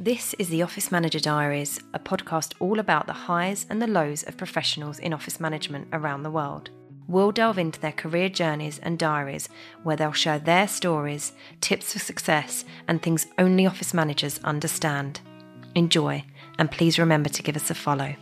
This 0.00 0.32
is 0.34 0.48
the 0.48 0.62
Office 0.62 0.92
Manager 0.92 1.18
Diaries, 1.18 1.80
a 1.92 1.98
podcast 1.98 2.54
all 2.60 2.78
about 2.78 3.08
the 3.08 3.12
highs 3.12 3.66
and 3.68 3.82
the 3.82 3.88
lows 3.88 4.22
of 4.22 4.36
professionals 4.36 5.00
in 5.00 5.12
office 5.12 5.40
management 5.40 5.88
around 5.92 6.22
the 6.22 6.30
world. 6.30 6.70
We'll 7.08 7.32
delve 7.32 7.58
into 7.58 7.80
their 7.80 7.90
career 7.90 8.28
journeys 8.28 8.78
and 8.78 8.96
diaries 8.96 9.48
where 9.82 9.96
they'll 9.96 10.12
share 10.12 10.38
their 10.38 10.68
stories, 10.68 11.32
tips 11.60 11.94
for 11.94 11.98
success, 11.98 12.64
and 12.86 13.02
things 13.02 13.26
only 13.38 13.66
office 13.66 13.92
managers 13.92 14.38
understand. 14.44 15.20
Enjoy, 15.74 16.24
and 16.60 16.70
please 16.70 17.00
remember 17.00 17.28
to 17.30 17.42
give 17.42 17.56
us 17.56 17.68
a 17.68 17.74
follow. 17.74 18.14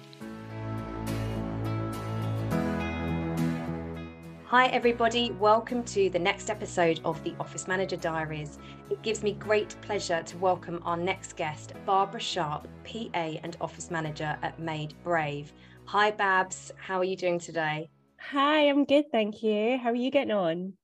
Hi, 4.50 4.68
everybody. 4.68 5.32
Welcome 5.32 5.82
to 5.86 6.08
the 6.08 6.20
next 6.20 6.50
episode 6.50 7.00
of 7.04 7.20
the 7.24 7.34
Office 7.40 7.66
Manager 7.66 7.96
Diaries. 7.96 8.60
It 8.90 9.02
gives 9.02 9.24
me 9.24 9.32
great 9.32 9.74
pleasure 9.82 10.22
to 10.22 10.38
welcome 10.38 10.80
our 10.84 10.96
next 10.96 11.34
guest, 11.34 11.72
Barbara 11.84 12.20
Sharp, 12.20 12.68
PA 12.84 13.18
and 13.42 13.56
Office 13.60 13.90
Manager 13.90 14.38
at 14.44 14.60
Made 14.60 14.94
Brave. 15.02 15.52
Hi, 15.86 16.12
Babs. 16.12 16.70
How 16.76 17.00
are 17.00 17.04
you 17.04 17.16
doing 17.16 17.40
today? 17.40 17.90
Hi, 18.20 18.68
I'm 18.68 18.84
good, 18.84 19.10
thank 19.10 19.42
you. 19.42 19.78
How 19.78 19.90
are 19.90 19.96
you 19.96 20.12
getting 20.12 20.30
on? 20.30 20.74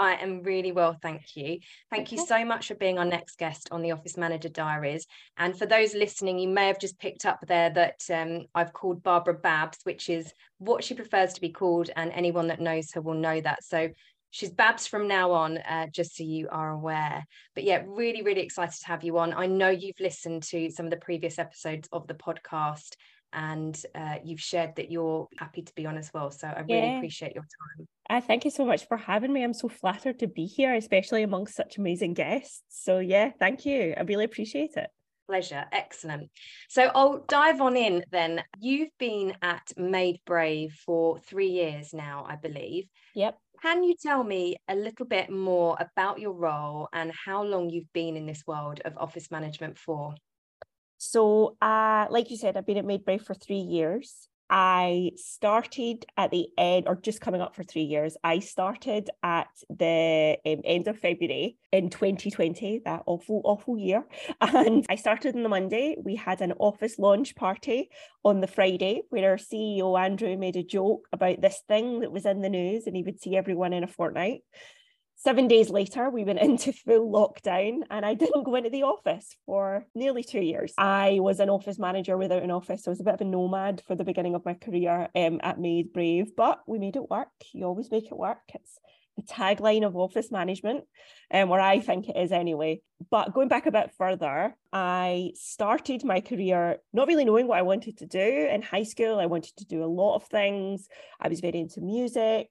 I 0.00 0.14
am 0.14 0.42
really 0.42 0.72
well, 0.72 0.96
thank 1.02 1.36
you. 1.36 1.58
Thank 1.90 2.08
okay. 2.08 2.16
you 2.16 2.26
so 2.26 2.42
much 2.42 2.68
for 2.68 2.74
being 2.74 2.98
our 2.98 3.04
next 3.04 3.36
guest 3.36 3.68
on 3.70 3.82
the 3.82 3.92
Office 3.92 4.16
Manager 4.16 4.48
Diaries. 4.48 5.06
And 5.36 5.56
for 5.56 5.66
those 5.66 5.94
listening, 5.94 6.38
you 6.38 6.48
may 6.48 6.68
have 6.68 6.80
just 6.80 6.98
picked 6.98 7.26
up 7.26 7.40
there 7.46 7.68
that 7.68 8.00
um, 8.10 8.46
I've 8.54 8.72
called 8.72 9.02
Barbara 9.02 9.34
Babs, 9.34 9.76
which 9.84 10.08
is 10.08 10.32
what 10.56 10.82
she 10.82 10.94
prefers 10.94 11.34
to 11.34 11.40
be 11.42 11.50
called, 11.50 11.90
and 11.94 12.10
anyone 12.12 12.46
that 12.46 12.62
knows 12.62 12.90
her 12.92 13.02
will 13.02 13.12
know 13.12 13.42
that. 13.42 13.62
So 13.62 13.90
she's 14.30 14.48
Babs 14.48 14.86
from 14.86 15.06
now 15.06 15.32
on, 15.32 15.58
uh, 15.58 15.88
just 15.92 16.16
so 16.16 16.24
you 16.24 16.48
are 16.50 16.70
aware. 16.70 17.26
But 17.54 17.64
yeah, 17.64 17.82
really, 17.86 18.22
really 18.22 18.40
excited 18.40 18.80
to 18.80 18.86
have 18.86 19.04
you 19.04 19.18
on. 19.18 19.34
I 19.34 19.46
know 19.48 19.68
you've 19.68 20.00
listened 20.00 20.44
to 20.44 20.70
some 20.70 20.86
of 20.86 20.90
the 20.90 20.96
previous 20.96 21.38
episodes 21.38 21.90
of 21.92 22.06
the 22.06 22.14
podcast 22.14 22.94
and 23.34 23.80
uh, 23.94 24.16
you've 24.24 24.40
shared 24.40 24.76
that 24.76 24.90
you're 24.90 25.28
happy 25.38 25.60
to 25.60 25.74
be 25.74 25.84
on 25.84 25.98
as 25.98 26.10
well. 26.14 26.30
So 26.30 26.48
I 26.48 26.60
really 26.60 26.86
yeah. 26.86 26.96
appreciate 26.96 27.34
your 27.34 27.44
time. 27.44 27.86
I 28.10 28.20
thank 28.20 28.44
you 28.44 28.50
so 28.50 28.64
much 28.64 28.88
for 28.88 28.96
having 28.96 29.32
me. 29.32 29.44
I'm 29.44 29.54
so 29.54 29.68
flattered 29.68 30.18
to 30.18 30.26
be 30.26 30.44
here, 30.44 30.74
especially 30.74 31.22
amongst 31.22 31.54
such 31.54 31.78
amazing 31.78 32.14
guests. 32.14 32.60
So 32.68 32.98
yeah, 32.98 33.30
thank 33.38 33.64
you. 33.64 33.94
I 33.96 34.02
really 34.02 34.24
appreciate 34.24 34.72
it. 34.76 34.90
Pleasure. 35.28 35.64
Excellent. 35.70 36.28
So 36.68 36.90
I'll 36.92 37.24
dive 37.28 37.60
on 37.60 37.76
in 37.76 38.02
then. 38.10 38.42
You've 38.58 38.90
been 38.98 39.34
at 39.42 39.72
Made 39.76 40.18
Brave 40.26 40.72
for 40.84 41.20
three 41.20 41.50
years 41.50 41.94
now, 41.94 42.26
I 42.28 42.34
believe. 42.34 42.86
Yep. 43.14 43.38
Can 43.62 43.84
you 43.84 43.94
tell 43.94 44.24
me 44.24 44.56
a 44.66 44.74
little 44.74 45.06
bit 45.06 45.30
more 45.30 45.76
about 45.78 46.18
your 46.18 46.32
role 46.32 46.88
and 46.92 47.12
how 47.12 47.44
long 47.44 47.70
you've 47.70 47.92
been 47.92 48.16
in 48.16 48.26
this 48.26 48.42
world 48.44 48.80
of 48.84 48.98
office 48.98 49.30
management 49.30 49.78
for? 49.78 50.14
So, 50.98 51.56
uh, 51.62 52.08
like 52.10 52.32
you 52.32 52.36
said, 52.36 52.56
I've 52.56 52.66
been 52.66 52.78
at 52.78 52.84
Made 52.84 53.04
Brave 53.04 53.22
for 53.22 53.34
three 53.34 53.60
years. 53.60 54.28
I 54.50 55.12
started 55.14 56.04
at 56.16 56.32
the 56.32 56.48
end, 56.58 56.88
or 56.88 56.96
just 56.96 57.20
coming 57.20 57.40
up 57.40 57.54
for 57.54 57.62
three 57.62 57.84
years. 57.84 58.16
I 58.24 58.40
started 58.40 59.08
at 59.22 59.48
the 59.68 60.36
um, 60.44 60.60
end 60.64 60.88
of 60.88 60.98
February 60.98 61.56
in 61.72 61.88
2020, 61.88 62.82
that 62.84 63.04
awful, 63.06 63.42
awful 63.44 63.78
year. 63.78 64.04
And 64.40 64.84
I 64.88 64.96
started 64.96 65.36
on 65.36 65.44
the 65.44 65.48
Monday. 65.48 65.96
We 66.02 66.16
had 66.16 66.40
an 66.40 66.52
office 66.58 66.98
launch 66.98 67.36
party 67.36 67.90
on 68.24 68.40
the 68.40 68.48
Friday 68.48 69.02
where 69.10 69.30
our 69.30 69.36
CEO, 69.36 69.98
Andrew, 69.98 70.36
made 70.36 70.56
a 70.56 70.64
joke 70.64 71.06
about 71.12 71.40
this 71.40 71.62
thing 71.68 72.00
that 72.00 72.12
was 72.12 72.26
in 72.26 72.40
the 72.40 72.48
news 72.48 72.86
and 72.86 72.96
he 72.96 73.04
would 73.04 73.20
see 73.20 73.36
everyone 73.36 73.72
in 73.72 73.84
a 73.84 73.88
fortnight. 73.88 74.42
Seven 75.22 75.48
days 75.48 75.68
later, 75.68 76.08
we 76.08 76.24
went 76.24 76.38
into 76.40 76.72
full 76.72 77.10
lockdown 77.12 77.82
and 77.90 78.06
I 78.06 78.14
didn't 78.14 78.44
go 78.44 78.54
into 78.54 78.70
the 78.70 78.84
office 78.84 79.36
for 79.44 79.84
nearly 79.94 80.24
two 80.24 80.40
years. 80.40 80.72
I 80.78 81.18
was 81.20 81.40
an 81.40 81.50
office 81.50 81.78
manager 81.78 82.16
without 82.16 82.42
an 82.42 82.50
office. 82.50 82.86
I 82.86 82.90
was 82.90 83.00
a 83.00 83.04
bit 83.04 83.14
of 83.14 83.20
a 83.20 83.24
nomad 83.24 83.82
for 83.86 83.94
the 83.94 84.04
beginning 84.04 84.34
of 84.34 84.46
my 84.46 84.54
career 84.54 85.08
um, 85.14 85.38
at 85.42 85.60
Made 85.60 85.92
Brave, 85.92 86.34
but 86.34 86.60
we 86.66 86.78
made 86.78 86.96
it 86.96 87.10
work. 87.10 87.28
You 87.52 87.66
always 87.66 87.90
make 87.90 88.06
it 88.06 88.16
work. 88.16 88.38
It's 88.54 88.78
the 89.18 89.22
tagline 89.22 89.86
of 89.86 89.94
office 89.94 90.30
management, 90.30 90.84
um, 91.34 91.50
where 91.50 91.60
I 91.60 91.80
think 91.80 92.08
it 92.08 92.16
is 92.16 92.32
anyway. 92.32 92.80
But 93.10 93.34
going 93.34 93.48
back 93.48 93.66
a 93.66 93.72
bit 93.72 93.90
further, 93.98 94.54
I 94.72 95.32
started 95.34 96.02
my 96.02 96.22
career 96.22 96.78
not 96.94 97.08
really 97.08 97.26
knowing 97.26 97.46
what 97.46 97.58
I 97.58 97.62
wanted 97.62 97.98
to 97.98 98.06
do. 98.06 98.48
In 98.50 98.62
high 98.62 98.84
school, 98.84 99.18
I 99.18 99.26
wanted 99.26 99.54
to 99.58 99.66
do 99.66 99.84
a 99.84 99.86
lot 99.86 100.16
of 100.16 100.24
things. 100.28 100.88
I 101.20 101.28
was 101.28 101.40
very 101.40 101.58
into 101.58 101.82
music. 101.82 102.48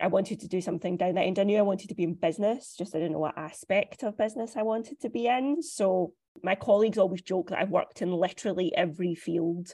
I 0.00 0.08
wanted 0.08 0.40
to 0.40 0.48
do 0.48 0.60
something 0.60 0.96
down 0.96 1.14
that 1.14 1.22
end. 1.22 1.38
I 1.38 1.44
knew 1.44 1.58
I 1.58 1.62
wanted 1.62 1.88
to 1.88 1.94
be 1.94 2.04
in 2.04 2.14
business, 2.14 2.74
just 2.76 2.94
I 2.94 2.98
didn't 2.98 3.12
know 3.12 3.20
what 3.20 3.38
aspect 3.38 4.02
of 4.02 4.18
business 4.18 4.56
I 4.56 4.62
wanted 4.62 5.00
to 5.00 5.10
be 5.10 5.26
in. 5.26 5.62
So 5.62 6.12
my 6.42 6.54
colleagues 6.54 6.98
always 6.98 7.22
joke 7.22 7.50
that 7.50 7.58
I've 7.58 7.70
worked 7.70 8.02
in 8.02 8.12
literally 8.12 8.74
every 8.76 9.14
field 9.14 9.72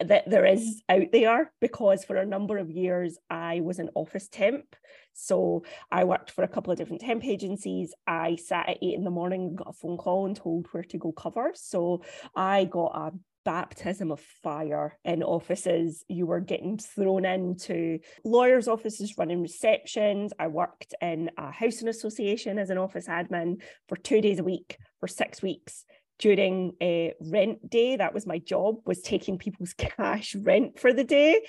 that 0.00 0.28
there 0.28 0.44
is 0.44 0.82
out 0.88 1.12
there 1.12 1.52
because 1.60 2.04
for 2.04 2.16
a 2.16 2.26
number 2.26 2.58
of 2.58 2.70
years 2.70 3.18
I 3.28 3.60
was 3.60 3.78
an 3.78 3.90
office 3.94 4.28
temp. 4.28 4.74
So 5.12 5.64
I 5.90 6.04
worked 6.04 6.30
for 6.30 6.42
a 6.42 6.48
couple 6.48 6.72
of 6.72 6.78
different 6.78 7.02
temp 7.02 7.24
agencies. 7.24 7.94
I 8.06 8.36
sat 8.36 8.68
at 8.68 8.78
eight 8.82 8.94
in 8.94 9.04
the 9.04 9.10
morning, 9.10 9.54
got 9.56 9.68
a 9.68 9.72
phone 9.72 9.98
call 9.98 10.26
and 10.26 10.34
told 10.34 10.66
where 10.72 10.84
to 10.84 10.98
go 10.98 11.12
cover. 11.12 11.52
So 11.54 12.02
I 12.34 12.64
got 12.64 12.92
a 12.94 13.12
baptism 13.44 14.10
of 14.10 14.20
fire 14.20 14.98
in 15.04 15.22
offices. 15.22 16.04
You 16.08 16.26
were 16.26 16.40
getting 16.40 16.78
thrown 16.78 17.24
into 17.24 17.98
lawyers' 18.24 18.68
offices 18.68 19.14
running 19.18 19.42
receptions. 19.42 20.32
I 20.38 20.48
worked 20.48 20.94
in 21.00 21.30
a 21.36 21.50
housing 21.50 21.88
association 21.88 22.58
as 22.58 22.70
an 22.70 22.78
office 22.78 23.06
admin 23.06 23.62
for 23.88 23.96
two 23.96 24.20
days 24.20 24.38
a 24.38 24.44
week 24.44 24.78
for 24.98 25.06
six 25.06 25.42
weeks 25.42 25.84
during 26.18 26.72
a 26.82 27.14
rent 27.18 27.70
day 27.70 27.96
that 27.96 28.12
was 28.12 28.26
my 28.26 28.38
job 28.38 28.76
was 28.84 29.00
taking 29.00 29.38
people's 29.38 29.72
cash 29.78 30.34
rent 30.34 30.78
for 30.78 30.92
the 30.92 31.04
day 31.04 31.40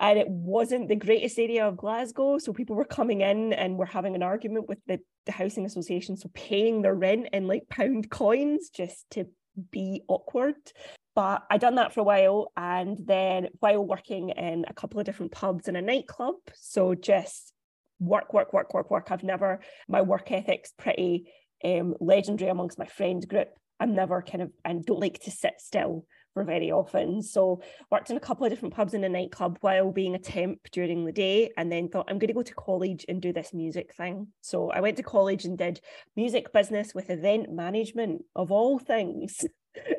and 0.00 0.18
it 0.18 0.28
wasn't 0.28 0.88
the 0.88 0.96
greatest 0.96 1.38
area 1.38 1.68
of 1.68 1.76
Glasgow. 1.76 2.38
So 2.38 2.54
people 2.54 2.74
were 2.74 2.86
coming 2.86 3.20
in 3.20 3.52
and 3.52 3.76
were 3.76 3.86
having 3.86 4.14
an 4.14 4.22
argument 4.22 4.66
with 4.66 4.78
the, 4.86 4.98
the 5.26 5.32
housing 5.32 5.66
association, 5.66 6.16
so 6.16 6.30
paying 6.32 6.80
their 6.80 6.94
rent 6.94 7.28
in 7.34 7.46
like 7.46 7.68
pound 7.68 8.10
coins 8.10 8.70
just 8.70 9.04
to 9.10 9.26
be 9.70 10.02
awkward. 10.08 10.56
But 11.14 11.42
I 11.50 11.58
done 11.58 11.74
that 11.74 11.92
for 11.92 12.00
a 12.00 12.04
while, 12.04 12.52
and 12.56 12.96
then 13.04 13.48
while 13.58 13.84
working 13.84 14.30
in 14.30 14.64
a 14.68 14.74
couple 14.74 15.00
of 15.00 15.06
different 15.06 15.32
pubs 15.32 15.66
and 15.66 15.76
a 15.76 15.82
nightclub, 15.82 16.36
so 16.54 16.94
just 16.94 17.52
work, 17.98 18.32
work, 18.32 18.52
work, 18.52 18.72
work, 18.72 18.90
work. 18.90 19.08
I've 19.10 19.24
never 19.24 19.60
my 19.88 20.02
work 20.02 20.30
ethic's 20.30 20.72
pretty 20.76 21.30
um, 21.64 21.94
legendary 22.00 22.50
amongst 22.50 22.78
my 22.78 22.86
friend 22.86 23.26
group. 23.28 23.48
I'm 23.78 23.94
never 23.94 24.22
kind 24.22 24.42
of 24.42 24.50
and 24.64 24.84
don't 24.84 25.00
like 25.00 25.20
to 25.20 25.30
sit 25.30 25.54
still 25.58 26.06
for 26.34 26.44
very 26.44 26.70
often. 26.70 27.22
So 27.22 27.60
worked 27.90 28.10
in 28.10 28.16
a 28.16 28.20
couple 28.20 28.46
of 28.46 28.50
different 28.52 28.74
pubs 28.74 28.94
and 28.94 29.04
a 29.04 29.08
nightclub 29.08 29.58
while 29.60 29.90
being 29.90 30.14
a 30.14 30.18
temp 30.18 30.60
during 30.70 31.04
the 31.04 31.12
day 31.12 31.50
and 31.56 31.70
then 31.70 31.88
thought 31.88 32.06
I'm 32.08 32.18
going 32.18 32.28
to 32.28 32.34
go 32.34 32.42
to 32.42 32.54
college 32.54 33.04
and 33.08 33.20
do 33.20 33.32
this 33.32 33.52
music 33.52 33.94
thing. 33.94 34.28
So 34.40 34.70
I 34.70 34.80
went 34.80 34.96
to 34.98 35.02
college 35.02 35.44
and 35.44 35.58
did 35.58 35.80
music 36.16 36.52
business 36.52 36.94
with 36.94 37.10
event 37.10 37.50
management 37.50 38.22
of 38.34 38.52
all 38.52 38.78
things. 38.78 39.44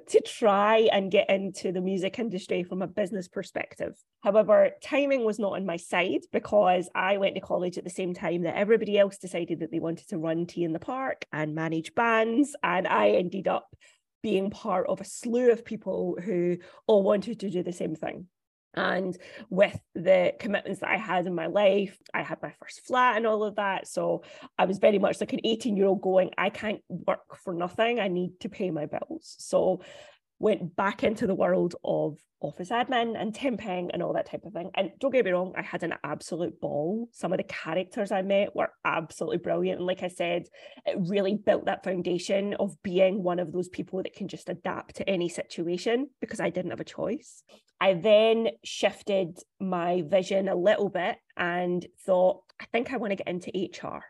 to 0.08 0.22
try 0.22 0.90
and 0.92 1.12
get 1.12 1.30
into 1.30 1.72
the 1.72 1.82
music 1.82 2.20
industry 2.20 2.64
from 2.64 2.82
a 2.82 2.88
business 2.88 3.28
perspective. 3.28 3.94
However, 4.22 4.72
timing 4.84 5.24
was 5.24 5.40
not 5.40 5.54
on 5.54 5.66
my 5.66 5.78
side 5.78 6.22
because 6.32 6.90
I 6.94 7.18
went 7.18 7.36
to 7.36 7.42
college 7.42 7.78
at 7.78 7.84
the 7.84 7.90
same 7.90 8.14
time 8.14 8.44
that 8.44 8.58
everybody 8.58 9.00
else 9.00 9.18
decided 9.18 9.62
that 9.62 9.72
they 9.72 9.80
wanted 9.80 10.10
to 10.10 10.18
run 10.18 10.46
T 10.46 10.64
in 10.64 10.74
the 10.74 10.80
Park 10.80 11.26
and 11.32 11.56
manage 11.56 11.96
bands. 11.96 12.56
And 12.62 12.88
I 12.88 13.12
ended 13.12 13.48
up 13.48 13.68
being 14.22 14.50
part 14.52 14.88
of 14.88 15.02
a 15.02 15.06
slew 15.06 15.52
of 15.52 15.66
people 15.66 16.18
who 16.24 16.58
all 16.88 17.04
wanted 17.04 17.40
to 17.40 17.50
do 17.50 17.64
the 17.64 17.74
same 17.74 17.96
thing. 17.96 18.28
And 18.74 19.18
with 19.50 19.78
the 19.96 20.34
commitments 20.40 20.80
that 20.80 20.90
I 20.90 20.98
had 20.98 21.28
in 21.28 21.36
my 21.36 21.48
life, 21.48 21.98
I 22.14 22.22
had 22.22 22.42
my 22.42 22.54
first 22.60 22.86
flat 22.86 23.18
and 23.18 23.28
all 23.28 23.44
of 23.44 23.56
that. 23.56 23.88
So 23.88 24.24
I 24.58 24.66
was 24.66 24.80
very 24.80 25.00
much 25.00 25.20
like 25.20 25.34
an 25.34 25.42
18 25.44 25.76
year 25.76 25.88
old 25.88 26.02
going, 26.02 26.32
I 26.38 26.50
can't 26.50 26.82
work 26.88 27.36
for 27.44 27.54
nothing. 27.54 28.00
I 28.00 28.08
need 28.08 28.40
to 28.42 28.50
pay 28.50 28.72
my 28.72 28.86
bills. 28.86 29.36
So 29.40 29.82
went 30.42 30.76
back 30.76 31.04
into 31.04 31.28
the 31.28 31.36
world 31.36 31.76
of 31.84 32.18
office 32.42 32.70
admin 32.70 33.20
and 33.20 33.34
temping 33.34 33.92
and 33.94 34.02
all 34.02 34.14
that 34.14 34.26
type 34.26 34.44
of 34.44 34.54
thing. 34.54 34.72
And 34.74 34.92
don't 35.00 35.12
get 35.12 35.24
me 35.24 35.32
wrong, 35.32 35.54
I 35.56 35.62
had 35.62 35.84
an 35.84 35.94
absolute 36.04 36.60
ball. 36.60 37.08
Some 37.12 37.32
of 37.32 37.38
the 37.38 37.44
characters 37.44 38.12
I 38.12 38.24
met 38.24 38.56
were 38.56 38.72
absolutely 38.84 39.38
brilliant. 39.38 39.80
And 39.80 39.88
like 39.88 40.02
I 40.02 40.08
said, 40.08 40.48
it 40.86 40.98
really 41.00 41.36
built 41.36 41.66
that 41.66 41.84
foundation 41.84 42.56
of 42.56 42.82
being 42.82 43.22
one 43.22 43.40
of 43.40 43.52
those 43.52 43.70
people 43.70 44.02
that 44.02 44.16
can 44.16 44.28
just 44.28 44.50
adapt 44.50 44.96
to 44.96 45.08
any 45.08 45.30
situation 45.30 46.10
because 46.20 46.40
I 46.40 46.50
didn't 46.50 46.72
have 46.72 46.80
a 46.80 46.86
choice. 46.86 47.44
I 47.80 47.94
then 47.94 48.50
shifted 48.64 49.38
my 49.60 50.04
vision 50.08 50.48
a 50.48 50.56
little 50.56 50.90
bit 50.90 51.18
and 51.38 51.86
thought, 52.06 52.42
I 52.60 52.66
think 52.72 52.92
I 52.92 52.98
want 52.98 53.12
to 53.12 53.16
get 53.16 53.28
into 53.28 53.52
HR. 53.56 54.04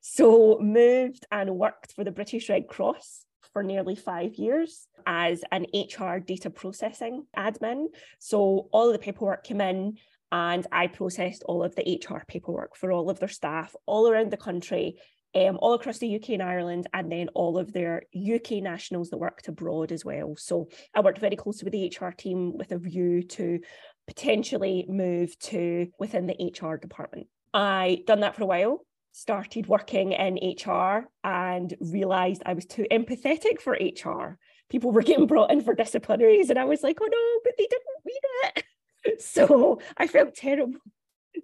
So 0.00 0.58
moved 0.60 1.26
and 1.30 1.56
worked 1.56 1.92
for 1.92 2.04
the 2.04 2.10
British 2.10 2.48
Red 2.48 2.66
Cross 2.66 3.24
for 3.52 3.62
nearly 3.62 3.96
five 3.96 4.34
years 4.36 4.86
as 5.06 5.42
an 5.50 5.66
HR 5.74 6.18
data 6.18 6.50
processing 6.50 7.26
admin. 7.36 7.86
So 8.18 8.68
all 8.72 8.88
of 8.88 8.92
the 8.92 8.98
paperwork 8.98 9.44
came 9.44 9.60
in 9.60 9.96
and 10.32 10.66
I 10.70 10.86
processed 10.86 11.42
all 11.46 11.62
of 11.62 11.74
the 11.74 12.00
HR 12.02 12.22
paperwork 12.26 12.76
for 12.76 12.92
all 12.92 13.10
of 13.10 13.18
their 13.18 13.28
staff 13.28 13.74
all 13.86 14.08
around 14.08 14.30
the 14.30 14.36
country 14.36 14.96
um, 15.34 15.58
all 15.60 15.74
across 15.74 15.98
the 15.98 16.16
UK 16.16 16.30
and 16.30 16.42
Ireland, 16.42 16.88
and 16.92 17.10
then 17.10 17.28
all 17.34 17.58
of 17.58 17.72
their 17.72 18.02
UK 18.14 18.62
nationals 18.62 19.10
that 19.10 19.18
worked 19.18 19.48
abroad 19.48 19.92
as 19.92 20.04
well. 20.04 20.34
So 20.36 20.68
I 20.94 21.00
worked 21.00 21.20
very 21.20 21.36
closely 21.36 21.64
with 21.64 21.72
the 21.72 22.06
HR 22.06 22.10
team 22.10 22.56
with 22.56 22.72
a 22.72 22.78
view 22.78 23.22
to 23.22 23.60
potentially 24.06 24.86
move 24.88 25.38
to 25.38 25.88
within 25.98 26.26
the 26.26 26.52
HR 26.52 26.76
department. 26.76 27.28
I 27.54 28.02
done 28.06 28.20
that 28.20 28.34
for 28.34 28.42
a 28.42 28.46
while, 28.46 28.84
started 29.12 29.66
working 29.66 30.12
in 30.12 30.36
HR 30.36 31.08
and 31.24 31.74
realized 31.80 32.42
I 32.46 32.54
was 32.54 32.66
too 32.66 32.86
empathetic 32.90 33.60
for 33.60 33.72
HR. 33.72 34.38
People 34.68 34.92
were 34.92 35.02
getting 35.02 35.26
brought 35.26 35.50
in 35.50 35.60
for 35.62 35.74
disciplinaries, 35.74 36.50
and 36.50 36.58
I 36.58 36.64
was 36.64 36.82
like, 36.82 36.98
oh 37.00 37.08
no, 37.10 37.40
but 37.44 37.54
they 37.58 37.66
didn't 37.66 38.04
read 38.04 38.20
it. 38.56 38.64
So 39.18 39.80
I 39.96 40.06
felt 40.06 40.34
terrible 40.34 40.78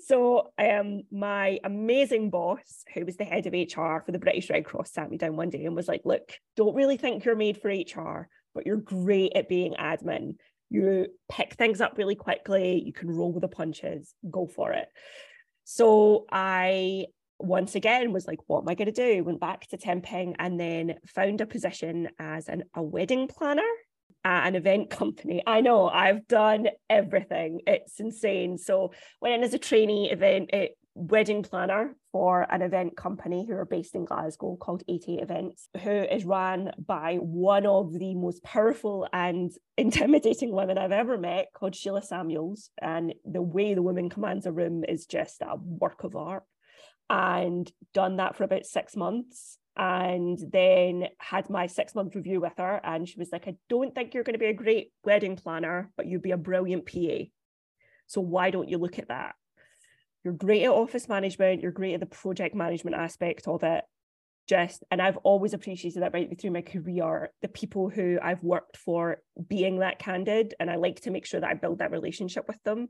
so 0.00 0.52
um, 0.58 1.02
my 1.10 1.58
amazing 1.64 2.30
boss, 2.30 2.84
who 2.94 3.04
was 3.04 3.16
the 3.16 3.24
head 3.24 3.46
of 3.46 3.52
HR 3.52 4.02
for 4.04 4.12
the 4.12 4.18
British 4.18 4.50
Red 4.50 4.64
Cross, 4.64 4.92
sat 4.92 5.10
me 5.10 5.16
down 5.16 5.36
one 5.36 5.50
day 5.50 5.64
and 5.64 5.76
was 5.76 5.88
like, 5.88 6.02
look, 6.04 6.32
don't 6.56 6.74
really 6.74 6.96
think 6.96 7.24
you're 7.24 7.36
made 7.36 7.60
for 7.60 7.68
HR, 7.68 8.28
but 8.54 8.66
you're 8.66 8.76
great 8.76 9.32
at 9.36 9.48
being 9.48 9.74
admin. 9.74 10.36
You 10.70 11.06
pick 11.30 11.54
things 11.54 11.80
up 11.80 11.96
really 11.96 12.16
quickly, 12.16 12.82
you 12.84 12.92
can 12.92 13.10
roll 13.10 13.32
with 13.32 13.42
the 13.42 13.48
punches, 13.48 14.12
go 14.28 14.46
for 14.46 14.72
it. 14.72 14.88
So 15.64 16.26
I 16.30 17.06
once 17.38 17.74
again 17.74 18.12
was 18.12 18.26
like, 18.26 18.40
what 18.46 18.60
am 18.60 18.68
I 18.68 18.74
going 18.74 18.92
to 18.92 19.14
do? 19.14 19.24
Went 19.24 19.40
back 19.40 19.66
to 19.68 19.76
temping 19.76 20.34
and 20.38 20.58
then 20.58 20.94
found 21.06 21.40
a 21.40 21.46
position 21.46 22.08
as 22.18 22.48
an, 22.48 22.64
a 22.74 22.82
wedding 22.82 23.28
planner 23.28 23.62
at 24.24 24.46
an 24.48 24.56
event 24.56 24.90
company. 24.90 25.42
I 25.46 25.60
know 25.60 25.88
I've 25.88 26.26
done 26.26 26.68
everything. 26.90 27.60
It's 27.66 28.00
insane. 28.00 28.58
So 28.58 28.92
went 29.20 29.34
in 29.34 29.44
as 29.44 29.54
a 29.54 29.58
trainee 29.58 30.10
event 30.10 30.50
it, 30.52 30.76
wedding 30.96 31.42
planner 31.42 31.94
for 32.10 32.46
an 32.50 32.62
event 32.62 32.96
company 32.96 33.44
who 33.46 33.54
are 33.54 33.66
based 33.66 33.94
in 33.94 34.06
Glasgow 34.06 34.56
called 34.56 34.82
88 34.88 35.20
Events, 35.20 35.68
who 35.82 35.90
is 35.90 36.24
run 36.24 36.72
by 36.84 37.16
one 37.16 37.66
of 37.66 37.92
the 37.92 38.14
most 38.14 38.42
powerful 38.42 39.06
and 39.12 39.52
intimidating 39.76 40.52
women 40.52 40.78
I've 40.78 40.92
ever 40.92 41.18
met 41.18 41.48
called 41.54 41.76
Sheila 41.76 42.02
Samuels. 42.02 42.70
And 42.80 43.14
the 43.24 43.42
way 43.42 43.74
the 43.74 43.82
woman 43.82 44.08
commands 44.08 44.46
a 44.46 44.52
room 44.52 44.84
is 44.88 45.06
just 45.06 45.42
a 45.42 45.56
work 45.56 46.02
of 46.02 46.16
art. 46.16 46.44
And 47.08 47.70
done 47.94 48.16
that 48.16 48.36
for 48.36 48.44
about 48.44 48.66
six 48.66 48.96
months 48.96 49.58
and 49.76 50.38
then 50.52 51.06
had 51.18 51.50
my 51.50 51.66
six 51.66 51.94
month 51.94 52.14
review 52.14 52.40
with 52.40 52.54
her 52.56 52.80
and 52.82 53.06
she 53.06 53.18
was 53.18 53.28
like 53.30 53.46
i 53.46 53.54
don't 53.68 53.94
think 53.94 54.14
you're 54.14 54.24
going 54.24 54.32
to 54.32 54.38
be 54.38 54.46
a 54.46 54.54
great 54.54 54.90
wedding 55.04 55.36
planner 55.36 55.90
but 55.98 56.06
you'd 56.06 56.22
be 56.22 56.30
a 56.30 56.36
brilliant 56.38 56.86
pa 56.86 57.26
so 58.06 58.20
why 58.20 58.50
don't 58.50 58.68
you 58.68 58.78
look 58.78 58.98
at 58.98 59.08
that? 59.08 59.34
You're 60.24 60.34
great 60.34 60.64
at 60.64 60.70
office 60.70 61.08
management 61.08 61.62
you're 61.62 61.72
great 61.72 61.94
at 61.94 62.00
the 62.00 62.06
project 62.06 62.54
management 62.54 62.96
aspect 62.96 63.46
of 63.46 63.62
it. 63.62 63.84
Just 64.48 64.84
and 64.90 65.02
i've 65.02 65.16
always 65.18 65.54
appreciated 65.54 66.02
that 66.02 66.14
right 66.14 66.40
through 66.40 66.52
my 66.52 66.62
career 66.62 67.30
the 67.42 67.48
people 67.48 67.88
who 67.88 68.16
i've 68.22 68.44
worked 68.44 68.76
for 68.76 69.20
being 69.48 69.80
that 69.80 69.98
candid 69.98 70.54
and 70.60 70.70
i 70.70 70.76
like 70.76 71.00
to 71.00 71.10
make 71.10 71.26
sure 71.26 71.40
that 71.40 71.50
i 71.50 71.54
build 71.54 71.80
that 71.80 71.90
relationship 71.90 72.46
with 72.46 72.62
them. 72.62 72.88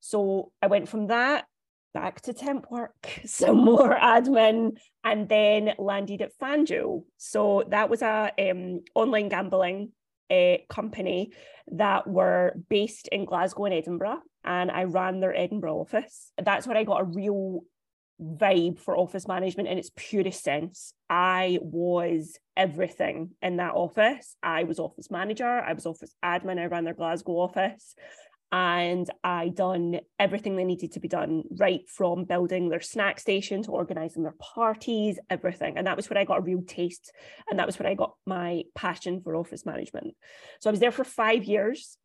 So 0.00 0.50
i 0.60 0.66
went 0.66 0.88
from 0.88 1.06
that 1.06 1.44
back 1.92 2.20
to 2.22 2.32
temp 2.32 2.70
work, 2.70 3.20
some 3.24 3.64
more 3.64 3.96
admin, 3.96 4.78
and 5.04 5.28
then 5.28 5.74
landed 5.78 6.22
at 6.22 6.36
FanDuel. 6.38 7.04
So 7.16 7.64
that 7.68 7.90
was 7.90 8.02
a 8.02 8.32
um, 8.38 8.80
online 8.94 9.28
gambling 9.28 9.92
uh, 10.30 10.58
company 10.68 11.32
that 11.72 12.06
were 12.06 12.54
based 12.68 13.08
in 13.08 13.24
Glasgow 13.24 13.66
and 13.66 13.74
Edinburgh, 13.74 14.20
and 14.44 14.70
I 14.70 14.84
ran 14.84 15.20
their 15.20 15.36
Edinburgh 15.36 15.80
office. 15.80 16.32
That's 16.42 16.66
where 16.66 16.76
I 16.76 16.84
got 16.84 17.00
a 17.00 17.04
real 17.04 17.62
vibe 18.22 18.78
for 18.78 18.96
office 18.96 19.26
management 19.26 19.68
in 19.68 19.78
its 19.78 19.90
purest 19.96 20.44
sense. 20.44 20.92
I 21.08 21.58
was 21.62 22.38
everything 22.56 23.30
in 23.40 23.56
that 23.56 23.74
office. 23.74 24.36
I 24.42 24.64
was 24.64 24.78
office 24.78 25.10
manager, 25.10 25.46
I 25.46 25.72
was 25.72 25.86
office 25.86 26.14
admin, 26.22 26.58
I 26.58 26.66
ran 26.66 26.84
their 26.84 26.94
Glasgow 26.94 27.40
office 27.40 27.94
and 28.52 29.08
I 29.22 29.48
done 29.48 30.00
everything 30.18 30.56
that 30.56 30.64
needed 30.64 30.92
to 30.92 31.00
be 31.00 31.08
done, 31.08 31.44
right 31.58 31.88
from 31.88 32.24
building 32.24 32.68
their 32.68 32.80
snack 32.80 33.20
station 33.20 33.62
to 33.62 33.70
organizing 33.70 34.22
their 34.22 34.34
parties, 34.40 35.18
everything. 35.28 35.78
And 35.78 35.86
that 35.86 35.96
was 35.96 36.10
where 36.10 36.18
I 36.18 36.24
got 36.24 36.38
a 36.38 36.42
real 36.42 36.62
taste, 36.62 37.12
and 37.48 37.58
that 37.58 37.66
was 37.66 37.78
where 37.78 37.88
I 37.88 37.94
got 37.94 38.14
my 38.26 38.64
passion 38.74 39.20
for 39.20 39.36
office 39.36 39.64
management. 39.64 40.14
So 40.60 40.68
I 40.68 40.72
was 40.72 40.80
there 40.80 40.90
for 40.90 41.04
five 41.04 41.44
years, 41.44 41.96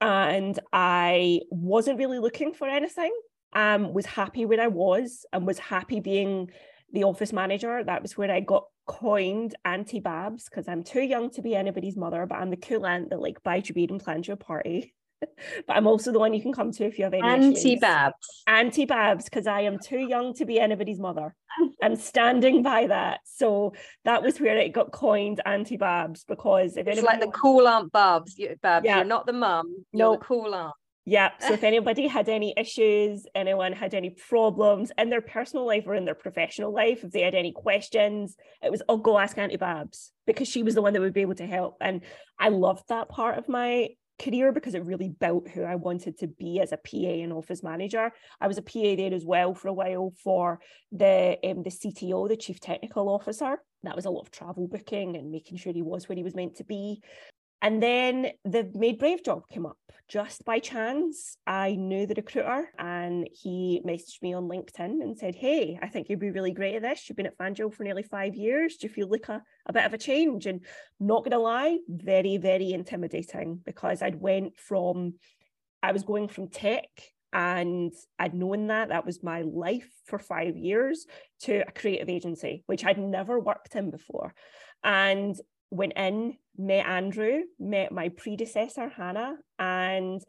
and 0.00 0.58
I 0.72 1.40
wasn't 1.50 1.98
really 1.98 2.18
looking 2.18 2.54
for 2.54 2.68
anything. 2.68 3.12
Um, 3.52 3.92
was 3.92 4.06
happy 4.06 4.44
where 4.44 4.60
I 4.60 4.68
was, 4.68 5.26
and 5.32 5.46
was 5.46 5.58
happy 5.58 5.98
being 5.98 6.50
the 6.92 7.04
office 7.04 7.32
manager. 7.32 7.82
That 7.82 8.02
was 8.02 8.16
where 8.16 8.30
I 8.30 8.40
got 8.40 8.64
coined 8.86 9.54
Auntie 9.64 10.00
Babs 10.00 10.48
because 10.48 10.68
I'm 10.68 10.82
too 10.82 11.02
young 11.02 11.30
to 11.30 11.42
be 11.42 11.54
anybody's 11.54 11.96
mother, 11.96 12.26
but 12.26 12.36
I'm 12.36 12.50
the 12.50 12.56
cool 12.56 12.86
aunt 12.86 13.10
that 13.10 13.20
like 13.20 13.42
buys 13.42 13.68
your 13.68 13.74
beer 13.74 13.88
and 13.90 14.02
plans 14.02 14.28
your 14.28 14.36
party. 14.36 14.94
but 15.66 15.76
I'm 15.76 15.86
also 15.86 16.12
the 16.12 16.18
one 16.18 16.34
you 16.34 16.42
can 16.42 16.52
come 16.52 16.72
to 16.72 16.84
if 16.84 16.98
you 16.98 17.04
have 17.04 17.14
any 17.14 17.22
Auntie 17.22 17.76
Babs. 17.76 18.14
Auntie 18.46 18.86
Babs, 18.86 19.24
because 19.24 19.46
I 19.46 19.62
am 19.62 19.78
too 19.78 19.98
young 19.98 20.34
to 20.34 20.44
be 20.44 20.58
anybody's 20.58 20.98
mother. 20.98 21.34
I'm 21.82 21.96
standing 21.96 22.62
by 22.62 22.86
that. 22.86 23.20
So 23.24 23.74
that 24.04 24.22
was 24.22 24.40
where 24.40 24.56
it 24.56 24.72
got 24.72 24.92
coined 24.92 25.40
Auntie 25.44 25.76
Babs 25.76 26.24
because 26.24 26.76
if 26.76 26.86
anybody 26.86 26.98
it's 26.98 27.06
like 27.06 27.20
the 27.20 27.30
cool 27.38 27.66
Aunt 27.66 27.92
Babs, 27.92 28.38
you, 28.38 28.56
Babs, 28.62 28.84
yeah. 28.84 28.96
you're 28.96 29.04
not 29.04 29.26
the 29.26 29.32
mum, 29.32 29.84
you're 29.92 30.16
the 30.16 30.24
cool 30.24 30.54
aunt. 30.54 30.74
Yeah. 31.06 31.30
So 31.40 31.54
if 31.54 31.64
anybody 31.64 32.06
had 32.06 32.28
any 32.28 32.54
issues, 32.56 33.26
anyone 33.34 33.72
had 33.72 33.94
any 33.94 34.10
problems 34.10 34.92
in 34.96 35.10
their 35.10 35.20
personal 35.20 35.66
life 35.66 35.84
or 35.86 35.94
in 35.94 36.04
their 36.04 36.14
professional 36.14 36.72
life, 36.72 37.02
if 37.02 37.10
they 37.10 37.22
had 37.22 37.34
any 37.34 37.52
questions, 37.52 38.36
it 38.62 38.70
was, 38.70 38.82
oh, 38.88 38.98
go 38.98 39.18
ask 39.18 39.36
Auntie 39.36 39.56
Babs 39.56 40.12
because 40.26 40.48
she 40.48 40.62
was 40.62 40.74
the 40.74 40.82
one 40.82 40.92
that 40.92 41.00
would 41.00 41.12
be 41.12 41.22
able 41.22 41.34
to 41.34 41.46
help. 41.46 41.76
And 41.80 42.02
I 42.38 42.50
loved 42.50 42.84
that 42.88 43.08
part 43.08 43.38
of 43.38 43.48
my 43.48 43.88
career 44.20 44.52
because 44.52 44.74
it 44.74 44.84
really 44.84 45.08
built 45.08 45.48
who 45.48 45.62
I 45.62 45.74
wanted 45.76 46.18
to 46.18 46.26
be 46.26 46.60
as 46.60 46.72
a 46.72 46.76
PA 46.76 47.22
and 47.22 47.32
office 47.32 47.62
manager. 47.62 48.12
I 48.40 48.48
was 48.48 48.58
a 48.58 48.62
PA 48.62 48.94
there 48.96 49.14
as 49.14 49.24
well 49.24 49.54
for 49.54 49.68
a 49.68 49.72
while 49.72 50.12
for 50.22 50.60
the 50.92 51.38
um, 51.44 51.62
the 51.62 51.70
CTO, 51.70 52.28
the 52.28 52.36
chief 52.36 52.60
technical 52.60 53.08
officer. 53.08 53.58
That 53.82 53.96
was 53.96 54.04
a 54.04 54.10
lot 54.10 54.22
of 54.22 54.30
travel 54.30 54.68
booking 54.68 55.16
and 55.16 55.30
making 55.30 55.56
sure 55.56 55.72
he 55.72 55.82
was 55.82 56.08
where 56.08 56.16
he 56.16 56.22
was 56.22 56.34
meant 56.34 56.56
to 56.56 56.64
be. 56.64 57.02
And 57.62 57.82
then 57.82 58.28
the 58.44 58.70
Made 58.74 58.98
Brave 58.98 59.22
job 59.22 59.46
came 59.48 59.66
up 59.66 59.76
just 60.08 60.44
by 60.44 60.58
chance. 60.58 61.36
I 61.46 61.74
knew 61.74 62.06
the 62.06 62.14
recruiter 62.14 62.70
and 62.78 63.28
he 63.32 63.82
messaged 63.86 64.22
me 64.22 64.32
on 64.32 64.48
LinkedIn 64.48 65.02
and 65.02 65.16
said, 65.16 65.34
Hey, 65.34 65.78
I 65.80 65.88
think 65.88 66.08
you'd 66.08 66.18
be 66.18 66.30
really 66.30 66.52
great 66.52 66.76
at 66.76 66.82
this. 66.82 67.08
You've 67.08 67.16
been 67.16 67.26
at 67.26 67.38
FanDuel 67.38 67.74
for 67.74 67.84
nearly 67.84 68.02
five 68.02 68.34
years. 68.34 68.76
Do 68.76 68.86
you 68.86 68.92
feel 68.92 69.08
like 69.08 69.28
a, 69.28 69.42
a 69.66 69.72
bit 69.72 69.84
of 69.84 69.92
a 69.92 69.98
change? 69.98 70.46
And 70.46 70.64
not 70.98 71.22
gonna 71.22 71.38
lie, 71.38 71.78
very, 71.88 72.38
very 72.38 72.72
intimidating 72.72 73.60
because 73.64 74.02
I'd 74.02 74.20
went 74.20 74.58
from 74.58 75.14
I 75.82 75.92
was 75.92 76.02
going 76.02 76.28
from 76.28 76.48
tech 76.48 76.88
and 77.32 77.92
I'd 78.18 78.34
known 78.34 78.66
that 78.66 78.88
that 78.88 79.06
was 79.06 79.22
my 79.22 79.42
life 79.42 79.88
for 80.06 80.18
five 80.18 80.56
years 80.56 81.06
to 81.42 81.60
a 81.66 81.72
creative 81.72 82.08
agency, 82.08 82.64
which 82.66 82.84
I'd 82.84 82.98
never 82.98 83.38
worked 83.38 83.76
in 83.76 83.90
before. 83.90 84.34
And 84.82 85.36
went 85.70 85.94
in, 85.96 86.36
met 86.56 86.86
Andrew, 86.86 87.42
met 87.58 87.92
my 87.92 88.08
predecessor, 88.10 88.88
Hannah, 88.88 89.36
and 89.58 90.22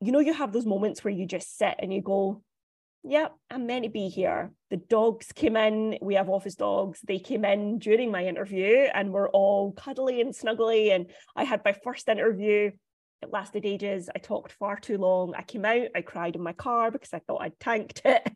you 0.00 0.10
know, 0.10 0.18
you 0.18 0.32
have 0.32 0.52
those 0.52 0.66
moments 0.66 1.04
where 1.04 1.14
you 1.14 1.26
just 1.26 1.56
sit 1.56 1.76
and 1.78 1.92
you 1.92 2.02
go, 2.02 2.42
Yep, 3.04 3.34
I'm 3.50 3.66
meant 3.66 3.84
to 3.84 3.90
be 3.90 4.08
here. 4.08 4.52
The 4.70 4.76
dogs 4.76 5.32
came 5.32 5.56
in, 5.56 5.98
we 6.00 6.14
have 6.14 6.28
office 6.28 6.54
dogs. 6.54 7.00
They 7.02 7.18
came 7.18 7.44
in 7.44 7.80
during 7.80 8.12
my 8.12 8.26
interview 8.26 8.86
and 8.94 9.12
were 9.12 9.28
all 9.30 9.72
cuddly 9.72 10.20
and 10.20 10.32
snuggly. 10.32 10.94
And 10.94 11.06
I 11.34 11.42
had 11.42 11.64
my 11.64 11.72
first 11.72 12.08
interview 12.08 12.70
it 13.22 13.30
lasted 13.30 13.64
ages. 13.64 14.10
I 14.14 14.18
talked 14.18 14.52
far 14.52 14.76
too 14.78 14.98
long. 14.98 15.34
I 15.36 15.42
came 15.42 15.64
out, 15.64 15.86
I 15.94 16.02
cried 16.02 16.34
in 16.36 16.42
my 16.42 16.52
car 16.52 16.90
because 16.90 17.12
I 17.12 17.20
thought 17.20 17.42
I'd 17.42 17.58
tanked 17.60 18.02
it. 18.04 18.28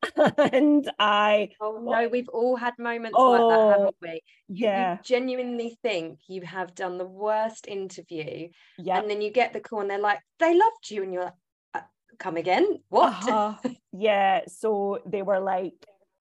and 0.53 0.91
I 0.99 1.49
Oh 1.59 1.79
no, 1.83 2.07
we've 2.07 2.29
all 2.29 2.55
had 2.55 2.73
moments 2.77 3.15
oh, 3.17 3.31
like 3.31 3.39
that, 3.39 3.59
oh, 3.59 3.69
haven't 3.69 3.95
we? 4.01 4.21
Yeah. 4.47 4.93
You 4.93 4.99
genuinely 5.03 5.77
think 5.81 6.19
you 6.27 6.41
have 6.41 6.75
done 6.75 6.97
the 6.97 7.05
worst 7.05 7.67
interview. 7.67 8.49
Yeah. 8.77 8.99
And 8.99 9.09
then 9.09 9.21
you 9.21 9.31
get 9.31 9.53
the 9.53 9.59
call 9.59 9.81
and 9.81 9.89
they're 9.89 9.99
like, 9.99 10.19
they 10.39 10.53
loved 10.53 10.89
you, 10.89 11.03
and 11.03 11.13
you're 11.13 11.25
like, 11.25 11.33
uh, 11.73 11.81
come 12.19 12.37
again? 12.37 12.79
What? 12.89 13.13
Uh-huh. 13.27 13.55
yeah. 13.91 14.41
So 14.47 14.99
they 15.05 15.21
were 15.21 15.39
like, 15.39 15.73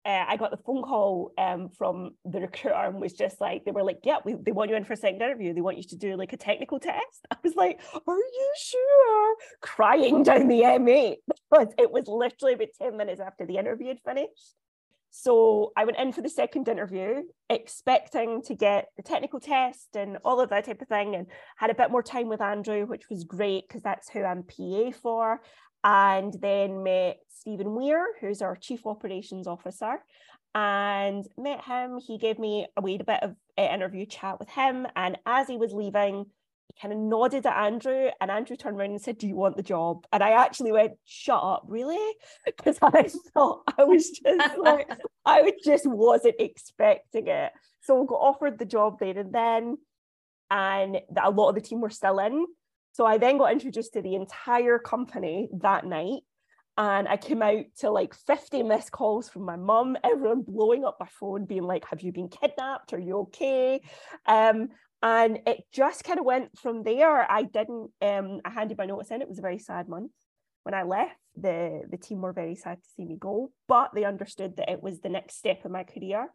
uh, 0.04 0.26
I 0.28 0.38
got 0.38 0.52
the 0.52 0.58
phone 0.58 0.82
call 0.82 1.32
um, 1.38 1.70
from 1.70 2.12
the 2.26 2.42
recruiter 2.42 2.76
and 2.76 3.00
was 3.00 3.14
just 3.14 3.40
like, 3.40 3.66
they 3.66 3.72
were 3.72 3.84
like, 3.84 4.00
yeah, 4.04 4.18
we, 4.26 4.34
they 4.34 4.52
want 4.52 4.72
you 4.72 4.76
in 4.76 4.84
for 4.84 4.94
a 4.94 4.98
second 4.98 5.22
interview. 5.22 5.54
They 5.54 5.62
want 5.62 5.78
you 5.78 5.84
to 5.84 5.96
do 5.96 6.16
like 6.16 6.34
a 6.34 6.38
technical 6.38 6.80
test. 6.80 7.28
I 7.32 7.38
was 7.44 7.56
like, 7.56 7.80
are 7.94 8.18
you 8.18 8.54
sure? 8.58 9.36
Crying 9.62 10.24
down 10.24 10.48
the 10.48 10.62
M8 10.62 11.18
because 11.28 11.74
it 11.78 11.92
was 11.92 12.08
literally 12.08 12.54
about 12.56 12.70
10 12.82 12.98
minutes 12.98 13.22
after 13.22 13.46
the 13.46 13.58
interview 13.58 13.90
had 13.90 14.00
finished. 14.04 14.56
So 15.14 15.74
I 15.76 15.84
went 15.84 15.98
in 15.98 16.14
for 16.14 16.22
the 16.22 16.30
second 16.30 16.70
interview, 16.70 17.24
expecting 17.50 18.42
to 18.44 18.56
get 18.56 18.88
the 18.96 19.04
technical 19.04 19.42
test 19.42 19.96
and 19.96 20.18
all 20.24 20.40
of 20.40 20.50
that 20.50 20.66
type 20.66 20.82
of 20.82 20.88
thing, 20.88 21.16
and 21.16 21.28
had 21.58 21.70
a 21.70 21.76
bit 21.76 21.92
more 21.92 22.02
time 22.02 22.30
with 22.30 22.40
Andrew, 22.40 22.86
which 22.86 23.10
was 23.10 23.26
great 23.26 23.68
because 23.68 23.84
that's 23.84 24.10
who 24.10 24.24
I'm 24.24 24.44
PA 24.44 24.98
for 25.02 25.42
and 25.84 26.36
then 26.42 26.84
met 26.84 27.20
Stephen 27.30 27.76
Weir, 27.76 28.06
who's 28.20 28.42
our 28.42 28.56
Chief 28.56 28.86
Operations 28.86 29.48
Officer, 29.48 30.04
and 30.54 31.26
met 31.38 31.64
him. 31.64 32.00
He 32.00 32.18
gave 32.18 32.38
me 32.38 32.68
a 32.78 32.82
wee 32.82 32.98
bit 32.98 33.24
of 33.24 33.36
uh, 33.58 33.62
interview 33.62 34.06
chat 34.06 34.40
with 34.40 34.50
him. 34.50 34.86
And 34.96 35.18
as 35.26 35.48
he 35.48 35.58
was 35.58 35.74
leaving, 35.74 36.26
he 36.68 36.82
kind 36.82 36.94
of 36.94 37.00
nodded 37.00 37.46
at 37.46 37.66
Andrew, 37.66 38.10
and 38.20 38.30
Andrew 38.30 38.56
turned 38.56 38.78
around 38.78 38.92
and 38.92 39.02
said, 39.02 39.18
Do 39.18 39.28
you 39.28 39.36
want 39.36 39.58
the 39.58 39.64
job? 39.64 40.06
And 40.12 40.24
I 40.24 40.32
actually 40.32 40.72
went, 40.72 40.94
Shut 41.06 41.42
up, 41.42 41.64
really? 41.68 42.16
Because 42.46 42.78
I 42.82 43.10
thought 43.34 43.64
I 43.78 43.84
was 43.84 44.10
just 44.10 44.58
like, 44.58 44.90
I 45.26 45.54
just 45.64 45.88
wasn't 45.88 46.36
expecting 46.40 47.28
it. 47.28 47.52
So 47.82 48.00
we 48.00 48.08
got 48.08 48.16
offered 48.16 48.60
the 48.60 48.66
job 48.66 49.00
there 49.00 49.18
and 49.18 49.34
then, 49.34 49.78
and 50.52 51.02
a 51.22 51.32
lot 51.32 51.50
of 51.50 51.56
the 51.56 51.62
team 51.62 51.82
were 51.82 51.90
still 51.90 52.20
in. 52.20 52.46
So 52.94 53.06
I 53.06 53.18
then 53.18 53.38
got 53.38 53.52
introduced 53.52 53.94
to 53.94 54.02
the 54.02 54.16
entire 54.16 54.80
company 54.80 55.50
that 55.62 55.86
night. 55.86 56.22
And 56.78 57.08
I 57.08 57.18
came 57.18 57.42
out 57.42 57.66
to 57.80 57.92
like 57.92 58.14
50 58.14 58.64
missed 58.64 58.92
calls 58.92 59.30
from 59.30 59.44
my 59.44 59.58
mum, 59.58 59.98
everyone 60.04 60.42
blowing 60.42 60.86
up 60.86 60.98
my 61.00 61.08
phone, 61.20 61.46
being 61.46 61.64
like, 61.64 61.86
Have 61.90 62.02
you 62.02 62.12
been 62.12 62.30
kidnapped? 62.30 62.94
Are 62.94 63.00
you 63.00 63.20
okay? 63.20 63.82
Um, 64.26 64.70
and 65.04 65.40
it 65.48 65.64
just 65.74 66.04
kind 66.04 66.20
of 66.20 66.26
went 66.26 66.58
from 66.60 66.84
there. 66.84 67.30
I 67.30 67.44
didn't, 67.44 67.92
um, 68.02 68.40
I 68.46 68.52
handed 68.52 68.78
my 68.78 68.86
notice 68.86 69.12
in. 69.12 69.22
It 69.22 69.30
was 69.30 69.40
a 69.40 69.44
very 69.44 69.58
sad 69.58 69.90
month. 69.90 70.12
When 70.64 70.76
I 70.76 70.84
left, 70.84 71.18
the, 71.36 71.82
the 71.90 71.98
team 71.98 72.22
were 72.22 72.34
very 72.34 72.56
sad 72.56 72.84
to 72.84 72.90
see 72.96 73.06
me 73.06 73.18
go, 73.20 73.52
but 73.68 73.92
they 73.96 74.06
understood 74.06 74.58
that 74.58 74.70
it 74.70 74.84
was 74.84 75.00
the 75.00 75.10
next 75.10 75.38
step 75.38 75.62
in 75.66 75.72
my 75.72 75.84
career. 75.84 76.28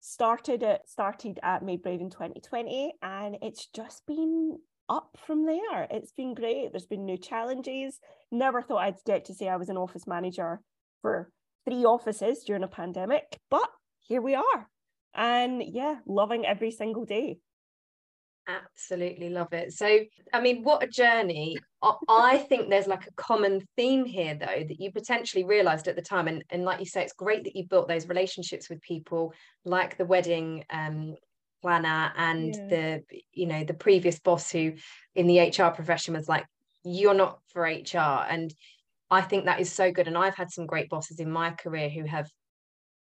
Started 0.00 0.62
at 0.62 0.88
started 0.88 1.38
at 1.42 1.62
Made 1.62 1.82
Brave 1.82 2.00
in 2.00 2.08
2020, 2.08 2.94
and 3.02 3.36
it's 3.42 3.66
just 3.66 4.06
been 4.06 4.58
up 4.90 5.16
from 5.26 5.46
there. 5.46 5.86
It's 5.90 6.12
been 6.12 6.34
great. 6.34 6.72
There's 6.72 6.86
been 6.86 7.06
new 7.06 7.16
challenges. 7.16 7.98
Never 8.30 8.60
thought 8.60 8.82
I'd 8.82 8.96
get 9.06 9.26
to 9.26 9.34
say 9.34 9.48
I 9.48 9.56
was 9.56 9.70
an 9.70 9.78
office 9.78 10.06
manager 10.06 10.60
for 11.00 11.30
three 11.64 11.84
offices 11.84 12.42
during 12.44 12.64
a 12.64 12.68
pandemic, 12.68 13.38
but 13.50 13.68
here 14.00 14.20
we 14.20 14.34
are. 14.34 14.68
And 15.14 15.62
yeah, 15.62 15.96
loving 16.06 16.44
every 16.44 16.72
single 16.72 17.04
day. 17.04 17.38
Absolutely 18.48 19.30
love 19.30 19.52
it. 19.52 19.72
So, 19.72 20.00
I 20.32 20.40
mean, 20.40 20.62
what 20.64 20.82
a 20.82 20.88
journey. 20.88 21.56
I 22.08 22.38
think 22.38 22.68
there's 22.68 22.88
like 22.88 23.06
a 23.06 23.12
common 23.14 23.62
theme 23.76 24.04
here, 24.04 24.34
though, 24.34 24.64
that 24.66 24.80
you 24.80 24.90
potentially 24.90 25.44
realized 25.44 25.86
at 25.86 25.94
the 25.94 26.02
time. 26.02 26.26
And, 26.26 26.42
and 26.50 26.64
like 26.64 26.80
you 26.80 26.86
say, 26.86 27.02
it's 27.04 27.12
great 27.12 27.44
that 27.44 27.54
you 27.54 27.66
built 27.68 27.86
those 27.86 28.08
relationships 28.08 28.68
with 28.68 28.80
people 28.80 29.32
like 29.64 29.96
the 29.96 30.04
wedding 30.04 30.64
um, 30.70 31.14
planner 31.60 32.12
and 32.16 32.54
yeah. 32.54 32.66
the, 32.68 33.02
you 33.32 33.46
know, 33.46 33.64
the 33.64 33.74
previous 33.74 34.18
boss 34.18 34.50
who 34.50 34.74
in 35.14 35.26
the 35.26 35.40
HR 35.40 35.70
profession 35.74 36.14
was 36.14 36.28
like, 36.28 36.46
you're 36.84 37.14
not 37.14 37.38
for 37.48 37.62
HR. 37.62 37.98
And 38.28 38.52
I 39.10 39.20
think 39.20 39.44
that 39.44 39.60
is 39.60 39.72
so 39.72 39.90
good. 39.92 40.08
And 40.08 40.16
I've 40.16 40.36
had 40.36 40.50
some 40.50 40.66
great 40.66 40.88
bosses 40.88 41.20
in 41.20 41.30
my 41.30 41.50
career 41.50 41.88
who 41.88 42.04
have 42.04 42.28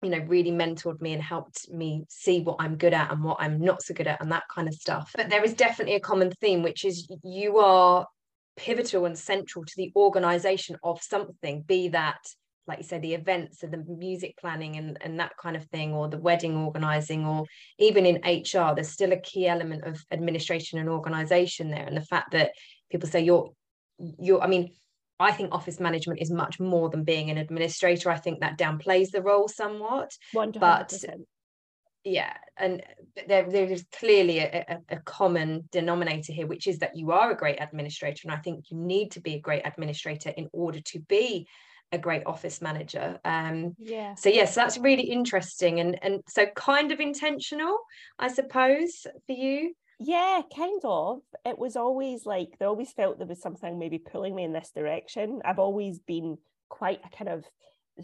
you 0.03 0.11
know 0.11 0.19
really 0.27 0.51
mentored 0.51 1.01
me 1.01 1.15
and 1.15 1.23
helped 1.23 1.71
me 1.71 2.05
see 2.11 2.43
what 2.43 2.57
i'm 2.59 2.77
good 2.77 2.93
at 2.93 3.11
and 3.11 3.25
what 3.25 3.39
i'm 3.41 3.59
not 3.59 3.83
so 3.83 3.95
good 3.95 4.07
at 4.07 4.21
and 4.21 4.31
that 4.31 4.43
kind 4.55 4.69
of 4.69 4.75
stuff 4.75 5.11
but 5.17 5.31
there 5.31 5.43
is 5.43 5.55
definitely 5.55 5.95
a 5.95 6.01
common 6.01 6.31
theme 6.43 6.63
which 6.63 6.85
is 6.85 7.09
you 7.23 7.57
are 7.57 8.07
pivotal 8.57 9.07
and 9.07 9.19
central 9.19 9.65
to 9.65 9.73
the 9.77 9.91
organization 9.97 10.77
of 10.85 11.03
something 11.03 11.63
be 11.63 11.89
that 11.89 12.19
like 12.67 12.79
you 12.79 12.85
said 12.85 13.03
the 13.03 13.15
events 13.15 13.63
and 13.63 13.73
the 13.73 13.85
music 13.95 14.35
planning 14.39 14.77
and, 14.77 14.99
and 15.01 15.21
that 15.21 15.37
kind 15.37 15.57
of 15.57 15.65
thing 15.67 15.93
or 15.93 16.09
the 16.09 16.19
wedding 16.19 16.57
organizing 16.57 17.27
or 17.27 17.45
even 17.79 18.07
in 18.07 18.17
hr 18.17 18.75
there's 18.75 18.89
still 18.89 19.13
a 19.13 19.21
key 19.21 19.47
element 19.47 19.85
of 19.85 20.03
administration 20.11 20.79
and 20.79 20.89
organization 20.89 21.71
there 21.71 21.87
and 21.87 21.97
the 21.97 22.03
fact 22.03 22.33
that 22.33 22.53
people 22.91 23.09
say 23.09 23.21
you're 23.21 23.51
you're 23.99 24.43
i 24.43 24.47
mean 24.47 24.71
I 25.21 25.31
think 25.31 25.55
office 25.55 25.79
management 25.79 26.21
is 26.21 26.31
much 26.31 26.59
more 26.59 26.91
than 26.91 27.05
being 27.05 27.31
an 27.31 27.39
administrator. 27.39 28.11
I 28.11 28.17
think 28.19 28.41
that 28.41 28.59
downplays 28.59 29.11
the 29.11 29.23
role 29.23 29.47
somewhat. 29.47 30.11
100%. 30.35 30.59
But 30.59 30.93
yeah, 32.05 32.35
and 32.59 32.83
there, 33.29 33.49
there 33.49 33.65
is 33.65 33.87
clearly 33.99 34.41
a, 34.41 34.65
a, 34.69 34.97
a, 34.97 35.01
common 35.01 35.69
denominator 35.73 36.33
here, 36.33 36.47
which 36.47 36.67
is 36.67 36.81
that 36.81 36.97
you 36.97 37.13
are 37.13 37.31
a 37.31 37.37
great 37.37 37.63
administrator. 37.63 38.23
And 38.25 38.33
I 38.33 38.37
think 38.43 38.67
you 38.71 38.77
need 38.77 39.13
to 39.13 39.21
be 39.21 39.35
a 39.35 39.41
great 39.41 39.63
administrator 39.65 40.29
in 40.31 40.51
order 40.53 40.81
to 40.81 41.01
be 41.01 41.47
a 41.95 41.99
great 41.99 42.25
office 42.27 42.61
manager. 42.61 43.19
Um, 43.25 43.75
yeah. 43.79 44.15
So 44.15 44.29
yes, 44.29 44.55
that's 44.55 44.79
really 44.79 45.05
interesting 45.05 45.81
and 45.81 45.99
and 46.03 46.23
so 46.29 46.47
kind 46.55 46.93
of 46.93 47.01
intentional, 47.01 47.79
I 48.19 48.29
suppose, 48.29 49.07
for 49.27 49.33
you. 49.33 49.75
Yeah, 50.01 50.43
kind 50.55 50.81
of. 50.85 51.21
It 51.45 51.59
was 51.59 51.77
always 51.77 52.27
like 52.27 52.49
they 52.59 52.67
always 52.67 52.93
felt 52.93 53.19
there 53.19 53.27
was 53.27 53.41
something 53.41 53.79
maybe 53.79 53.99
pulling 53.99 54.35
me 54.35 54.45
in 54.45 54.53
this 54.53 54.71
direction. 54.75 55.41
I've 55.45 55.59
always 55.59 55.99
been 55.99 56.39
quite 56.69 57.01
a 57.05 57.17
kind 57.17 57.31
of 57.31 57.45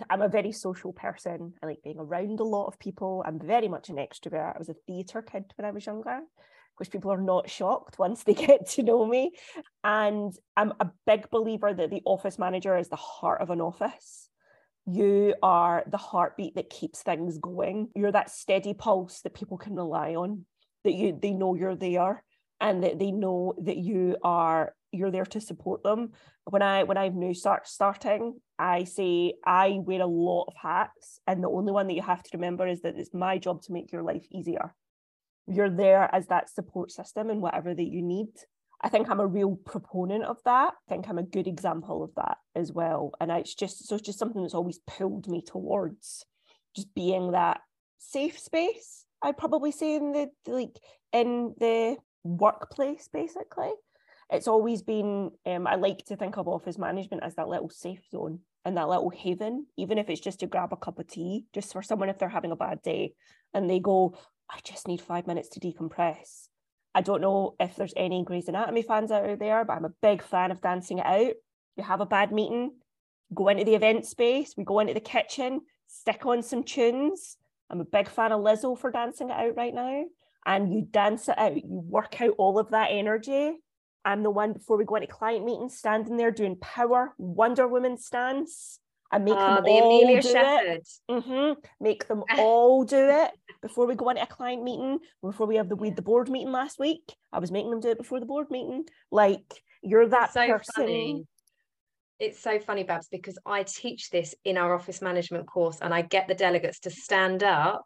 I'm 0.08 0.22
a 0.22 0.28
very 0.28 0.52
social 0.52 0.92
person. 0.92 1.54
I 1.62 1.66
like 1.66 1.82
being 1.82 1.98
around 1.98 2.38
a 2.40 2.44
lot 2.44 2.66
of 2.66 2.78
people. 2.78 3.24
I'm 3.26 3.40
very 3.40 3.68
much 3.68 3.88
an 3.88 3.96
extrovert. 3.96 4.54
I 4.54 4.58
was 4.58 4.68
a 4.68 4.74
theatre 4.86 5.22
kid 5.22 5.52
when 5.56 5.64
I 5.64 5.72
was 5.72 5.84
younger, 5.84 6.20
which 6.80 6.90
people 6.90 7.12
are 7.12 7.20
not 7.20 7.48
shocked 7.48 7.98
once 7.98 8.24
they 8.24 8.34
get 8.46 8.68
to 8.70 8.82
know 8.82 9.06
me. 9.06 9.32
And 9.84 10.32
I'm 10.56 10.72
a 10.80 10.90
big 11.06 11.30
believer 11.30 11.72
that 11.72 11.90
the 11.90 12.02
office 12.04 12.38
manager 12.38 12.76
is 12.76 12.88
the 12.88 12.96
heart 12.96 13.40
of 13.40 13.50
an 13.50 13.60
office. 13.60 14.28
You 14.86 15.34
are 15.42 15.84
the 15.86 15.98
heartbeat 15.98 16.56
that 16.56 16.70
keeps 16.70 17.02
things 17.02 17.38
going. 17.38 17.90
You're 17.94 18.12
that 18.12 18.30
steady 18.30 18.74
pulse 18.74 19.20
that 19.20 19.34
people 19.34 19.58
can 19.58 19.76
rely 19.76 20.14
on 20.14 20.46
that 20.84 20.94
you 20.94 21.18
they 21.20 21.32
know 21.32 21.54
you're 21.54 21.76
there 21.76 22.24
and 22.60 22.82
that 22.84 22.98
they 22.98 23.10
know 23.10 23.54
that 23.58 23.76
you 23.76 24.16
are 24.22 24.74
you're 24.92 25.10
there 25.10 25.26
to 25.26 25.40
support 25.40 25.82
them 25.82 26.12
when 26.44 26.62
i 26.62 26.82
when 26.82 26.96
i'm 26.96 27.18
new 27.18 27.34
start 27.34 27.68
starting 27.68 28.34
i 28.58 28.84
say 28.84 29.34
i 29.46 29.78
wear 29.82 30.00
a 30.00 30.06
lot 30.06 30.44
of 30.48 30.54
hats 30.60 31.20
and 31.26 31.42
the 31.44 31.50
only 31.50 31.72
one 31.72 31.86
that 31.86 31.94
you 31.94 32.02
have 32.02 32.22
to 32.22 32.30
remember 32.34 32.66
is 32.66 32.80
that 32.82 32.96
it's 32.96 33.14
my 33.14 33.38
job 33.38 33.62
to 33.62 33.72
make 33.72 33.92
your 33.92 34.02
life 34.02 34.26
easier 34.30 34.74
you're 35.50 35.70
there 35.70 36.08
as 36.14 36.26
that 36.28 36.48
support 36.48 36.90
system 36.90 37.30
and 37.30 37.42
whatever 37.42 37.74
that 37.74 37.88
you 37.88 38.02
need. 38.02 38.28
I 38.82 38.88
think 38.88 39.10
i'm 39.10 39.20
a 39.20 39.26
real 39.26 39.56
proponent 39.56 40.24
of 40.24 40.38
that. 40.44 40.72
I 40.72 40.88
think 40.88 41.08
i'm 41.08 41.18
a 41.18 41.22
good 41.22 41.46
example 41.46 42.02
of 42.02 42.10
that 42.16 42.38
as 42.54 42.72
well. 42.72 43.12
And 43.20 43.30
it's 43.30 43.54
just 43.54 43.86
so 43.86 43.96
it's 43.96 44.06
just 44.06 44.18
something 44.18 44.42
that's 44.42 44.54
always 44.54 44.78
pulled 44.86 45.28
me 45.28 45.42
towards 45.42 46.24
just 46.74 46.94
being 46.94 47.32
that 47.32 47.60
safe 47.98 48.38
space 48.38 49.04
I'd 49.22 49.36
probably 49.36 49.72
say 49.72 49.96
in 49.96 50.12
the 50.12 50.30
like 50.46 50.78
in 51.12 51.54
the 51.58 51.96
workplace 52.24 53.08
basically. 53.12 53.70
It's 54.32 54.48
always 54.48 54.82
been 54.82 55.32
um, 55.44 55.66
I 55.66 55.74
like 55.74 56.04
to 56.06 56.16
think 56.16 56.36
of 56.36 56.46
office 56.46 56.78
management 56.78 57.24
as 57.24 57.34
that 57.34 57.48
little 57.48 57.70
safe 57.70 58.02
zone 58.10 58.40
and 58.64 58.76
that 58.76 58.88
little 58.88 59.10
haven, 59.10 59.66
even 59.76 59.98
if 59.98 60.08
it's 60.08 60.20
just 60.20 60.40
to 60.40 60.46
grab 60.46 60.72
a 60.72 60.76
cup 60.76 60.98
of 60.98 61.08
tea, 61.08 61.46
just 61.52 61.72
for 61.72 61.82
someone 61.82 62.08
if 62.08 62.18
they're 62.18 62.28
having 62.28 62.52
a 62.52 62.56
bad 62.56 62.80
day 62.82 63.14
and 63.54 63.68
they 63.68 63.80
go, 63.80 64.16
I 64.50 64.58
just 64.64 64.88
need 64.88 65.00
five 65.00 65.26
minutes 65.26 65.48
to 65.50 65.60
decompress. 65.60 66.48
I 66.94 67.02
don't 67.02 67.20
know 67.20 67.54
if 67.60 67.76
there's 67.76 67.94
any 67.96 68.24
Grey's 68.24 68.48
Anatomy 68.48 68.82
fans 68.82 69.12
out 69.12 69.38
there, 69.38 69.64
but 69.64 69.74
I'm 69.74 69.84
a 69.84 69.94
big 70.02 70.22
fan 70.22 70.50
of 70.50 70.60
dancing 70.60 70.98
it 70.98 71.06
out. 71.06 71.34
You 71.76 71.84
have 71.84 72.00
a 72.00 72.06
bad 72.06 72.32
meeting, 72.32 72.72
go 73.32 73.48
into 73.48 73.64
the 73.64 73.76
event 73.76 74.06
space, 74.06 74.54
we 74.56 74.64
go 74.64 74.80
into 74.80 74.94
the 74.94 75.00
kitchen, 75.00 75.60
stick 75.86 76.26
on 76.26 76.42
some 76.42 76.64
tunes, 76.64 77.36
I'm 77.70 77.80
a 77.80 77.84
big 77.84 78.08
fan 78.08 78.32
of 78.32 78.40
Lizzo 78.40 78.76
for 78.76 78.90
dancing 78.90 79.30
it 79.30 79.36
out 79.36 79.56
right 79.56 79.72
now. 79.72 80.04
And 80.44 80.72
you 80.74 80.82
dance 80.82 81.28
it 81.28 81.38
out, 81.38 81.56
you 81.56 81.62
work 81.66 82.20
out 82.20 82.34
all 82.38 82.58
of 82.58 82.70
that 82.70 82.88
energy. 82.90 83.52
I'm 84.04 84.22
the 84.22 84.30
one 84.30 84.54
before 84.54 84.76
we 84.76 84.84
go 84.84 84.96
into 84.96 85.06
client 85.06 85.44
meetings, 85.44 85.76
standing 85.76 86.16
there 86.16 86.30
doing 86.30 86.56
power 86.56 87.14
Wonder 87.18 87.68
Woman 87.68 87.98
stance. 87.98 88.80
and 89.12 89.24
make 89.24 89.34
uh, 89.34 89.56
them 89.56 89.64
the 89.64 89.70
all 89.70 90.02
Amelia 90.02 90.22
do 90.22 90.32
it. 90.34 90.88
Mm-hmm. 91.08 91.60
Make 91.80 92.08
them 92.08 92.24
all 92.38 92.84
do 92.84 92.96
it 92.96 93.30
before 93.62 93.86
we 93.86 93.94
go 93.94 94.08
into 94.10 94.22
a 94.22 94.26
client 94.26 94.62
meeting. 94.62 94.98
Before 95.22 95.46
we 95.46 95.56
have 95.56 95.68
the 95.68 95.76
we 95.76 95.90
the 95.90 96.02
board 96.02 96.28
meeting 96.28 96.52
last 96.52 96.78
week, 96.78 97.14
I 97.32 97.38
was 97.38 97.50
making 97.50 97.70
them 97.70 97.80
do 97.80 97.90
it 97.90 97.98
before 97.98 98.20
the 98.20 98.26
board 98.26 98.50
meeting. 98.50 98.84
Like 99.10 99.62
you're 99.82 100.08
that 100.08 100.32
so 100.32 100.46
person. 100.46 100.72
Funny 100.74 101.24
it's 102.20 102.38
so 102.38 102.58
funny, 102.60 102.84
Babs, 102.84 103.08
because 103.10 103.38
I 103.46 103.62
teach 103.62 104.10
this 104.10 104.34
in 104.44 104.58
our 104.58 104.74
office 104.74 105.00
management 105.00 105.46
course 105.46 105.78
and 105.80 105.92
I 105.92 106.02
get 106.02 106.28
the 106.28 106.34
delegates 106.34 106.80
to 106.80 106.90
stand 106.90 107.42
up 107.42 107.84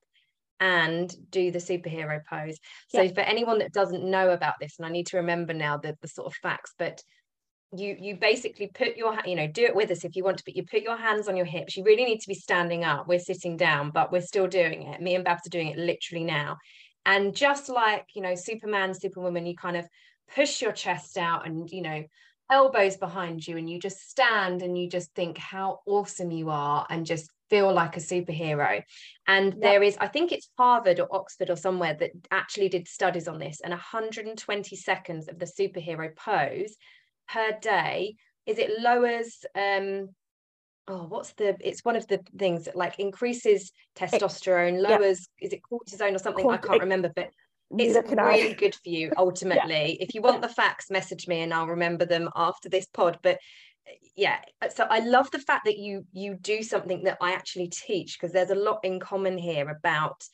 and 0.61 1.15
do 1.31 1.51
the 1.53 1.61
superhero 1.61 2.21
pose. 2.29 2.59
So 2.89 3.03
yeah. 3.03 3.13
for 3.13 3.21
anyone 3.21 3.59
that 3.59 3.73
doesn't 3.73 4.05
know 4.05 4.31
about 4.31 4.55
this, 4.61 4.75
and 4.79 4.87
I 4.87 4.91
need 4.91 5.07
to 5.09 5.19
remember 5.19 5.55
now 5.55 5.79
the, 5.79 5.97
the 6.03 6.09
sort 6.09 6.27
of 6.27 6.35
facts, 6.35 6.75
but 6.79 7.01
you 7.77 7.97
you 8.01 8.17
basically 8.17 8.69
put 8.69 8.97
your 8.97 9.17
you 9.25 9.35
know 9.35 9.47
do 9.47 9.65
it 9.65 9.75
with 9.75 9.91
us 9.91 10.05
if 10.05 10.17
you 10.17 10.25
want 10.25 10.39
to 10.39 10.45
but 10.45 10.57
you 10.57 10.65
put 10.65 10.83
your 10.83 10.97
hands 10.97 11.29
on 11.29 11.37
your 11.37 11.47
hips 11.47 11.77
you 11.77 11.85
really 11.85 12.05
need 12.05 12.21
to 12.21 12.29
be 12.29 12.35
standing 12.35 12.85
up 12.85 13.07
we're 13.09 13.19
sitting 13.19 13.57
down 13.57 13.91
but 13.91 14.13
we're 14.13 14.21
still 14.21 14.47
doing 14.47 14.83
it 14.83 15.01
me 15.01 15.15
and 15.15 15.25
babs 15.25 15.47
are 15.47 15.51
doing 15.51 15.69
it 15.69 15.79
literally 15.79 16.25
now 16.25 16.57
and 17.07 17.35
just 17.35 17.69
like 17.69 18.07
you 18.15 18.23
know 18.23 18.35
superman 18.35 18.95
superwoman 18.95 19.47
you 19.47 19.57
kind 19.57 19.77
of 19.77 19.87
push 20.35 20.63
your 20.63 20.73
chest 20.73 21.17
out 21.19 21.47
and 21.47 21.71
you 21.71 21.83
know 21.83 22.03
elbows 22.51 22.97
behind 22.97 23.47
you 23.47 23.57
and 23.57 23.71
you 23.71 23.81
just 23.81 24.09
stand 24.11 24.63
and 24.63 24.77
you 24.77 24.89
just 24.89 25.13
think 25.15 25.39
how 25.39 25.81
awesome 25.87 26.31
you 26.31 26.51
are 26.51 26.87
and 26.91 27.07
just 27.07 27.31
feel 27.51 27.73
like 27.73 27.97
a 27.97 28.01
superhero. 28.01 28.83
And 29.27 29.53
yep. 29.53 29.61
there 29.61 29.83
is, 29.83 29.97
I 29.99 30.09
think 30.09 30.33
it's 30.33 30.51
Harvard 30.59 31.01
or 31.01 31.09
Oxford 31.15 31.51
or 31.51 31.57
somewhere 31.57 31.95
that 31.95 32.11
actually 32.31 32.69
did 32.69 32.89
studies 32.89 33.29
on 33.29 33.39
this, 33.39 33.61
and 33.63 33.71
120 33.71 34.77
seconds 34.77 35.29
of 35.29 35.39
the 35.39 35.47
superhero 35.47 36.15
pose 36.17 36.77
per 37.29 37.59
day 37.61 38.17
is 38.47 38.59
it 38.59 38.81
lowers 38.81 39.45
um 39.55 40.09
oh 40.89 41.07
what's 41.09 41.33
the 41.35 41.57
it's 41.61 41.85
one 41.85 41.97
of 41.97 42.07
the 42.09 42.21
things 42.39 42.65
that 42.65 42.77
like 42.77 42.99
increases 42.99 43.73
testosterone 43.97 44.81
lowers 44.81 45.27
yeah. 45.41 45.47
is 45.47 45.53
it 45.53 45.61
cortisone 45.63 46.15
or 46.15 46.19
something 46.19 46.49
i 46.49 46.57
can't 46.57 46.81
remember 46.81 47.11
but 47.15 47.31
it's 47.77 48.11
really 48.37 48.55
good 48.55 48.75
for 48.75 48.91
you 48.91 49.11
ultimately 49.17 49.97
yeah. 49.99 50.05
if 50.07 50.15
you 50.15 50.21
want 50.21 50.43
the 50.43 50.49
facts 50.49 50.91
message 50.91 51.27
me 51.27 51.41
and 51.41 51.55
i'll 51.55 51.67
remember 51.67 52.05
them 52.05 52.29
after 52.37 52.69
this 52.69 52.87
pod 52.87 53.19
but 53.23 53.39
yeah 54.17 54.39
so 54.75 54.87
i 54.91 55.01
love 55.01 55.31
the 55.31 55.39
fact 55.39 55.65
that 55.65 55.79
you 55.79 56.05
you 56.13 56.35
do 56.35 56.63
something 56.63 57.05
that 57.05 57.19
i 57.21 57.33
actually 57.33 57.69
teach 57.69 58.19
because 58.19 58.33
there's 58.33 58.51
a 58.51 58.55
lot 58.55 58.79
in 58.83 59.01
common 59.01 59.37
here 59.39 59.69
about 59.69 60.25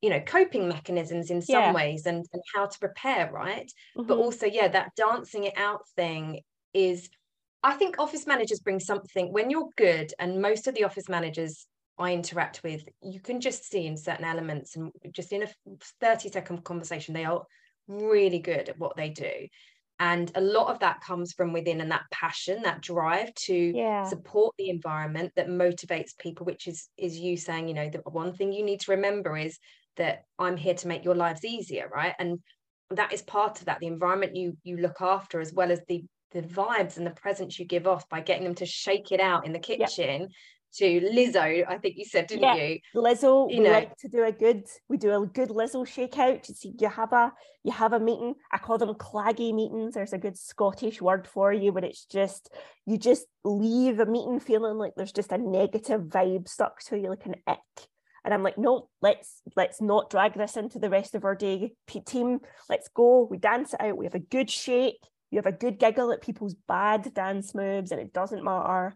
you 0.00 0.10
know 0.10 0.20
coping 0.20 0.68
mechanisms 0.68 1.30
in 1.30 1.42
some 1.42 1.60
yeah. 1.60 1.72
ways 1.72 2.06
and, 2.06 2.24
and 2.32 2.42
how 2.54 2.66
to 2.66 2.78
prepare 2.78 3.30
right 3.32 3.70
mm-hmm. 3.96 4.06
but 4.06 4.18
also 4.18 4.46
yeah 4.46 4.68
that 4.68 4.94
dancing 4.96 5.44
it 5.44 5.56
out 5.56 5.86
thing 5.96 6.40
is 6.72 7.08
i 7.62 7.72
think 7.72 7.98
office 7.98 8.26
managers 8.26 8.60
bring 8.60 8.80
something 8.80 9.32
when 9.32 9.50
you're 9.50 9.68
good 9.76 10.12
and 10.18 10.40
most 10.40 10.66
of 10.66 10.74
the 10.74 10.84
office 10.84 11.08
managers 11.08 11.66
i 11.98 12.12
interact 12.12 12.62
with 12.62 12.82
you 13.02 13.20
can 13.20 13.40
just 13.40 13.68
see 13.70 13.86
in 13.86 13.96
certain 13.96 14.24
elements 14.24 14.76
and 14.76 14.90
just 15.12 15.32
in 15.32 15.42
a 15.42 15.48
30 16.00 16.30
second 16.30 16.64
conversation 16.64 17.14
they 17.14 17.24
are 17.24 17.44
really 17.88 18.38
good 18.38 18.68
at 18.68 18.78
what 18.78 18.96
they 18.96 19.10
do 19.10 19.48
and 20.00 20.32
a 20.34 20.40
lot 20.40 20.68
of 20.68 20.78
that 20.78 21.02
comes 21.02 21.34
from 21.34 21.52
within 21.52 21.82
and 21.82 21.90
that 21.90 22.10
passion 22.10 22.62
that 22.62 22.80
drive 22.80 23.32
to 23.34 23.54
yeah. 23.54 24.04
support 24.04 24.54
the 24.56 24.70
environment 24.70 25.30
that 25.36 25.48
motivates 25.48 26.16
people 26.16 26.46
which 26.46 26.66
is 26.66 26.88
is 26.96 27.18
you 27.18 27.36
saying 27.36 27.68
you 27.68 27.74
know 27.74 27.90
the 27.90 27.98
one 28.10 28.32
thing 28.32 28.52
you 28.52 28.64
need 28.64 28.80
to 28.80 28.92
remember 28.92 29.36
is 29.36 29.58
that 29.96 30.24
i'm 30.38 30.56
here 30.56 30.74
to 30.74 30.88
make 30.88 31.04
your 31.04 31.14
lives 31.14 31.44
easier 31.44 31.88
right 31.92 32.14
and 32.18 32.38
that 32.90 33.12
is 33.12 33.22
part 33.22 33.58
of 33.60 33.66
that 33.66 33.78
the 33.80 33.86
environment 33.86 34.36
you 34.36 34.56
you 34.62 34.76
look 34.76 35.00
after 35.00 35.40
as 35.40 35.52
well 35.52 35.70
as 35.70 35.80
the 35.88 36.04
the 36.32 36.42
vibes 36.42 36.96
and 36.96 37.06
the 37.06 37.10
presence 37.10 37.58
you 37.58 37.64
give 37.64 37.86
off 37.86 38.08
by 38.08 38.20
getting 38.20 38.44
them 38.44 38.54
to 38.54 38.66
shake 38.66 39.10
it 39.10 39.20
out 39.20 39.46
in 39.46 39.52
the 39.52 39.58
kitchen 39.58 40.28
to 40.74 41.00
Lizzo, 41.00 41.64
I 41.66 41.78
think 41.78 41.96
you 41.96 42.04
said, 42.04 42.28
didn't 42.28 42.42
yeah. 42.42 42.54
you? 42.54 42.78
Lizzo, 42.94 43.50
you 43.50 43.58
we 43.58 43.64
know. 43.64 43.72
like 43.72 43.96
to 43.98 44.08
do 44.08 44.24
a 44.24 44.32
good, 44.32 44.64
we 44.88 44.96
do 44.96 45.10
a 45.10 45.26
good 45.26 45.48
Lizzo 45.48 45.84
shakeout. 45.84 46.48
You 46.48 46.54
see, 46.54 46.72
you 46.78 46.88
have 46.88 47.12
a 47.12 47.32
you 47.64 47.72
have 47.72 47.92
a 47.92 48.00
meeting. 48.00 48.34
I 48.52 48.58
call 48.58 48.78
them 48.78 48.94
claggy 48.94 49.52
meetings. 49.52 49.94
There's 49.94 50.12
a 50.12 50.18
good 50.18 50.38
Scottish 50.38 51.02
word 51.02 51.26
for 51.26 51.52
you, 51.52 51.72
but 51.72 51.84
it's 51.84 52.04
just 52.04 52.50
you 52.86 52.98
just 52.98 53.26
leave 53.44 53.98
a 53.98 54.06
meeting 54.06 54.40
feeling 54.40 54.76
like 54.78 54.92
there's 54.96 55.12
just 55.12 55.32
a 55.32 55.38
negative 55.38 56.02
vibe 56.02 56.48
stuck 56.48 56.80
to 56.84 56.98
you, 56.98 57.10
like 57.10 57.26
an 57.26 57.36
ick. 57.46 57.58
And 58.24 58.34
I'm 58.34 58.42
like, 58.42 58.58
no, 58.58 58.88
let's 59.00 59.42
let's 59.56 59.80
not 59.80 60.10
drag 60.10 60.34
this 60.34 60.56
into 60.56 60.78
the 60.78 60.90
rest 60.90 61.14
of 61.14 61.24
our 61.24 61.34
day. 61.34 61.72
Team, 62.06 62.40
let's 62.68 62.88
go. 62.88 63.26
We 63.30 63.38
dance 63.38 63.74
it 63.74 63.80
out. 63.80 63.96
We 63.96 64.06
have 64.06 64.14
a 64.14 64.20
good 64.20 64.50
shake. 64.50 64.98
You 65.30 65.38
have 65.38 65.46
a 65.46 65.52
good 65.52 65.78
giggle 65.78 66.12
at 66.12 66.22
people's 66.22 66.54
bad 66.68 67.12
dance 67.14 67.54
moves, 67.54 67.92
and 67.92 68.00
it 68.00 68.12
doesn't 68.12 68.44
matter. 68.44 68.94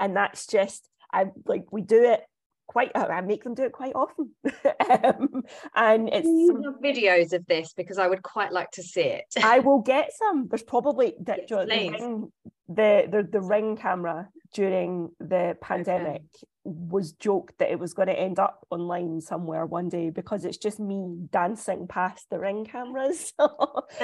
And 0.00 0.16
that's 0.16 0.46
just 0.46 0.88
I 1.12 1.26
like 1.46 1.70
we 1.70 1.82
do 1.82 2.02
it 2.02 2.24
quite 2.66 2.90
uh, 2.94 3.06
I 3.06 3.20
make 3.20 3.44
them 3.44 3.54
do 3.54 3.64
it 3.64 3.72
quite 3.72 3.94
often. 3.94 4.30
um, 4.90 5.44
and 5.74 6.08
it's 6.12 6.26
some, 6.26 6.76
videos 6.82 7.32
of 7.32 7.46
this 7.46 7.72
because 7.72 7.98
I 7.98 8.06
would 8.06 8.22
quite 8.22 8.52
like 8.52 8.70
to 8.72 8.82
see 8.82 9.02
it. 9.02 9.24
I 9.42 9.60
will 9.60 9.80
get 9.80 10.12
some. 10.12 10.48
There's 10.48 10.62
probably 10.62 11.14
the, 11.20 11.36
yes, 11.38 11.48
the, 11.48 11.66
ring, 11.66 12.32
the, 12.68 13.08
the 13.10 13.28
the 13.30 13.40
ring 13.40 13.76
camera 13.76 14.28
during 14.52 15.10
the 15.20 15.56
pandemic. 15.60 16.22
Was 16.64 17.12
joked 17.12 17.58
that 17.58 17.70
it 17.70 17.78
was 17.78 17.92
going 17.92 18.08
to 18.08 18.18
end 18.18 18.38
up 18.38 18.66
online 18.70 19.20
somewhere 19.20 19.66
one 19.66 19.88
day 19.88 20.10
because 20.10 20.44
it's 20.44 20.56
just 20.56 20.80
me 20.80 21.14
dancing 21.30 21.86
past 21.86 22.26
the 22.30 22.38
ring 22.38 22.64
cameras. 22.64 23.32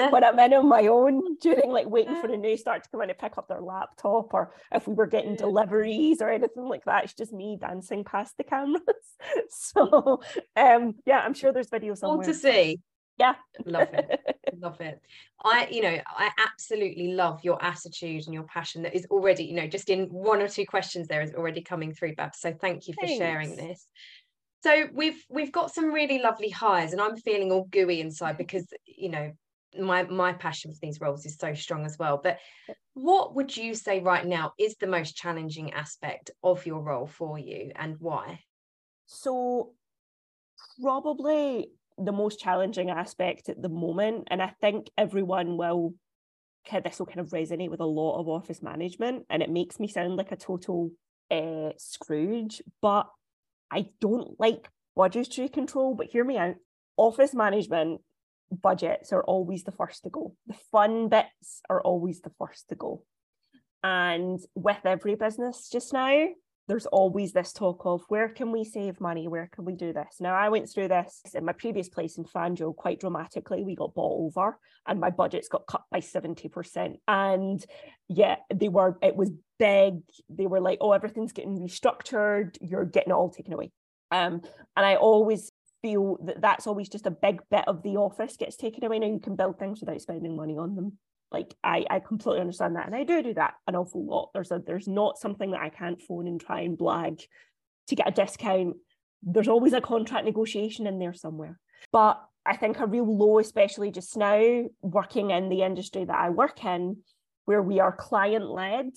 When 0.09 0.23
I'm 0.23 0.39
in 0.39 0.53
on 0.53 0.69
my 0.69 0.87
own 0.87 1.37
during 1.41 1.71
like 1.71 1.87
waiting 1.87 2.21
for 2.21 2.31
a 2.31 2.37
new 2.37 2.55
start 2.55 2.83
to 2.83 2.89
come 2.89 3.01
in 3.01 3.07
to 3.09 3.13
pick 3.13 3.37
up 3.37 3.47
their 3.47 3.61
laptop 3.61 4.33
or 4.33 4.53
if 4.71 4.87
we 4.87 4.93
were 4.93 5.07
getting 5.07 5.35
deliveries 5.35 6.21
or 6.21 6.29
anything 6.29 6.65
like 6.65 6.85
that 6.85 7.03
it's 7.03 7.13
just 7.13 7.33
me 7.33 7.57
dancing 7.59 8.03
past 8.03 8.37
the 8.37 8.43
cameras. 8.43 8.81
So 9.49 10.21
um 10.55 10.95
yeah 11.05 11.19
I'm 11.19 11.33
sure 11.33 11.51
there's 11.51 11.69
videos 11.69 11.97
somewhere. 11.97 12.25
to 12.25 12.33
see 12.33 12.79
yeah. 13.17 13.35
Love 13.65 13.89
it. 13.93 14.19
Love 14.59 14.81
it. 14.81 15.01
I 15.43 15.67
you 15.71 15.81
know 15.81 15.97
i 16.07 16.29
absolutely 16.37 17.13
love 17.13 17.39
your 17.43 17.63
attitude 17.63 18.25
and 18.25 18.33
your 18.33 18.43
passion 18.43 18.81
that 18.83 18.93
is 18.93 19.07
already 19.09 19.45
you 19.45 19.55
know 19.55 19.67
just 19.67 19.89
in 19.89 20.07
one 20.07 20.41
or 20.41 20.47
two 20.47 20.65
questions 20.65 21.07
there 21.07 21.21
is 21.21 21.33
already 21.33 21.61
coming 21.61 21.93
through 21.93 22.15
Bab. 22.15 22.35
So 22.35 22.53
thank 22.53 22.87
you 22.87 22.93
for 22.93 23.05
Thanks. 23.05 23.17
sharing 23.17 23.55
this. 23.55 23.87
So 24.63 24.87
we've 24.93 25.23
we've 25.29 25.51
got 25.51 25.73
some 25.73 25.91
really 25.91 26.19
lovely 26.19 26.49
highs 26.49 26.91
and 26.91 27.01
i'm 27.01 27.15
feeling 27.15 27.51
all 27.51 27.63
gooey 27.63 28.01
inside 28.01 28.37
because 28.37 28.67
you 28.85 29.09
know 29.09 29.31
my 29.79 30.03
my 30.03 30.33
passion 30.33 30.71
for 30.71 30.79
these 30.81 30.99
roles 30.99 31.25
is 31.25 31.37
so 31.37 31.53
strong 31.53 31.85
as 31.85 31.97
well. 31.97 32.19
But 32.21 32.39
what 32.93 33.35
would 33.35 33.55
you 33.55 33.73
say 33.73 33.99
right 33.99 34.25
now 34.25 34.53
is 34.59 34.75
the 34.75 34.87
most 34.87 35.15
challenging 35.15 35.73
aspect 35.73 36.31
of 36.43 36.65
your 36.65 36.81
role 36.81 37.07
for 37.07 37.39
you 37.39 37.71
and 37.75 37.95
why? 37.99 38.41
So 39.05 39.73
probably 40.81 41.71
the 41.97 42.11
most 42.11 42.39
challenging 42.39 42.89
aspect 42.89 43.49
at 43.49 43.61
the 43.61 43.69
moment. 43.69 44.27
And 44.31 44.41
I 44.41 44.53
think 44.61 44.89
everyone 44.97 45.57
will 45.57 45.93
this 46.83 46.99
will 46.99 47.07
kind 47.07 47.19
of 47.19 47.29
resonate 47.29 47.71
with 47.71 47.79
a 47.79 47.85
lot 47.85 48.19
of 48.19 48.29
office 48.29 48.61
management. 48.61 49.25
And 49.29 49.41
it 49.41 49.49
makes 49.49 49.79
me 49.79 49.87
sound 49.87 50.15
like 50.15 50.31
a 50.31 50.35
total 50.35 50.91
uh, 51.31 51.71
Scrooge, 51.77 52.61
but 52.81 53.07
I 53.71 53.87
don't 53.99 54.39
like 54.39 54.69
budgetary 54.95 55.49
control. 55.49 55.95
But 55.95 56.07
hear 56.07 56.23
me 56.23 56.37
out. 56.37 56.55
Office 56.97 57.33
management 57.33 58.01
budgets 58.51 59.13
are 59.13 59.23
always 59.23 59.63
the 59.63 59.71
first 59.71 60.03
to 60.03 60.09
go. 60.09 60.35
The 60.47 60.55
fun 60.71 61.09
bits 61.09 61.61
are 61.69 61.81
always 61.81 62.21
the 62.21 62.31
first 62.37 62.69
to 62.69 62.75
go. 62.75 63.03
And 63.83 64.39
with 64.53 64.85
every 64.85 65.15
business 65.15 65.69
just 65.69 65.93
now, 65.93 66.27
there's 66.67 66.85
always 66.85 67.33
this 67.33 67.53
talk 67.53 67.81
of 67.85 68.03
where 68.07 68.29
can 68.29 68.51
we 68.51 68.63
save 68.63 69.01
money? 69.01 69.27
Where 69.27 69.49
can 69.51 69.65
we 69.65 69.73
do 69.73 69.93
this? 69.93 70.17
Now, 70.19 70.35
I 70.35 70.49
went 70.49 70.69
through 70.69 70.89
this 70.89 71.21
in 71.33 71.45
my 71.45 71.53
previous 71.53 71.89
place 71.89 72.17
in 72.17 72.23
FanDuel 72.23 72.75
quite 72.75 72.99
dramatically. 72.99 73.63
We 73.63 73.75
got 73.75 73.93
bought 73.93 74.19
over 74.19 74.57
and 74.87 74.99
my 74.99 75.09
budgets 75.09 75.47
got 75.47 75.67
cut 75.67 75.83
by 75.91 75.99
70%. 75.99 76.97
And 77.07 77.65
yeah, 78.07 78.37
they 78.53 78.69
were, 78.69 78.97
it 79.01 79.15
was 79.15 79.31
big. 79.59 80.01
They 80.29 80.47
were 80.47 80.61
like, 80.61 80.77
oh, 80.81 80.91
everything's 80.91 81.33
getting 81.33 81.59
restructured. 81.59 82.57
You're 82.61 82.85
getting 82.85 83.11
it 83.11 83.15
all 83.15 83.29
taken 83.29 83.53
away. 83.53 83.71
Um, 84.11 84.41
and 84.75 84.85
I 84.85 84.95
always 84.95 85.51
feel 85.81 86.17
that 86.25 86.41
that's 86.41 86.67
always 86.67 86.89
just 86.89 87.07
a 87.07 87.11
big 87.11 87.41
bit 87.49 87.67
of 87.67 87.81
the 87.81 87.97
office 87.97 88.37
gets 88.37 88.55
taken 88.55 88.83
away. 88.83 88.99
Now 88.99 89.07
you 89.07 89.19
can 89.19 89.35
build 89.35 89.57
things 89.57 89.79
without 89.79 90.01
spending 90.01 90.35
money 90.35 90.57
on 90.57 90.75
them 90.75 90.97
like 91.31 91.55
I, 91.63 91.85
I 91.89 91.99
completely 91.99 92.41
understand 92.41 92.75
that 92.75 92.85
and 92.85 92.95
i 92.95 93.03
do 93.03 93.23
do 93.23 93.33
that 93.35 93.53
an 93.67 93.75
awful 93.75 94.05
lot. 94.05 94.31
There's 94.33 94.51
a 94.51 94.61
there's 94.65 94.87
not 94.87 95.17
something 95.17 95.51
that 95.51 95.61
i 95.61 95.69
can't 95.69 96.01
phone 96.01 96.27
and 96.27 96.39
try 96.39 96.61
and 96.61 96.77
blag 96.77 97.21
to 97.87 97.95
get 97.95 98.07
a 98.07 98.11
discount. 98.11 98.75
There's 99.23 99.47
always 99.47 99.73
a 99.73 99.81
contract 99.81 100.25
negotiation 100.25 100.87
in 100.87 100.99
there 100.99 101.13
somewhere. 101.13 101.59
But 101.91 102.21
i 102.45 102.55
think 102.55 102.79
a 102.79 102.87
real 102.87 103.17
low 103.17 103.39
especially 103.39 103.91
just 103.91 104.17
now 104.17 104.63
working 104.81 105.31
in 105.31 105.49
the 105.49 105.61
industry 105.61 106.05
that 106.05 106.17
i 106.17 106.29
work 106.29 106.63
in 106.65 106.97
where 107.45 107.61
we 107.61 107.79
are 107.79 107.95
client 107.95 108.49
led 108.49 108.89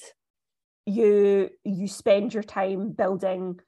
you 0.87 1.51
you 1.65 1.89
spend 1.89 2.33
your 2.33 2.43
time 2.43 2.93
building 2.93 3.59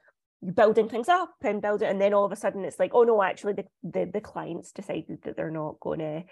building 0.55 0.89
things 0.89 1.09
up 1.09 1.35
and 1.43 1.63
building 1.63 1.89
and 1.89 2.01
then 2.01 2.13
all 2.13 2.25
of 2.25 2.33
a 2.33 2.37
sudden 2.37 2.65
it's 2.65 2.79
like 2.79 2.93
oh 2.95 3.03
no 3.03 3.23
actually 3.23 3.55
the, 3.55 3.65
the, 3.83 4.11
the 4.13 4.21
clients 4.21 4.73
decided 4.73 5.19
that 5.23 5.37
they're 5.37 5.51
not 5.51 5.81
going 5.81 5.99
to 5.99 6.23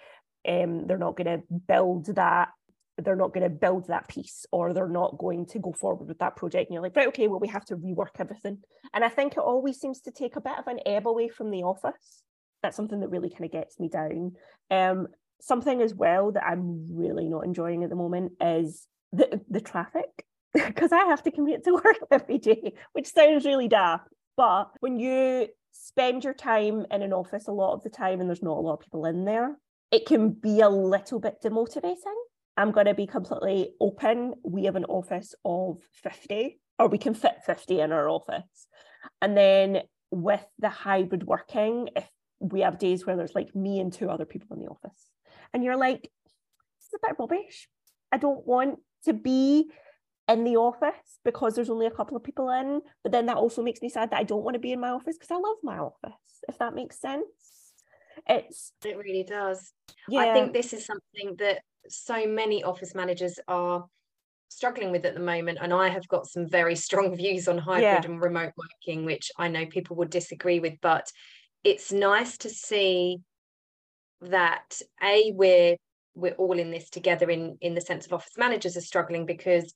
um, 0.47 0.87
they're 0.87 0.97
not 0.97 1.15
going 1.15 1.39
to 1.39 1.43
build 1.67 2.07
that 2.15 2.49
they're 2.97 3.17
not 3.17 3.33
going 3.33 3.43
to 3.43 3.49
build 3.49 3.87
that 3.87 4.07
piece 4.07 4.45
or 4.53 4.71
they're 4.71 4.87
not 4.87 5.17
going 5.17 5.45
to 5.45 5.59
go 5.59 5.73
forward 5.73 6.07
with 6.07 6.19
that 6.19 6.37
project. 6.37 6.69
And 6.69 6.75
you're 6.75 6.83
like 6.83 6.95
right 6.95 7.09
okay 7.09 7.27
well 7.27 7.41
we 7.41 7.49
have 7.49 7.65
to 7.65 7.75
rework 7.75 8.19
everything. 8.19 8.59
And 8.93 9.03
i 9.03 9.09
think 9.09 9.33
it 9.33 9.39
always 9.39 9.79
seems 9.79 10.01
to 10.01 10.11
take 10.11 10.35
a 10.35 10.41
bit 10.41 10.57
of 10.57 10.67
an 10.67 10.79
ebb 10.85 11.07
away 11.07 11.27
from 11.27 11.51
the 11.51 11.63
office. 11.63 12.23
That's 12.63 12.77
something 12.77 13.01
that 13.01 13.09
really 13.09 13.29
kind 13.29 13.45
of 13.45 13.51
gets 13.51 13.79
me 13.79 13.89
down. 13.89 14.33
Um, 14.71 15.07
something 15.41 15.81
as 15.81 15.93
well 15.93 16.31
that 16.31 16.43
i'm 16.45 16.87
really 16.89 17.25
not 17.25 17.45
enjoying 17.45 17.83
at 17.83 17.89
the 17.89 17.95
moment 17.95 18.31
is 18.41 18.87
the, 19.11 19.41
the 19.49 19.61
traffic 19.61 20.25
because 20.53 20.91
i 20.91 21.05
have 21.05 21.21
to 21.23 21.31
commute 21.31 21.63
to 21.63 21.71
work 21.85 21.97
every 22.11 22.37
day 22.37 22.73
which 22.93 23.11
sounds 23.11 23.45
really 23.45 23.67
daft 23.67 24.07
but 24.37 24.65
when 24.79 24.99
you 24.99 25.47
spend 25.71 26.23
your 26.23 26.33
time 26.33 26.85
in 26.89 27.01
an 27.01 27.13
office 27.13 27.47
a 27.47 27.51
lot 27.51 27.73
of 27.73 27.83
the 27.83 27.89
time 27.89 28.19
and 28.19 28.29
there's 28.29 28.41
not 28.41 28.57
a 28.57 28.61
lot 28.61 28.73
of 28.73 28.79
people 28.79 29.05
in 29.05 29.25
there 29.25 29.57
it 29.95 30.05
can 30.05 30.29
be 30.29 30.59
a 30.59 30.67
little 30.67 31.21
bit 31.21 31.41
demotivating. 31.41 32.19
I'm 32.57 32.73
going 32.73 32.87
to 32.87 32.93
be 32.93 33.07
completely 33.07 33.71
open. 33.79 34.33
We 34.43 34.65
have 34.65 34.75
an 34.75 34.83
office 34.83 35.33
of 35.45 35.77
50, 36.03 36.59
or 36.77 36.89
we 36.89 36.97
can 36.97 37.13
fit 37.13 37.37
50 37.45 37.79
in 37.79 37.93
our 37.93 38.09
office. 38.09 38.67
And 39.21 39.37
then 39.37 39.83
with 40.11 40.45
the 40.59 40.67
hybrid 40.67 41.25
working, 41.25 41.87
if 41.95 42.09
we 42.41 42.59
have 42.59 42.77
days 42.77 43.05
where 43.05 43.15
there's 43.15 43.35
like 43.35 43.55
me 43.55 43.79
and 43.79 43.93
two 43.93 44.09
other 44.09 44.25
people 44.25 44.57
in 44.57 44.63
the 44.63 44.69
office, 44.69 45.11
and 45.53 45.63
you're 45.63 45.77
like, 45.77 46.01
this 46.01 46.87
is 46.87 46.99
a 47.01 47.07
bit 47.07 47.15
rubbish. 47.17 47.69
I 48.11 48.17
don't 48.17 48.45
want 48.45 48.79
to 49.05 49.13
be 49.13 49.69
in 50.27 50.43
the 50.43 50.57
office 50.57 51.19
because 51.23 51.55
there's 51.55 51.69
only 51.69 51.85
a 51.85 51.91
couple 51.91 52.17
of 52.17 52.23
people 52.23 52.49
in. 52.49 52.81
But 53.01 53.13
then 53.13 53.27
that 53.27 53.37
also 53.37 53.63
makes 53.63 53.81
me 53.81 53.87
sad 53.87 54.11
that 54.11 54.19
I 54.19 54.23
don't 54.23 54.43
want 54.43 54.55
to 54.55 54.59
be 54.59 54.73
in 54.73 54.81
my 54.81 54.89
office 54.89 55.15
because 55.17 55.31
I 55.31 55.35
love 55.35 55.57
my 55.63 55.77
office, 55.77 56.43
if 56.49 56.57
that 56.57 56.75
makes 56.75 56.99
sense 56.99 57.64
it's 58.27 58.71
it 58.83 58.97
really 58.97 59.23
does 59.23 59.71
yeah. 60.07 60.21
i 60.21 60.33
think 60.33 60.53
this 60.53 60.73
is 60.73 60.85
something 60.85 61.35
that 61.37 61.61
so 61.87 62.25
many 62.25 62.63
office 62.63 62.95
managers 62.95 63.39
are 63.47 63.85
struggling 64.49 64.91
with 64.91 65.05
at 65.05 65.13
the 65.13 65.19
moment 65.19 65.57
and 65.61 65.73
i 65.73 65.89
have 65.89 66.07
got 66.07 66.27
some 66.27 66.47
very 66.47 66.75
strong 66.87 67.15
views 67.15 67.47
on 67.47 67.57
hybrid 67.57 67.83
yeah. 67.83 68.01
and 68.05 68.21
remote 68.21 68.53
working 68.57 69.05
which 69.05 69.31
i 69.37 69.47
know 69.47 69.65
people 69.65 69.95
would 69.95 70.09
disagree 70.09 70.59
with 70.59 70.73
but 70.81 71.11
it's 71.63 71.91
nice 71.91 72.37
to 72.37 72.49
see 72.49 73.17
that 74.21 74.81
a 75.03 75.31
we're 75.35 75.75
we're 76.15 76.33
all 76.33 76.57
in 76.57 76.71
this 76.71 76.89
together 76.89 77.29
in 77.29 77.57
in 77.61 77.75
the 77.75 77.81
sense 77.81 78.05
of 78.05 78.13
office 78.13 78.37
managers 78.37 78.77
are 78.77 78.81
struggling 78.81 79.25
because 79.25 79.73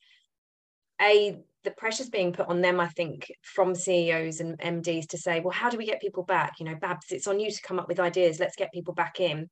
a 1.01 1.37
the 1.63 1.71
pressure's 1.71 2.09
being 2.09 2.31
put 2.31 2.47
on 2.47 2.61
them 2.61 2.79
i 2.79 2.87
think 2.87 3.31
from 3.41 3.75
ceos 3.75 4.39
and 4.39 4.57
mds 4.59 5.07
to 5.07 5.17
say 5.17 5.39
well 5.39 5.51
how 5.51 5.69
do 5.69 5.77
we 5.77 5.85
get 5.85 6.01
people 6.01 6.23
back? 6.23 6.59
You 6.59 6.65
know 6.65 6.75
babs 6.75 7.11
it's 7.11 7.27
on 7.27 7.39
you 7.39 7.51
to 7.51 7.61
come 7.61 7.79
up 7.79 7.87
with 7.87 7.99
ideas. 7.99 8.39
Let's 8.39 8.55
get 8.55 8.73
people 8.73 8.93
back 8.93 9.19
in. 9.19 9.49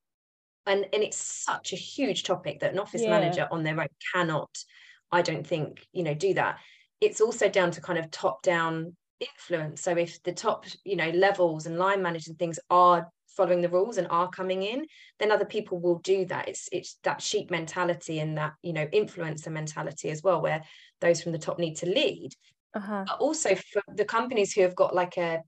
And 0.65 0.85
and 0.93 1.03
it's 1.03 1.17
such 1.17 1.73
a 1.73 1.77
huge 1.77 2.23
topic 2.23 2.59
that 2.59 2.73
an 2.73 2.79
office 2.79 3.03
yeah. 3.03 3.09
manager 3.09 3.47
on 3.51 3.63
their 3.63 3.79
own 3.79 3.87
cannot 4.13 4.49
i 5.11 5.21
don't 5.21 5.45
think 5.45 5.85
you 5.91 6.03
know 6.03 6.13
do 6.13 6.33
that. 6.35 6.59
It's 6.99 7.21
also 7.21 7.47
down 7.47 7.71
to 7.71 7.81
kind 7.81 7.99
of 7.99 8.09
top 8.09 8.41
down 8.41 8.95
influence. 9.19 9.81
So 9.81 9.91
if 9.91 10.21
the 10.23 10.33
top 10.33 10.65
you 10.83 10.95
know 10.95 11.09
levels 11.09 11.65
and 11.65 11.77
line 11.77 12.01
managers 12.01 12.29
and 12.29 12.39
things 12.39 12.59
are 12.69 13.09
following 13.37 13.61
the 13.61 13.69
rules 13.69 13.97
and 13.97 14.07
are 14.09 14.29
coming 14.29 14.63
in 14.63 14.85
then 15.19 15.31
other 15.31 15.45
people 15.45 15.79
will 15.79 15.99
do 15.99 16.25
that. 16.25 16.47
It's 16.47 16.67
it's 16.71 16.97
that 17.03 17.21
sheep 17.21 17.49
mentality 17.49 18.19
and 18.19 18.37
that 18.37 18.53
you 18.61 18.73
know 18.73 18.85
influencer 18.87 19.51
mentality 19.51 20.09
as 20.09 20.21
well 20.23 20.41
where 20.41 20.63
those 21.01 21.21
from 21.21 21.31
the 21.31 21.37
top 21.39 21.59
need 21.59 21.75
to 21.77 21.85
lead. 21.85 22.33
Uh-huh. 22.73 23.05
but 23.07 23.19
also 23.19 23.55
for 23.55 23.81
the 23.95 24.05
companies 24.05 24.53
who 24.53 24.61
have 24.61 24.75
got 24.75 24.93
like 24.93 25.17
a 25.17 25.41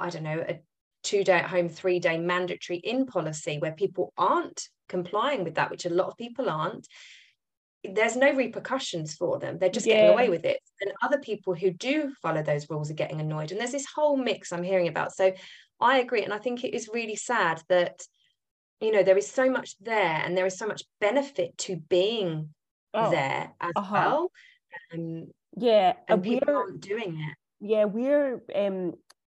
i 0.00 0.10
don't 0.10 0.24
know 0.24 0.44
a 0.46 0.58
two 1.04 1.22
day 1.22 1.38
at 1.38 1.48
home 1.48 1.68
three 1.68 2.00
day 2.00 2.18
mandatory 2.18 2.78
in 2.80 3.06
policy 3.06 3.58
where 3.58 3.72
people 3.72 4.12
aren't 4.18 4.68
complying 4.88 5.44
with 5.44 5.54
that 5.54 5.70
which 5.70 5.86
a 5.86 5.90
lot 5.90 6.08
of 6.08 6.16
people 6.16 6.50
aren't 6.50 6.86
there's 7.94 8.16
no 8.16 8.32
repercussions 8.32 9.14
for 9.14 9.38
them. 9.38 9.58
They're 9.58 9.68
just 9.68 9.86
yeah. 9.86 9.94
getting 9.94 10.10
away 10.12 10.28
with 10.28 10.44
it. 10.44 10.58
And 10.80 10.92
other 11.02 11.18
people 11.18 11.54
who 11.54 11.70
do 11.70 12.12
follow 12.20 12.42
those 12.42 12.68
rules 12.68 12.90
are 12.90 12.94
getting 12.94 13.20
annoyed. 13.20 13.52
And 13.52 13.60
there's 13.60 13.70
this 13.70 13.86
whole 13.86 14.16
mix 14.16 14.52
i'm 14.52 14.64
hearing 14.64 14.88
about. 14.88 15.14
So 15.14 15.32
i 15.80 15.98
agree 15.98 16.24
and 16.24 16.32
i 16.32 16.38
think 16.38 16.64
it 16.64 16.74
is 16.74 16.90
really 16.92 17.16
sad 17.16 17.62
that 17.68 18.00
you 18.80 18.92
know 18.92 19.02
there 19.02 19.16
is 19.16 19.30
so 19.30 19.50
much 19.50 19.76
there 19.80 20.22
and 20.24 20.36
there 20.36 20.46
is 20.46 20.58
so 20.58 20.66
much 20.66 20.82
benefit 21.00 21.56
to 21.58 21.76
being 21.76 22.50
oh, 22.94 23.10
there 23.10 23.52
as 23.60 23.72
uh-huh. 23.76 23.94
well 23.94 24.32
um, 24.92 25.26
yeah 25.56 25.94
and 26.08 26.22
people 26.22 26.54
aren't 26.54 26.80
doing 26.80 27.18
it 27.18 27.36
yeah 27.60 27.84
we're 27.84 28.42
um 28.54 28.92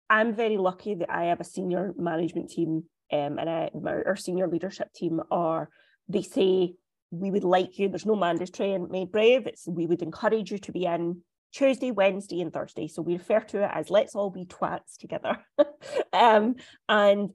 i'm 0.10 0.34
very 0.34 0.58
lucky 0.58 0.96
that 0.96 1.12
i 1.12 1.26
have 1.26 1.40
a 1.40 1.46
senior 1.46 1.94
management 1.98 2.50
team 2.50 2.84
um, 3.14 3.40
and 3.40 3.50
I, 3.50 3.70
our 3.86 4.16
senior 4.16 4.48
leadership 4.48 4.94
team 4.94 5.22
are 5.30 5.70
they 6.08 6.22
say 6.22 6.76
we 7.12 7.30
would 7.30 7.44
like 7.44 7.78
you, 7.78 7.90
there's 7.90 8.06
no 8.06 8.16
mandatory 8.16 8.74
and 8.74 8.90
made 8.90 9.12
brave, 9.12 9.46
it's 9.46 9.68
we 9.68 9.86
would 9.86 10.02
encourage 10.02 10.52
you 10.52 10.58
to 10.60 10.72
be 10.72 10.86
in 10.86 11.22
Tuesday, 11.52 11.92
Wednesday, 11.92 12.42
and 12.42 12.54
Thursday. 12.54 12.88
So 12.88 13.02
we 13.02 13.14
refer 13.14 13.42
to 13.42 13.64
it 13.64 13.72
as 13.74 13.90
let's 13.90 14.16
all 14.16 14.30
be 14.30 14.46
twats 14.46 14.98
together. 14.98 15.38
um, 16.14 16.56
and 16.88 17.32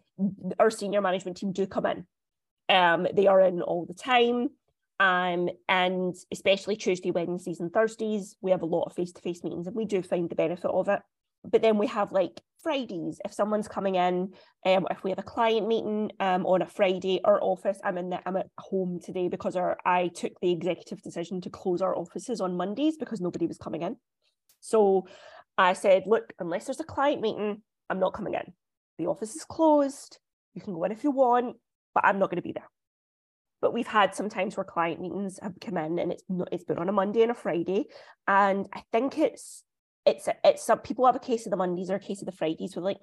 our 0.59 0.70
senior 0.70 1.00
management 1.00 1.37
team 1.37 1.52
do 1.52 1.66
come 1.66 1.87
in. 1.87 2.07
Um, 2.68 3.07
they 3.12 3.26
are 3.26 3.40
in 3.40 3.62
all 3.62 3.85
the 3.87 3.94
time. 3.94 4.48
Um, 4.98 5.50
and 5.68 6.14
especially 6.33 6.76
Tuesday, 6.76 7.11
Wednesdays, 7.11 7.61
and 7.61 7.72
Thursdays, 7.72 8.37
we 8.40 8.50
have 8.50 8.62
a 8.62 8.66
lot 8.66 8.85
of 8.85 8.94
face-to-face 8.94 9.44
meetings, 9.44 9.66
and 9.66 9.76
we 9.76 9.85
do 9.85 10.02
find 10.02 10.31
the 10.31 10.35
benefit 10.35 10.70
of 10.70 10.88
it 10.88 11.00
but 11.50 11.62
then 11.62 11.79
we 11.79 11.87
have 11.87 12.12
like 12.12 12.40
Fridays 12.66 13.20
if 13.24 13.33
someone's 13.33 13.68
coming 13.68 13.94
in, 13.94 14.33
um, 14.64 14.88
if 14.90 15.05
we 15.05 15.11
have 15.11 15.20
a 15.20 15.22
client 15.22 15.68
meeting 15.68 16.11
um, 16.18 16.44
on 16.44 16.62
a 16.62 16.66
Friday, 16.66 17.20
our 17.22 17.40
office, 17.40 17.79
I'm 17.85 17.96
in 17.96 18.11
the, 18.11 18.18
I'm 18.26 18.37
at 18.37 18.48
home 18.59 18.98
today 18.98 19.29
because 19.29 19.55
our 19.55 19.79
I 19.85 20.09
took 20.09 20.33
the 20.42 20.50
executive 20.50 21.00
decision 21.00 21.40
to 21.42 21.50
close 21.50 21.81
our 21.81 21.96
offices 21.96 22.40
on 22.40 22.57
Mondays 22.57 22.96
because 22.96 23.20
nobody 23.20 23.46
was 23.46 23.57
coming 23.57 23.83
in. 23.83 23.96
So 24.59 25.07
I 25.57 25.74
said, 25.74 26.02
look, 26.07 26.33
unless 26.40 26.64
there's 26.64 26.81
a 26.81 26.85
client 26.85 27.22
meeting, 27.22 27.62
I'm 27.88 28.00
not 28.00 28.14
coming 28.14 28.35
in. 28.35 28.52
The 28.98 29.07
office 29.07 29.37
is 29.37 29.44
closed. 29.44 30.18
You 30.55 30.61
can 30.61 30.74
go 30.74 30.83
in 30.83 30.90
if 30.90 31.05
you 31.05 31.12
want, 31.12 31.59
but 31.94 32.05
I'm 32.05 32.18
not 32.18 32.31
going 32.31 32.42
to 32.42 32.42
be 32.42 32.52
there. 32.52 32.68
But 33.61 33.74
we've 33.74 33.87
had 33.87 34.12
some 34.12 34.29
times 34.29 34.57
where 34.57 34.64
client 34.64 35.00
meetings 35.00 35.38
have 35.40 35.55
come 35.61 35.76
in 35.76 36.00
and 36.00 36.11
it's 36.11 36.24
not, 36.29 36.48
it's 36.50 36.64
been 36.64 36.79
on 36.79 36.88
a 36.88 36.92
Monday 36.92 37.22
and 37.22 37.31
a 37.31 37.35
Friday, 37.35 37.85
and 38.26 38.66
I 38.74 38.83
think 38.90 39.18
it's 39.18 39.62
it's 40.06 40.28
it's 40.44 40.64
some 40.64 40.78
people 40.78 41.04
have 41.06 41.16
a 41.16 41.20
case 41.20 41.46
of 41.46 41.50
the 41.50 41.56
Mondays 41.56 41.90
or 41.90 41.96
a 41.96 42.00
case 42.00 42.22
of 42.22 42.26
the 42.26 42.32
Fridays. 42.32 42.76
We're 42.76 42.82
like, 42.82 42.98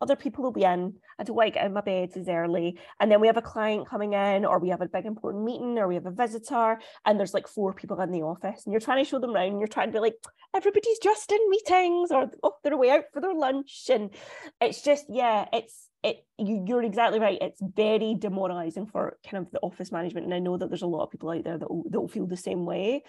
other 0.00 0.16
people 0.16 0.44
will 0.44 0.52
be 0.52 0.64
in. 0.64 0.94
I 1.18 1.24
don't 1.24 1.36
want 1.36 1.48
to 1.48 1.52
get 1.52 1.66
in 1.66 1.72
my 1.72 1.80
bed 1.80 2.10
as 2.16 2.28
early. 2.28 2.78
And 3.00 3.10
then 3.10 3.20
we 3.20 3.26
have 3.26 3.38
a 3.38 3.42
client 3.42 3.88
coming 3.88 4.12
in, 4.12 4.44
or 4.44 4.58
we 4.58 4.68
have 4.68 4.82
a 4.82 4.88
big 4.88 5.06
important 5.06 5.44
meeting, 5.44 5.78
or 5.78 5.88
we 5.88 5.94
have 5.94 6.06
a 6.06 6.10
visitor, 6.10 6.78
and 7.04 7.18
there's 7.18 7.34
like 7.34 7.48
four 7.48 7.72
people 7.72 8.00
in 8.00 8.10
the 8.10 8.22
office, 8.22 8.64
and 8.64 8.72
you're 8.72 8.80
trying 8.80 9.02
to 9.02 9.08
show 9.08 9.18
them 9.18 9.34
around. 9.34 9.52
and 9.52 9.60
You're 9.60 9.68
trying 9.68 9.88
to 9.88 9.92
be 9.92 10.00
like, 10.00 10.16
everybody's 10.54 10.98
just 10.98 11.32
in 11.32 11.50
meetings, 11.50 12.10
or 12.10 12.30
oh, 12.42 12.56
they're 12.62 12.74
away 12.74 12.90
out 12.90 13.04
for 13.12 13.20
their 13.20 13.34
lunch, 13.34 13.86
and 13.90 14.10
it's 14.60 14.82
just 14.82 15.06
yeah, 15.08 15.46
it's 15.52 15.88
it. 16.02 16.24
You, 16.38 16.64
you're 16.66 16.82
exactly 16.82 17.18
right. 17.18 17.38
It's 17.40 17.60
very 17.62 18.14
demoralizing 18.18 18.86
for 18.86 19.16
kind 19.28 19.44
of 19.44 19.50
the 19.50 19.60
office 19.60 19.90
management, 19.90 20.26
and 20.26 20.34
I 20.34 20.38
know 20.40 20.58
that 20.58 20.68
there's 20.68 20.82
a 20.82 20.86
lot 20.86 21.04
of 21.04 21.10
people 21.10 21.30
out 21.30 21.44
there 21.44 21.58
that 21.58 21.70
will 21.70 22.08
feel 22.08 22.26
the 22.26 22.36
same 22.36 22.66
way. 22.66 23.02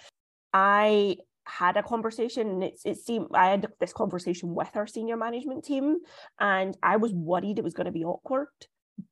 I 0.53 1.17
had 1.47 1.77
a 1.77 1.83
conversation 1.83 2.47
and 2.49 2.63
it 2.63 2.97
seemed 2.97 3.27
I 3.33 3.49
had 3.49 3.67
this 3.79 3.93
conversation 3.93 4.53
with 4.53 4.69
our 4.75 4.87
senior 4.87 5.17
management 5.17 5.63
team 5.63 5.97
and 6.39 6.77
I 6.83 6.97
was 6.97 7.13
worried 7.13 7.57
it 7.57 7.63
was 7.63 7.73
going 7.73 7.85
to 7.85 7.91
be 7.91 8.03
awkward 8.03 8.47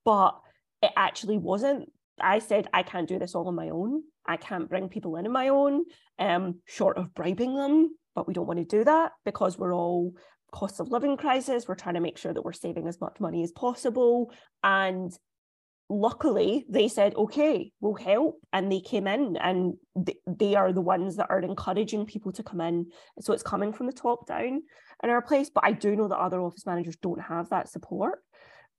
but 0.04 0.40
it 0.82 0.92
actually 0.96 1.38
wasn't. 1.38 1.92
I 2.20 2.40
said 2.40 2.68
I 2.74 2.84
can't 2.84 3.08
do 3.08 3.20
this 3.20 3.36
all 3.36 3.48
on 3.48 3.56
my 3.56 3.70
own. 3.70 4.04
I 4.26 4.38
can't 4.38 4.70
bring 4.70 4.90
people 4.90 5.16
in 5.18 5.26
on 5.26 5.32
my 5.32 5.50
own 5.50 5.86
um 6.20 6.62
short 6.66 6.98
of 6.98 7.14
bribing 7.14 7.56
them 7.56 7.96
but 8.16 8.28
we 8.28 8.34
don't 8.34 8.48
want 8.48 8.60
to 8.60 8.66
do 8.66 8.84
that 8.84 9.12
because 9.26 9.58
we're 9.58 9.76
all 9.76 10.14
cost 10.52 10.80
of 10.80 10.90
living 10.90 11.18
crisis. 11.18 11.68
We're 11.68 11.76
trying 11.76 11.96
to 11.96 12.02
make 12.02 12.18
sure 12.18 12.34
that 12.34 12.44
we're 12.44 12.54
saving 12.54 12.88
as 12.88 13.00
much 13.02 13.20
money 13.20 13.44
as 13.44 13.52
possible. 13.52 14.32
And 14.64 15.12
luckily 15.90 16.66
they 16.68 16.88
said 16.88 17.14
okay 17.16 17.72
we'll 17.80 17.94
help 17.94 18.40
and 18.52 18.72
they 18.72 18.80
came 18.80 19.06
in 19.06 19.38
and 19.38 19.76
th- 20.06 20.18
they 20.26 20.56
are 20.56 20.74
the 20.74 20.82
ones 20.82 21.16
that 21.16 21.28
are 21.30 21.40
encouraging 21.42 22.06
people 22.06 22.32
to 22.32 22.44
come 22.44 22.62
in. 22.62 22.88
So 23.22 23.34
it's 23.34 23.44
coming 23.44 23.72
from 23.72 23.86
the 23.86 23.94
top 23.94 24.26
down 24.28 24.64
in 25.04 25.10
our 25.10 25.22
place 25.22 25.50
but 25.54 25.64
i 25.64 25.72
do 25.74 25.96
know 25.96 26.08
that 26.08 26.18
other 26.18 26.42
office 26.42 26.66
managers 26.66 26.96
don't 27.02 27.22
have 27.22 27.50
that 27.50 27.70
support. 27.70 28.20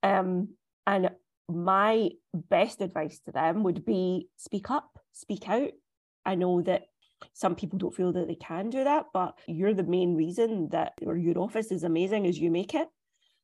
Um, 0.03 0.49
and 0.87 1.11
my 1.49 2.11
best 2.35 2.81
advice 2.81 3.21
to 3.27 3.33
them 3.33 3.62
would 3.62 3.85
be 3.85 4.29
speak 4.37 4.71
up 4.71 4.99
speak 5.12 5.49
out. 5.49 5.71
I 6.25 6.35
know 6.35 6.61
that 6.62 6.83
some 7.33 7.55
people 7.55 7.79
don't 7.79 7.95
feel 7.95 8.12
that 8.12 8.27
they 8.27 8.35
can 8.35 8.69
do 8.69 8.85
that 8.85 9.07
but 9.14 9.38
you're 9.47 9.75
the 9.75 9.85
main 9.85 10.16
reason 10.16 10.69
that 10.71 10.92
your 11.01 11.16
office 11.38 11.71
is 11.71 11.85
amazing 11.85 12.27
as 12.27 12.38
you 12.38 12.51
make 12.51 12.75
it 12.75 12.88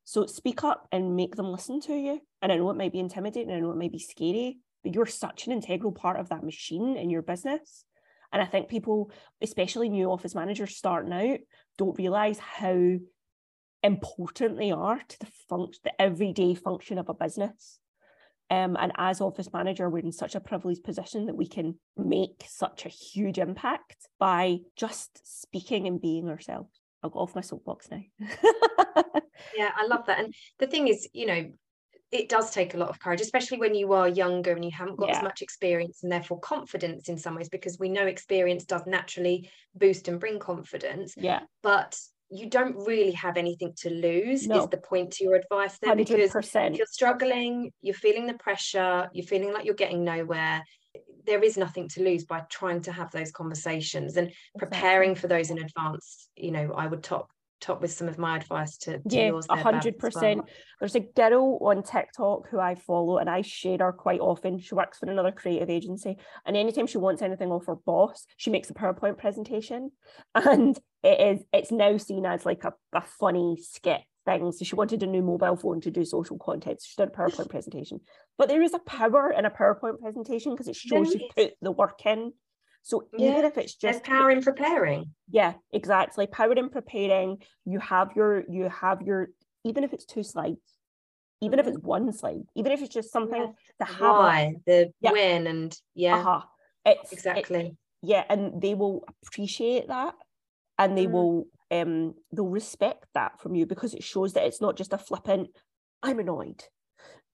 so 0.03 0.25
speak 0.25 0.63
up 0.63 0.87
and 0.91 1.15
make 1.15 1.35
them 1.35 1.51
listen 1.51 1.79
to 1.81 1.93
you. 1.93 2.21
And 2.41 2.51
I 2.51 2.57
know 2.57 2.69
it 2.69 2.77
might 2.77 2.91
be 2.91 2.99
intimidating, 2.99 3.51
I 3.53 3.59
know 3.59 3.71
it 3.71 3.77
might 3.77 3.91
be 3.91 3.99
scary, 3.99 4.59
but 4.83 4.93
you're 4.93 5.05
such 5.05 5.47
an 5.47 5.53
integral 5.53 5.91
part 5.91 6.19
of 6.19 6.29
that 6.29 6.43
machine 6.43 6.97
in 6.97 7.09
your 7.09 7.21
business. 7.21 7.85
And 8.31 8.41
I 8.41 8.45
think 8.45 8.67
people, 8.67 9.11
especially 9.41 9.89
new 9.89 10.09
office 10.11 10.35
managers 10.35 10.75
starting 10.75 11.13
out, 11.13 11.39
don't 11.77 11.97
realize 11.97 12.39
how 12.39 12.95
important 13.83 14.57
they 14.57 14.71
are 14.71 14.99
to 15.07 15.19
the 15.19 15.27
function, 15.49 15.81
the 15.83 16.01
everyday 16.01 16.55
function 16.55 16.97
of 16.97 17.09
a 17.09 17.13
business. 17.13 17.79
Um, 18.49 18.75
and 18.79 18.91
as 18.97 19.21
office 19.21 19.49
manager, 19.53 19.89
we're 19.89 19.99
in 19.99 20.11
such 20.11 20.35
a 20.35 20.39
privileged 20.39 20.83
position 20.83 21.27
that 21.27 21.35
we 21.35 21.47
can 21.47 21.79
make 21.97 22.43
such 22.47 22.85
a 22.85 22.89
huge 22.89 23.37
impact 23.37 24.07
by 24.19 24.59
just 24.75 25.21
speaking 25.23 25.87
and 25.87 26.01
being 26.01 26.29
ourselves. 26.29 26.82
I'll 27.03 27.09
go 27.09 27.19
off 27.19 27.35
my 27.35 27.41
soapbox 27.41 27.89
now. 27.91 28.01
yeah, 29.55 29.71
I 29.75 29.85
love 29.87 30.05
that. 30.07 30.19
And 30.19 30.33
the 30.59 30.67
thing 30.67 30.87
is, 30.87 31.07
you 31.13 31.25
know, 31.25 31.51
it 32.11 32.29
does 32.29 32.51
take 32.51 32.75
a 32.75 32.77
lot 32.77 32.89
of 32.89 32.99
courage, 32.99 33.21
especially 33.21 33.57
when 33.57 33.73
you 33.73 33.93
are 33.93 34.07
younger 34.07 34.51
and 34.51 34.63
you 34.63 34.71
haven't 34.71 34.97
got 34.97 35.09
yeah. 35.09 35.17
as 35.17 35.23
much 35.23 35.41
experience 35.41 36.03
and 36.03 36.11
therefore 36.11 36.39
confidence 36.39 37.09
in 37.09 37.17
some 37.17 37.35
ways, 37.35 37.49
because 37.49 37.79
we 37.79 37.89
know 37.89 38.05
experience 38.05 38.65
does 38.65 38.83
naturally 38.85 39.49
boost 39.75 40.07
and 40.07 40.19
bring 40.19 40.39
confidence. 40.39 41.15
Yeah. 41.17 41.41
But 41.63 41.97
you 42.29 42.49
don't 42.49 42.75
really 42.87 43.11
have 43.11 43.37
anything 43.37 43.73
to 43.77 43.89
lose 43.89 44.47
no. 44.47 44.63
is 44.63 44.69
the 44.69 44.77
point 44.77 45.11
to 45.11 45.23
your 45.23 45.35
advice 45.35 45.77
there 45.79 45.93
100%. 45.93 45.97
because 45.97 46.35
if 46.55 46.77
you're 46.77 46.87
struggling 46.87 47.71
you're 47.81 47.93
feeling 47.93 48.25
the 48.25 48.33
pressure 48.33 49.07
you're 49.13 49.25
feeling 49.25 49.53
like 49.53 49.65
you're 49.65 49.75
getting 49.75 50.03
nowhere 50.03 50.63
there 51.25 51.43
is 51.43 51.57
nothing 51.57 51.87
to 51.87 52.03
lose 52.03 52.25
by 52.25 52.41
trying 52.49 52.81
to 52.81 52.91
have 52.91 53.11
those 53.11 53.31
conversations 53.31 54.17
and 54.17 54.31
preparing 54.57 55.11
exactly. 55.11 55.21
for 55.21 55.27
those 55.35 55.49
in 55.49 55.57
advance 55.59 56.29
you 56.35 56.51
know 56.51 56.73
i 56.73 56.87
would 56.87 57.03
top 57.03 57.29
top 57.63 57.81
with 57.81 57.91
some 57.91 58.09
of 58.09 58.17
my 58.17 58.35
advice 58.35 58.77
to, 58.77 58.99
to 58.99 59.15
yeah, 59.15 59.31
a 59.49 59.55
hundred 59.55 59.97
percent. 59.97 60.41
There's 60.79 60.95
a 60.95 60.99
girl 60.99 61.57
on 61.61 61.81
TikTok 61.81 62.49
who 62.49 62.59
I 62.59 62.75
follow 62.75 63.17
and 63.17 63.29
I 63.29 63.41
share 63.41 63.77
her 63.79 63.93
quite 63.93 64.19
often. 64.19 64.59
She 64.59 64.75
works 64.75 64.99
for 64.99 65.09
another 65.09 65.31
creative 65.31 65.69
agency, 65.69 66.17
and 66.45 66.57
anytime 66.57 66.87
she 66.87 66.97
wants 66.97 67.21
anything 67.21 67.51
off 67.51 67.65
her 67.67 67.75
boss, 67.75 68.25
she 68.37 68.49
makes 68.49 68.69
a 68.69 68.73
PowerPoint 68.73 69.17
presentation, 69.17 69.91
and 70.35 70.77
it 71.03 71.37
is 71.37 71.45
it's 71.53 71.71
now 71.71 71.97
seen 71.97 72.25
as 72.25 72.45
like 72.45 72.65
a, 72.65 72.73
a 72.93 73.01
funny 73.01 73.57
skit 73.61 74.01
thing. 74.25 74.51
So 74.51 74.65
she 74.65 74.75
wanted 74.75 75.03
a 75.03 75.07
new 75.07 75.21
mobile 75.21 75.55
phone 75.55 75.81
to 75.81 75.91
do 75.91 76.05
social 76.05 76.37
content. 76.37 76.81
So 76.81 76.85
she 76.89 76.95
did 76.97 77.09
a 77.09 77.11
PowerPoint 77.17 77.49
presentation. 77.49 78.01
But 78.37 78.49
there 78.49 78.61
is 78.61 78.73
a 78.73 78.79
power 78.79 79.31
in 79.31 79.45
a 79.45 79.51
PowerPoint 79.51 79.99
presentation 79.99 80.53
because 80.53 80.67
it 80.67 80.75
shows 80.75 81.13
you 81.13 81.29
put 81.35 81.53
the 81.61 81.71
work 81.71 82.05
in 82.05 82.33
So 82.83 83.07
yeah. 83.17 83.31
even 83.31 83.45
if 83.45 83.57
it's 83.57 83.75
just 83.75 84.03
There's 84.03 84.19
power 84.19 84.29
in 84.31 84.41
preparing. 84.41 85.11
Yeah, 85.29 85.53
exactly. 85.71 86.27
Power 86.27 86.53
in 86.53 86.69
preparing. 86.69 87.37
You 87.65 87.79
have 87.79 88.11
your 88.15 88.43
you 88.49 88.69
have 88.69 89.01
your 89.01 89.29
even 89.63 89.83
if 89.83 89.93
it's 89.93 90.05
two 90.05 90.23
slides, 90.23 90.59
even 91.41 91.59
if 91.59 91.67
it's 91.67 91.77
mm-hmm. 91.77 91.87
one 91.87 92.13
slide, 92.13 92.43
even 92.55 92.71
if 92.71 92.81
it's 92.81 92.93
just 92.93 93.11
something 93.11 93.41
yeah. 93.41 93.85
to 93.85 93.93
have 93.93 94.15
why 94.15 94.55
the 94.65 94.91
yeah. 94.99 95.11
when 95.11 95.47
and 95.47 95.77
yeah. 95.95 96.17
Uh-huh. 96.17 96.41
It's 96.85 97.13
exactly. 97.13 97.59
It, 97.67 97.77
yeah, 98.01 98.23
and 98.29 98.61
they 98.61 98.73
will 98.73 99.05
appreciate 99.25 99.87
that 99.87 100.15
and 100.77 100.97
they 100.97 101.07
mm. 101.07 101.11
will 101.11 101.47
um 101.81 102.13
they'll 102.31 102.47
respect 102.47 103.05
that 103.13 103.39
from 103.41 103.55
you 103.55 103.65
because 103.65 103.93
it 103.93 104.03
shows 104.03 104.33
that 104.33 104.45
it's 104.45 104.61
not 104.61 104.77
just 104.77 104.93
a 104.93 104.97
flippant 104.97 105.49
i'm 106.01 106.19
annoyed 106.19 106.63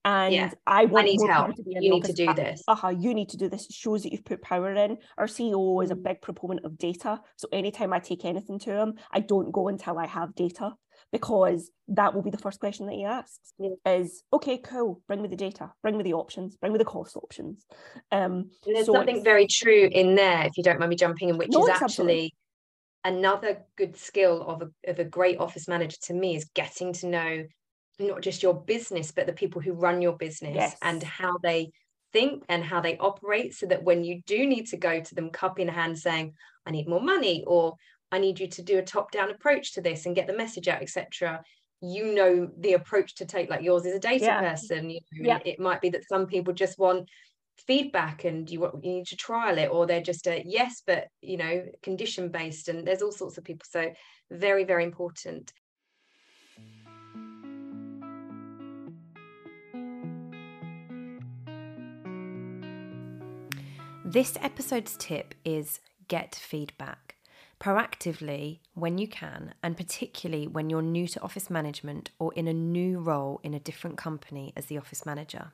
and 0.04 0.34
yeah. 0.34 0.50
I 0.66 0.86
want 0.86 1.04
I 1.04 1.10
need 1.10 1.28
help. 1.28 1.54
To 1.56 1.62
be 1.62 1.72
you 1.74 1.90
need 1.90 2.04
office. 2.04 2.14
to 2.14 2.26
do 2.26 2.34
this. 2.34 2.62
Uh 2.66 2.74
huh. 2.74 2.88
You 2.88 3.12
need 3.12 3.28
to 3.30 3.36
do 3.36 3.48
this. 3.48 3.66
It 3.66 3.74
shows 3.74 4.02
that 4.02 4.12
you've 4.12 4.24
put 4.24 4.40
power 4.40 4.72
in. 4.72 4.96
Our 5.18 5.26
CEO 5.26 5.84
is 5.84 5.90
a 5.90 5.94
mm. 5.94 6.02
big 6.02 6.22
proponent 6.22 6.64
of 6.64 6.78
data. 6.78 7.20
So 7.36 7.48
anytime 7.52 7.92
I 7.92 7.98
take 7.98 8.24
anything 8.24 8.58
to 8.60 8.70
him, 8.70 8.94
I 9.12 9.20
don't 9.20 9.52
go 9.52 9.68
until 9.68 9.98
I 9.98 10.06
have 10.06 10.34
data 10.34 10.72
because 11.12 11.70
that 11.88 12.14
will 12.14 12.22
be 12.22 12.30
the 12.30 12.38
first 12.38 12.60
question 12.60 12.86
that 12.86 12.94
he 12.94 13.04
asks 13.04 13.52
yeah. 13.58 13.70
is 13.86 14.22
okay 14.32 14.58
cool 14.58 15.02
bring 15.06 15.22
me 15.22 15.28
the 15.28 15.36
data 15.36 15.72
bring 15.82 15.96
me 15.96 16.04
the 16.04 16.12
options 16.12 16.56
bring 16.56 16.72
me 16.72 16.78
the 16.78 16.84
cost 16.84 17.16
options 17.16 17.64
um 18.12 18.50
there's 18.66 18.86
so 18.86 18.92
something 18.92 19.24
very 19.24 19.46
true 19.46 19.88
in 19.90 20.14
there 20.14 20.42
if 20.44 20.56
you 20.56 20.62
don't 20.62 20.78
mind 20.78 20.90
me 20.90 20.96
jumping 20.96 21.28
in 21.28 21.38
which 21.38 21.50
no, 21.50 21.66
is 21.66 21.70
actually 21.70 22.34
another 23.04 23.62
good 23.76 23.96
skill 23.96 24.42
of 24.42 24.62
a, 24.62 24.90
of 24.90 24.98
a 24.98 25.04
great 25.04 25.38
office 25.38 25.68
manager 25.68 25.96
to 26.02 26.14
me 26.14 26.36
is 26.36 26.50
getting 26.54 26.92
to 26.92 27.06
know 27.06 27.44
not 27.98 28.22
just 28.22 28.42
your 28.42 28.54
business 28.54 29.12
but 29.12 29.26
the 29.26 29.32
people 29.32 29.60
who 29.60 29.72
run 29.72 30.02
your 30.02 30.16
business 30.16 30.54
yes. 30.54 30.76
and 30.82 31.02
how 31.02 31.36
they 31.42 31.70
think 32.12 32.42
and 32.48 32.64
how 32.64 32.80
they 32.80 32.96
operate 32.98 33.54
so 33.54 33.66
that 33.66 33.82
when 33.84 34.04
you 34.04 34.20
do 34.26 34.46
need 34.46 34.66
to 34.66 34.76
go 34.76 35.00
to 35.00 35.14
them 35.14 35.30
cup 35.30 35.58
in 35.58 35.68
hand 35.68 35.98
saying 35.98 36.32
i 36.66 36.70
need 36.70 36.88
more 36.88 37.00
money 37.00 37.44
or 37.46 37.74
i 38.10 38.18
need 38.18 38.40
you 38.40 38.48
to 38.48 38.62
do 38.62 38.78
a 38.78 38.82
top 38.82 39.10
down 39.10 39.30
approach 39.30 39.74
to 39.74 39.80
this 39.80 40.06
and 40.06 40.16
get 40.16 40.26
the 40.26 40.36
message 40.36 40.68
out 40.68 40.82
etc 40.82 41.42
you 41.82 42.14
know 42.14 42.50
the 42.58 42.74
approach 42.74 43.14
to 43.14 43.24
take 43.24 43.48
like 43.48 43.62
yours 43.62 43.86
is 43.86 43.94
a 43.94 44.00
data 44.00 44.24
yeah. 44.24 44.40
person 44.40 44.90
you 44.90 45.00
know, 45.12 45.28
yeah. 45.28 45.38
it 45.44 45.58
might 45.58 45.80
be 45.80 45.88
that 45.90 46.06
some 46.08 46.26
people 46.26 46.52
just 46.52 46.78
want 46.78 47.08
feedback 47.66 48.24
and 48.24 48.50
you, 48.50 48.62
you 48.82 48.92
need 48.92 49.06
to 49.06 49.16
trial 49.16 49.58
it 49.58 49.66
or 49.66 49.86
they're 49.86 50.02
just 50.02 50.26
a 50.26 50.42
yes 50.46 50.82
but 50.86 51.08
you 51.20 51.36
know 51.36 51.64
condition 51.82 52.30
based 52.30 52.68
and 52.68 52.86
there's 52.86 53.02
all 53.02 53.12
sorts 53.12 53.38
of 53.38 53.44
people 53.44 53.66
so 53.70 53.90
very 54.30 54.64
very 54.64 54.84
important 54.84 55.52
This 64.10 64.36
episode's 64.40 64.96
tip 64.96 65.36
is 65.44 65.78
get 66.08 66.34
feedback 66.34 67.14
proactively 67.60 68.58
when 68.74 68.98
you 68.98 69.06
can, 69.06 69.54
and 69.62 69.76
particularly 69.76 70.48
when 70.48 70.68
you're 70.68 70.82
new 70.82 71.06
to 71.06 71.22
office 71.22 71.48
management 71.48 72.10
or 72.18 72.34
in 72.34 72.48
a 72.48 72.52
new 72.52 72.98
role 72.98 73.38
in 73.44 73.54
a 73.54 73.60
different 73.60 73.98
company 73.98 74.52
as 74.56 74.66
the 74.66 74.78
office 74.78 75.06
manager. 75.06 75.52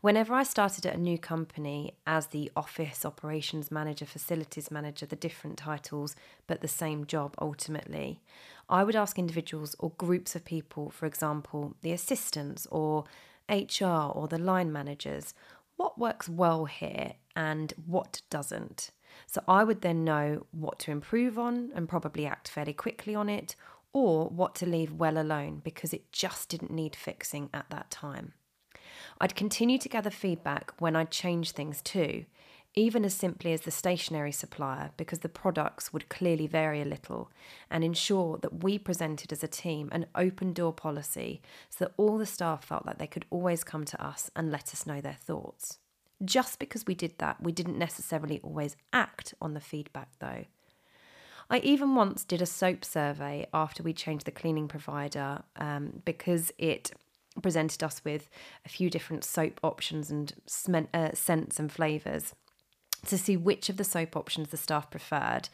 Whenever 0.00 0.32
I 0.32 0.44
started 0.44 0.86
at 0.86 0.94
a 0.94 1.00
new 1.00 1.18
company 1.18 1.92
as 2.06 2.28
the 2.28 2.50
office 2.56 3.04
operations 3.04 3.70
manager, 3.70 4.06
facilities 4.06 4.70
manager, 4.70 5.04
the 5.04 5.14
different 5.14 5.58
titles, 5.58 6.16
but 6.46 6.62
the 6.62 6.68
same 6.68 7.04
job 7.04 7.34
ultimately, 7.38 8.22
I 8.66 8.82
would 8.82 8.96
ask 8.96 9.18
individuals 9.18 9.76
or 9.78 9.90
groups 9.98 10.34
of 10.34 10.46
people, 10.46 10.88
for 10.88 11.04
example, 11.04 11.76
the 11.82 11.92
assistants 11.92 12.66
or 12.70 13.04
HR 13.50 13.84
or 14.14 14.26
the 14.26 14.38
line 14.38 14.72
managers, 14.72 15.34
what 15.76 15.98
works 15.98 16.30
well 16.30 16.64
here 16.64 17.12
and 17.36 17.74
what 17.84 18.22
doesn't. 18.30 18.92
So 19.26 19.42
I 19.46 19.64
would 19.64 19.82
then 19.82 20.02
know 20.02 20.46
what 20.50 20.78
to 20.80 20.92
improve 20.92 21.38
on 21.38 21.72
and 21.74 21.90
probably 21.90 22.24
act 22.24 22.48
fairly 22.48 22.72
quickly 22.72 23.14
on 23.14 23.28
it, 23.28 23.54
or 23.92 24.28
what 24.28 24.54
to 24.54 24.66
leave 24.66 24.92
well 24.94 25.18
alone 25.18 25.60
because 25.62 25.92
it 25.92 26.10
just 26.10 26.48
didn't 26.48 26.70
need 26.70 26.96
fixing 26.96 27.50
at 27.52 27.68
that 27.68 27.90
time. 27.90 28.32
I'd 29.20 29.36
continue 29.36 29.76
to 29.78 29.88
gather 29.88 30.10
feedback 30.10 30.72
when 30.78 30.96
I'd 30.96 31.10
change 31.10 31.50
things 31.50 31.82
too, 31.82 32.24
even 32.74 33.04
as 33.04 33.12
simply 33.12 33.52
as 33.52 33.62
the 33.62 33.70
stationery 33.70 34.32
supplier, 34.32 34.92
because 34.96 35.18
the 35.18 35.28
products 35.28 35.92
would 35.92 36.08
clearly 36.08 36.46
vary 36.46 36.80
a 36.80 36.86
little, 36.86 37.30
and 37.70 37.84
ensure 37.84 38.38
that 38.38 38.64
we 38.64 38.78
presented 38.78 39.30
as 39.30 39.44
a 39.44 39.48
team 39.48 39.90
an 39.92 40.06
open 40.14 40.54
door 40.54 40.72
policy 40.72 41.42
so 41.68 41.84
that 41.84 41.94
all 41.98 42.16
the 42.16 42.24
staff 42.24 42.64
felt 42.64 42.86
like 42.86 42.96
they 42.96 43.06
could 43.06 43.26
always 43.28 43.62
come 43.62 43.84
to 43.84 44.02
us 44.02 44.30
and 44.34 44.50
let 44.50 44.72
us 44.72 44.86
know 44.86 45.00
their 45.02 45.18
thoughts. 45.20 45.78
Just 46.24 46.58
because 46.58 46.86
we 46.86 46.94
did 46.94 47.18
that, 47.18 47.42
we 47.42 47.52
didn't 47.52 47.78
necessarily 47.78 48.40
always 48.42 48.76
act 48.92 49.34
on 49.42 49.52
the 49.52 49.60
feedback 49.60 50.08
though. 50.18 50.44
I 51.50 51.58
even 51.58 51.94
once 51.94 52.24
did 52.24 52.40
a 52.40 52.46
soap 52.46 52.84
survey 52.84 53.46
after 53.52 53.82
we 53.82 53.92
changed 53.92 54.24
the 54.24 54.30
cleaning 54.30 54.68
provider 54.68 55.42
um, 55.56 56.00
because 56.04 56.52
it 56.58 56.92
presented 57.42 57.82
us 57.82 58.02
with 58.04 58.28
a 58.64 58.68
few 58.68 58.90
different 58.90 59.24
soap 59.24 59.60
options 59.62 60.10
and 60.10 60.32
uh, 60.94 61.10
scents 61.14 61.58
and 61.58 61.70
flavours 61.70 62.34
to 63.06 63.16
see 63.16 63.36
which 63.36 63.68
of 63.68 63.76
the 63.76 63.84
soap 63.84 64.16
options 64.16 64.48
the 64.48 64.56
staff 64.56 64.90
preferred 64.90 65.48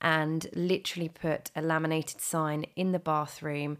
and 0.00 0.48
literally 0.54 1.08
put 1.08 1.50
a 1.56 1.62
laminated 1.62 2.20
sign 2.20 2.64
in 2.76 2.92
the 2.92 2.98
bathroom 2.98 3.78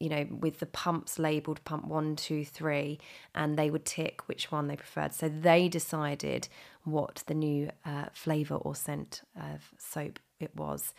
you 0.00 0.08
know 0.08 0.26
with 0.30 0.60
the 0.60 0.66
pumps 0.66 1.18
labeled 1.18 1.62
pump 1.64 1.86
one 1.86 2.14
two 2.14 2.44
three 2.44 2.98
and 3.34 3.58
they 3.58 3.70
would 3.70 3.84
tick 3.84 4.26
which 4.26 4.52
one 4.52 4.68
they 4.68 4.76
preferred. 4.76 5.14
So 5.14 5.28
they 5.28 5.68
decided 5.68 6.48
what 6.84 7.24
the 7.26 7.34
new 7.34 7.70
uh, 7.84 8.06
flavour 8.12 8.56
or 8.56 8.74
scent 8.74 9.22
of 9.36 9.72
soap 9.78 10.18
it 10.40 10.54
was 10.54 10.94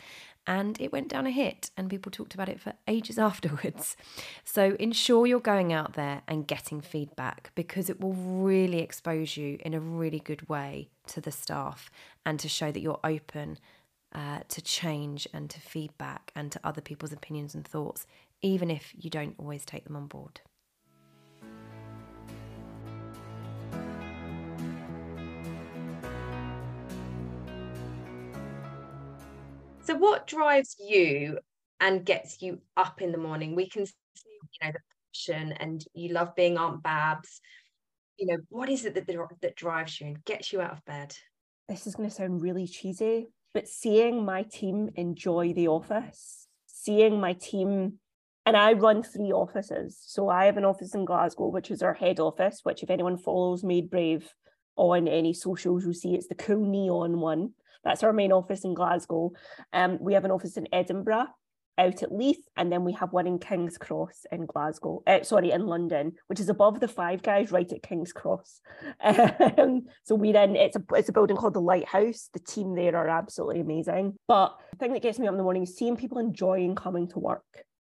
and 0.50 0.82
it 0.82 0.92
went 0.92 1.10
down 1.10 1.28
a 1.28 1.32
hit 1.32 1.70
and 1.78 1.92
people 1.92 2.12
talked 2.12 2.34
about 2.34 2.50
it 2.50 2.60
for 2.60 2.74
ages 2.88 3.20
afterwards. 3.30 3.96
So 4.44 4.76
ensure 4.80 5.28
you're 5.28 5.40
going 5.40 5.72
out 5.72 5.94
there 5.94 6.24
and 6.28 6.48
getting 6.48 6.82
feedback 6.82 7.52
because 7.54 7.88
it 7.88 8.02
will 8.02 8.14
really 8.14 8.80
expose 8.80 9.38
you 9.38 9.60
in 9.64 9.76
a 9.76 9.80
really 9.80 10.20
good 10.20 10.50
way 10.50 10.90
to 11.08 11.22
the 11.22 11.32
staff 11.32 11.92
and 12.26 12.40
to 12.40 12.50
show 12.50 12.72
that 12.72 12.80
you're 12.80 13.00
open 13.04 13.60
uh, 14.12 14.40
to 14.48 14.60
change 14.60 15.28
and 15.34 15.52
to 15.52 15.60
feedback 15.60 16.32
and 16.36 16.52
to 16.52 16.60
other 16.64 16.82
people's 16.82 17.14
opinions 17.14 17.54
and 17.54 17.68
thoughts, 17.68 18.08
even 18.42 18.72
if 18.72 18.92
you 18.98 19.12
don't 19.12 19.36
always 19.38 19.64
take 19.64 19.84
them 19.84 19.96
on 19.96 20.08
board. 20.08 20.42
So, 29.90 29.96
what 29.96 30.28
drives 30.28 30.76
you 30.78 31.40
and 31.80 32.06
gets 32.06 32.44
you 32.44 32.62
up 32.78 33.02
in 33.02 33.12
the 33.12 33.18
morning? 33.18 33.56
We 33.56 33.68
can 33.68 33.88
see, 33.88 33.94
you 34.16 34.68
know, 34.68 34.72
the 34.72 34.80
passion, 35.12 35.52
and 35.54 35.84
you 35.96 36.14
love 36.14 36.36
being 36.36 36.60
Aunt 36.60 36.84
Babs. 36.84 37.42
You 38.20 38.28
know, 38.28 38.38
what 38.50 38.70
is 38.70 38.86
it 38.86 38.94
that 38.94 39.08
that 39.42 39.56
drives 39.56 40.00
you 40.00 40.06
and 40.06 40.24
gets 40.26 40.54
you 40.54 40.62
out 40.62 40.74
of 40.74 40.86
bed? 40.86 41.16
This 41.68 41.88
is 41.88 41.96
going 41.96 42.08
to 42.08 42.14
sound 42.14 42.44
really 42.44 42.68
cheesy, 42.68 43.30
but 43.56 43.68
seeing 43.68 44.24
my 44.24 44.44
team 44.44 44.92
enjoy 44.94 45.54
the 45.54 45.70
office, 45.70 46.46
seeing 46.68 47.20
my 47.20 47.34
team 47.34 47.94
and 48.46 48.56
I 48.56 48.74
run 48.74 49.02
three 49.02 49.32
offices. 49.32 50.00
So 50.06 50.30
I 50.30 50.46
have 50.46 50.58
an 50.58 50.66
office 50.66 50.94
in 50.94 51.04
Glasgow, 51.04 51.48
which 51.48 51.72
is 51.72 51.82
our 51.82 51.96
head 51.96 52.20
office, 52.20 52.60
which 52.62 52.84
if 52.84 52.92
anyone 52.92 53.18
follows 53.18 53.64
Made 53.64 53.90
Brave 53.90 54.32
on 54.76 55.08
any 55.08 55.34
socials, 55.34 55.84
you'll 55.84 55.96
see 55.96 56.14
it's 56.14 56.28
the 56.28 56.36
cool 56.36 56.64
neon 56.64 57.20
one. 57.20 57.54
That's 57.84 58.04
our 58.04 58.14
main 58.14 58.32
office 58.32 58.64
in 58.64 58.74
Glasgow. 58.74 59.32
Um, 59.74 59.98
we 60.00 60.14
have 60.14 60.26
an 60.26 60.32
office 60.32 60.58
in 60.58 60.68
Edinburgh, 60.74 61.28
out 61.80 62.04
at 62.04 62.12
Leith, 62.12 62.46
and 62.58 62.72
then 62.72 62.84
we 62.84 62.94
have 62.94 63.14
one 63.14 63.26
in 63.26 63.40
King's 63.40 63.78
Cross 63.78 64.26
in 64.32 64.46
Glasgow. 64.46 65.02
Uh, 65.08 65.24
sorry, 65.24 65.52
in 65.52 65.66
London, 65.66 66.14
which 66.28 66.40
is 66.40 66.50
above 66.50 66.80
the 66.80 66.88
Five 66.88 67.24
Guys, 67.24 67.52
right 67.52 67.72
at 67.72 67.82
King's 67.82 68.14
Cross. 68.14 68.62
Um, 69.58 69.86
so 70.04 70.16
we're 70.16 70.38
in. 70.38 70.56
It's 70.56 70.76
a 70.76 70.84
it's 70.94 71.10
a 71.10 71.14
building 71.14 71.36
called 71.36 71.54
the 71.54 71.62
Lighthouse. 71.62 72.30
The 72.34 72.40
team 72.40 72.76
there 72.76 72.96
are 72.96 73.08
absolutely 73.08 73.62
amazing. 73.62 74.16
But 74.28 74.56
the 74.72 74.78
thing 74.78 74.94
that 74.94 75.02
gets 75.02 75.20
me 75.20 75.28
up 75.28 75.34
in 75.34 75.38
the 75.38 75.44
morning 75.44 75.64
is 75.64 75.76
seeing 75.76 75.96
people 75.96 76.18
enjoying 76.18 76.76
coming 76.76 77.08
to 77.10 77.20
work. 77.20 77.44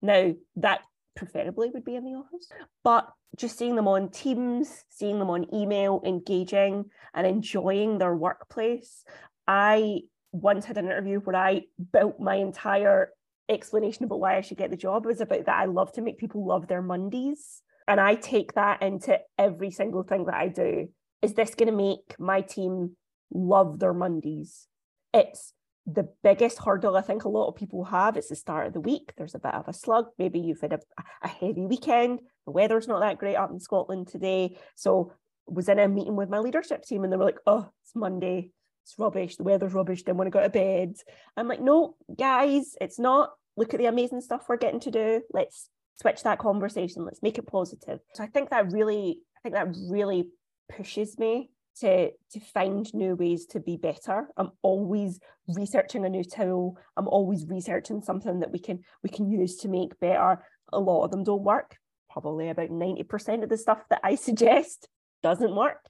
Now 0.02 0.34
that 0.58 0.82
preferably 1.16 1.70
would 1.70 1.86
be 1.86 1.96
in 1.96 2.04
the 2.04 2.12
office, 2.12 2.50
but 2.84 3.08
just 3.38 3.58
seeing 3.58 3.76
them 3.76 3.88
on 3.88 4.10
Teams, 4.10 4.84
seeing 4.90 5.20
them 5.20 5.30
on 5.30 5.54
email, 5.54 6.02
engaging 6.06 6.86
and 7.14 7.28
enjoying 7.28 7.98
their 7.98 8.16
workplace 8.16 9.04
I 9.48 10.02
once 10.32 10.66
had 10.66 10.78
an 10.78 10.86
interview 10.86 11.20
where 11.20 11.36
I 11.36 11.64
built 11.94 12.20
my 12.20 12.36
entire 12.36 13.12
explanation 13.48 14.06
about 14.06 14.20
why 14.20 14.38
I 14.38 14.42
should 14.42 14.58
get 14.58 14.72
the 14.72 14.78
job 14.78 15.06
was 15.06 15.22
about 15.22 15.46
that 15.46 15.60
I 15.60 15.66
love 15.66 15.92
to 15.94 16.02
make 16.02 16.18
people 16.18 16.46
love 16.46 16.68
their 16.68 16.82
Mondays. 16.82 17.62
And 17.88 18.00
I 18.00 18.16
take 18.16 18.54
that 18.54 18.82
into 18.82 19.20
every 19.38 19.72
single 19.72 20.04
thing 20.04 20.26
that 20.26 20.36
I 20.36 20.48
do. 20.48 20.90
Is 21.22 21.34
this 21.34 21.56
going 21.56 21.70
to 21.70 21.76
make 21.76 22.16
my 22.20 22.42
team 22.42 22.96
love 23.32 23.80
their 23.80 23.94
Mondays? 23.94 24.68
It's 25.14 25.54
the 25.86 26.10
biggest 26.24 26.60
hurdle 26.64 26.98
I 26.98 27.02
think 27.02 27.24
a 27.24 27.30
lot 27.30 27.48
of 27.48 27.56
people 27.56 27.84
have. 27.86 28.18
It's 28.18 28.30
the 28.30 28.36
start 28.36 28.68
of 28.68 28.74
the 28.74 28.82
week. 28.82 29.14
There's 29.18 29.36
a 29.36 29.40
bit 29.40 29.54
of 29.54 29.68
a 29.68 29.74
slug. 29.74 30.08
Maybe 30.18 30.40
you've 30.40 30.62
had 30.62 30.74
a, 30.74 30.80
a 31.24 31.28
heavy 31.28 31.68
weekend. 31.68 32.20
The 32.46 32.52
weather's 32.52 32.88
not 32.88 33.02
that 33.02 33.20
great 33.20 33.36
up 33.36 33.52
in 33.52 33.60
Scotland 33.60 34.08
today. 34.08 34.58
So 34.76 35.14
was 35.46 35.70
in 35.70 35.78
a 35.78 35.88
meeting 35.88 36.16
with 36.16 36.30
my 36.30 36.40
leadership 36.40 36.84
team 36.84 37.04
and 37.04 37.14
they 37.14 37.18
were 37.18 37.26
like, 37.26 37.40
oh, 37.46 37.70
it's 37.84 37.96
Monday 37.96 38.52
it's 38.86 39.00
rubbish, 39.00 39.38
the 39.38 39.44
weather's 39.44 39.74
rubbish, 39.74 40.04
don't 40.04 40.16
want 40.16 40.28
to 40.28 40.32
go 40.32 40.44
to 40.44 40.50
bed. 40.50 40.96
I'm 41.36 41.48
like, 41.48 41.60
no, 41.60 41.96
guys, 42.18 42.76
it's 42.80 43.00
not. 43.00 43.32
Look 43.58 43.74
at 43.74 43.80
the 43.80 43.88
amazing 43.88 44.22
stuff 44.22 44.46
we're 44.48 44.58
getting 44.58 44.80
to 44.82 44.92
do. 44.92 45.22
Let's 45.34 45.70
switch 46.00 46.22
that 46.22 46.38
conversation. 46.38 47.04
Let's 47.04 47.24
make 47.24 47.40
it 47.40 47.48
positive. 47.48 48.00
So 48.14 48.24
I 48.24 48.28
think 48.28 48.52
that 48.52 48.72
really, 48.72 49.22
I 49.38 49.42
think 49.42 49.56
that 49.56 49.76
really 49.90 50.28
pushes 50.70 51.18
me 51.18 51.50
to 51.80 52.12
to 52.32 52.40
find 52.54 52.94
new 52.94 53.16
ways 53.16 53.46
to 53.46 53.60
be 53.60 53.76
better 53.76 54.30
i'm 54.38 54.50
always 54.62 55.20
researching 55.50 56.06
a 56.06 56.10
new 56.10 56.24
tool 56.24 56.78
i'm 56.96 57.08
always 57.10 57.46
researching 57.50 58.02
something 58.02 58.40
that 58.40 58.52
we 58.52 58.60
can 58.60 58.80
we 59.04 59.10
can 59.10 59.30
use 59.30 59.58
to 59.58 59.68
make 59.68 60.00
better 60.00 60.42
a 60.72 60.80
lot 60.80 61.04
of 61.04 61.12
them 61.12 61.26
don't 61.26 61.44
work 61.44 61.76
probably 62.10 62.48
about 62.48 62.70
90% 62.70 63.44
of 63.44 63.50
the 63.50 63.58
stuff 63.58 63.84
that 63.90 64.00
i 64.06 64.16
suggest 64.28 64.88
doesn't 65.22 65.54
work 65.54 65.82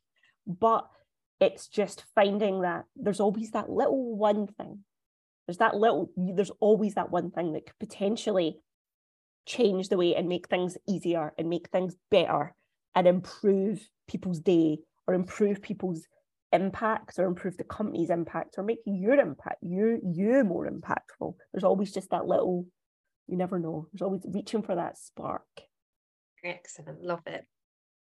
but 0.47 0.87
it's 1.39 1.67
just 1.67 2.03
finding 2.13 2.61
that 2.61 2.85
there's 2.95 3.19
always 3.19 3.51
that 3.51 3.69
little 3.69 4.15
one 4.15 4.47
thing. 4.47 4.79
There's 5.47 5.57
that 5.57 5.75
little 5.75 6.09
there's 6.15 6.51
always 6.59 6.95
that 6.95 7.11
one 7.11 7.31
thing 7.31 7.53
that 7.53 7.65
could 7.65 7.79
potentially 7.79 8.59
change 9.45 9.89
the 9.89 9.97
way 9.97 10.15
and 10.15 10.27
make 10.27 10.47
things 10.47 10.77
easier 10.87 11.33
and 11.37 11.49
make 11.49 11.69
things 11.69 11.95
better 12.09 12.55
and 12.95 13.07
improve 13.07 13.87
people's 14.07 14.39
day 14.39 14.79
or 15.07 15.13
improve 15.13 15.61
people's 15.61 16.07
impact 16.51 17.19
or 17.19 17.25
improve 17.25 17.57
the 17.57 17.63
company's 17.63 18.09
impact 18.09 18.55
or 18.57 18.63
make 18.63 18.79
your 18.85 19.15
impact 19.15 19.57
you 19.61 19.99
you 20.03 20.43
more 20.43 20.67
impactful. 20.67 21.35
There's 21.53 21.63
always 21.63 21.93
just 21.93 22.09
that 22.11 22.25
little 22.25 22.65
you 23.27 23.37
never 23.37 23.59
know. 23.59 23.87
There's 23.91 24.03
always 24.03 24.21
reaching 24.25 24.61
for 24.61 24.75
that 24.75 24.97
spark. 24.97 25.45
Excellent. 26.43 27.03
Love 27.03 27.23
it. 27.25 27.43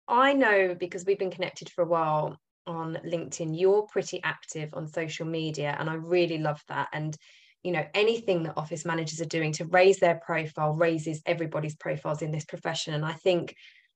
I 0.09 0.33
know 0.33 0.75
because 0.75 1.05
we've 1.05 1.19
been 1.19 1.31
connected 1.31 1.71
for 1.71 1.83
a 1.83 1.87
while 1.87 2.39
on 2.71 2.99
linkedin 3.05 3.59
you're 3.59 3.83
pretty 3.83 4.21
active 4.23 4.71
on 4.73 4.87
social 4.87 5.27
media 5.27 5.77
and 5.79 5.91
i 5.91 5.95
really 5.95 6.39
love 6.39 6.63
that 6.69 6.89
and 6.93 7.17
you 7.63 7.73
know 7.73 7.85
anything 7.93 8.43
that 8.43 8.57
office 8.57 8.85
managers 8.85 9.21
are 9.21 9.27
doing 9.27 9.53
to 9.53 9.67
raise 9.67 9.99
their 9.99 10.21
profile 10.25 10.73
raises 10.73 11.21
everybody's 11.27 11.77
profiles 11.77 12.23
in 12.23 12.31
this 12.31 12.45
profession 12.45 12.95
and 12.95 13.05
i 13.05 13.13
think 13.13 13.55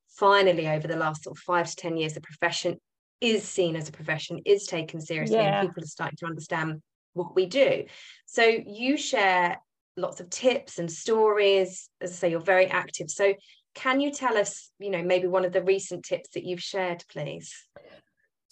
finally 0.09 0.69
over 0.69 0.87
the 0.87 0.97
last 0.97 1.25
sort 1.25 1.37
of 1.37 1.43
five 1.43 1.69
to 1.69 1.77
ten 1.77 1.97
years 1.97 2.13
the 2.15 2.21
profession 2.21 2.79
is 3.25 3.45
seen 3.45 3.77
as 3.77 3.89
a 3.89 3.93
profession, 3.93 4.41
is 4.45 4.67
taken 4.67 5.01
seriously, 5.01 5.37
yeah. 5.37 5.61
and 5.61 5.69
people 5.69 5.83
are 5.83 5.87
starting 5.87 6.17
to 6.19 6.27
understand 6.27 6.83
what 7.15 7.35
we 7.35 7.47
do. 7.47 7.85
So 8.27 8.43
you 8.43 8.97
share 8.97 9.59
lots 9.97 10.21
of 10.21 10.31
tips 10.31 10.79
and 10.79 10.91
stories. 10.91 11.89
As 12.01 12.11
I 12.11 12.15
say, 12.15 12.31
you're 12.31 12.41
very 12.41 12.67
active. 12.67 13.11
So 13.11 13.35
can 13.75 14.01
you 14.01 14.13
tell 14.13 14.37
us, 14.37 14.71
you 14.79 14.91
know, 14.91 15.03
maybe 15.03 15.27
one 15.27 15.45
of 15.45 15.53
the 15.53 15.63
recent 15.63 16.05
tips 16.05 16.31
that 16.35 16.45
you've 16.45 16.63
shared, 16.63 17.05
please? 17.11 17.53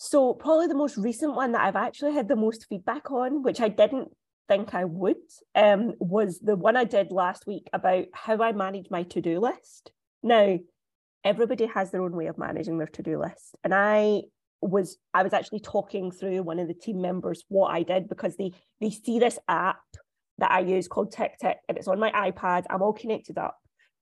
So 0.05 0.35
probably 0.35 0.67
the 0.67 0.75
most 0.75 0.97
recent 0.97 1.37
one 1.37 1.53
that 1.53 1.61
I've 1.61 1.77
actually 1.77 2.15
had 2.15 2.27
the 2.27 2.35
most 2.35 2.67
feedback 2.69 3.13
on, 3.13 3.45
which 3.45 3.61
I 3.61 3.69
didn't 3.69 4.09
think 4.49 4.75
I 4.75 4.85
would, 4.85 5.15
um, 5.55 5.95
was 6.01 6.41
the 6.41 6.57
one 6.57 6.77
I 6.77 6.83
did 6.83 7.13
last 7.13 7.47
week 7.47 7.71
about 7.73 8.07
how 8.13 8.43
I 8.43 8.51
manage 8.51 8.91
my 8.91 9.05
to-do 9.05 9.39
list. 9.39 9.93
Now, 10.21 10.59
everybody 11.23 11.67
has 11.67 11.93
their 11.93 12.03
own 12.03 12.17
way 12.17 12.27
of 12.27 12.37
managing 12.37 12.79
their 12.79 12.89
to-do 12.89 13.21
list. 13.21 13.55
And 13.63 13.73
I 13.73 14.23
was 14.61 14.97
I 15.15 15.23
was 15.23 15.33
actually 15.33 15.61
talking 15.61 16.11
through 16.11 16.43
one 16.43 16.59
of 16.59 16.67
the 16.67 16.75
team 16.75 17.01
members 17.01 17.45
what 17.47 17.69
I 17.69 17.85
did 17.85 18.09
because 18.09 18.37
they 18.37 18.55
they 18.81 18.91
see 18.91 19.21
this 19.21 19.39
app 19.47 19.83
that 20.39 20.51
I 20.51 20.61
use 20.61 20.89
called 20.89 21.15
TickTick 21.15 21.59
and 21.69 21.79
it's 21.79 21.87
on 21.87 22.01
my 22.01 22.11
iPad. 22.11 22.65
I'm 22.69 22.83
all 22.83 22.93
connected 22.93 23.39
up 23.39 23.57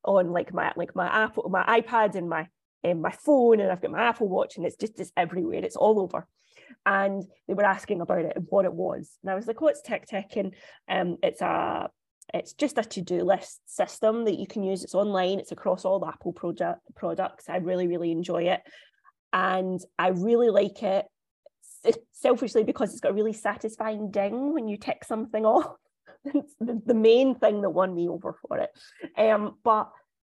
on 0.07 0.33
like 0.33 0.55
my 0.55 0.73
like 0.77 0.97
my 0.97 1.09
Apple 1.09 1.51
my 1.51 1.63
iPad 1.65 2.15
and 2.15 2.27
my 2.27 2.49
um, 2.85 3.01
my 3.01 3.11
phone 3.11 3.61
and 3.61 3.71
I've 3.71 3.81
got 3.81 3.91
my 3.91 4.03
Apple 4.03 4.29
Watch 4.29 4.57
and 4.57 4.67
it's 4.67 4.77
just 4.77 4.99
it's 5.01 5.13
everywhere. 5.17 5.65
It's 5.65 5.77
all 5.77 6.01
over. 6.01 6.27
And 6.87 7.23
they 7.47 7.55
were 7.55 7.65
asking 7.65 8.01
about 8.01 8.25
it 8.25 8.33
and 8.37 8.47
what 8.49 8.65
it 8.65 8.73
was. 8.73 9.19
And 9.23 9.31
I 9.31 9.35
was 9.35 9.47
like, 9.47 9.61
oh, 9.61 9.67
it's 9.67 9.83
TickTick 9.83 10.37
and 10.37 10.55
um, 10.89 11.17
it's 11.23 11.41
a 11.41 11.91
it's 12.33 12.53
just 12.53 12.79
a 12.79 12.85
to-do 12.85 13.23
list 13.23 13.61
system 13.67 14.25
that 14.25 14.39
you 14.39 14.47
can 14.47 14.63
use. 14.63 14.85
It's 14.85 14.95
online. 14.95 15.41
It's 15.41 15.51
across 15.51 15.85
all 15.85 16.07
Apple 16.07 16.33
project 16.33 16.81
products. 16.95 17.49
I 17.49 17.57
really, 17.57 17.89
really 17.89 18.13
enjoy 18.13 18.45
it 18.45 18.61
and 19.33 19.81
I 19.99 20.09
really 20.09 20.51
like 20.51 20.83
it 20.83 21.07
selfishly 22.13 22.65
because 22.65 22.93
it's 22.93 23.01
got 23.01 23.13
a 23.13 23.15
really 23.15 23.33
satisfying 23.33 24.11
ding 24.11 24.53
when 24.53 24.69
you 24.69 24.77
tick 24.77 25.05
something 25.05 25.45
off. 25.47 25.75
it's 26.25 26.55
the, 26.61 26.81
the 26.85 26.95
main 26.95 27.35
thing 27.35 27.63
that 27.63 27.71
won 27.71 27.95
me 27.95 28.09
over 28.09 28.37
for 28.47 28.59
it. 28.59 28.71
Um, 29.17 29.57
but 29.65 29.91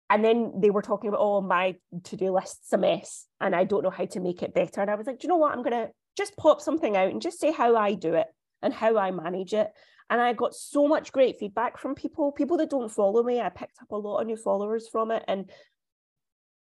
and 0.10 0.24
then 0.24 0.54
they 0.58 0.70
were 0.70 0.82
talking 0.82 1.08
about, 1.08 1.22
oh, 1.22 1.42
my 1.42 1.76
to-do 2.04 2.32
list's 2.32 2.72
a 2.74 2.78
mess 2.78 3.26
and 3.40 3.56
I 3.56 3.64
don't 3.64 3.84
know 3.84 3.90
how 3.90 4.06
to 4.06 4.20
make 4.20 4.44
it 4.44 4.54
better. 4.54 4.82
And 4.82 4.92
I 4.92 4.96
was 4.96 5.08
like, 5.08 5.20
do 5.20 5.26
you 5.26 5.30
know 5.30 5.38
what? 5.38 5.54
I'm 5.54 5.64
gonna 5.64 5.90
just 6.18 6.38
pop 6.38 6.62
something 6.62 6.96
out 6.96 7.10
and 7.10 7.22
just 7.22 7.40
say 7.40 7.52
how 7.52 7.76
I 7.76 7.94
do 7.94 8.14
it 8.14 8.28
and 8.62 8.74
how 8.74 8.98
I 8.98 9.12
manage 9.12 9.54
it. 9.54 9.72
And 10.10 10.22
I 10.22 10.34
got 10.34 10.54
so 10.54 10.88
much 10.88 11.12
great 11.12 11.38
feedback 11.40 11.78
from 11.78 11.96
people, 11.96 12.32
people 12.32 12.58
that 12.58 12.70
don't 12.70 12.92
follow 12.92 13.24
me. 13.24 13.40
I 13.40 13.50
picked 13.50 13.82
up 13.82 13.92
a 13.92 13.98
lot 13.98 14.20
of 14.20 14.28
new 14.28 14.38
followers 14.38 14.88
from 14.90 15.12
it. 15.12 15.24
And 15.28 15.50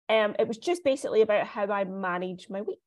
um, 0.08 0.36
it 0.38 0.48
was 0.48 0.58
just 0.58 0.84
basically 0.84 1.22
about 1.22 1.46
how 1.46 1.66
I 1.66 1.84
manage 1.84 2.48
my 2.48 2.62
week. 2.62 2.78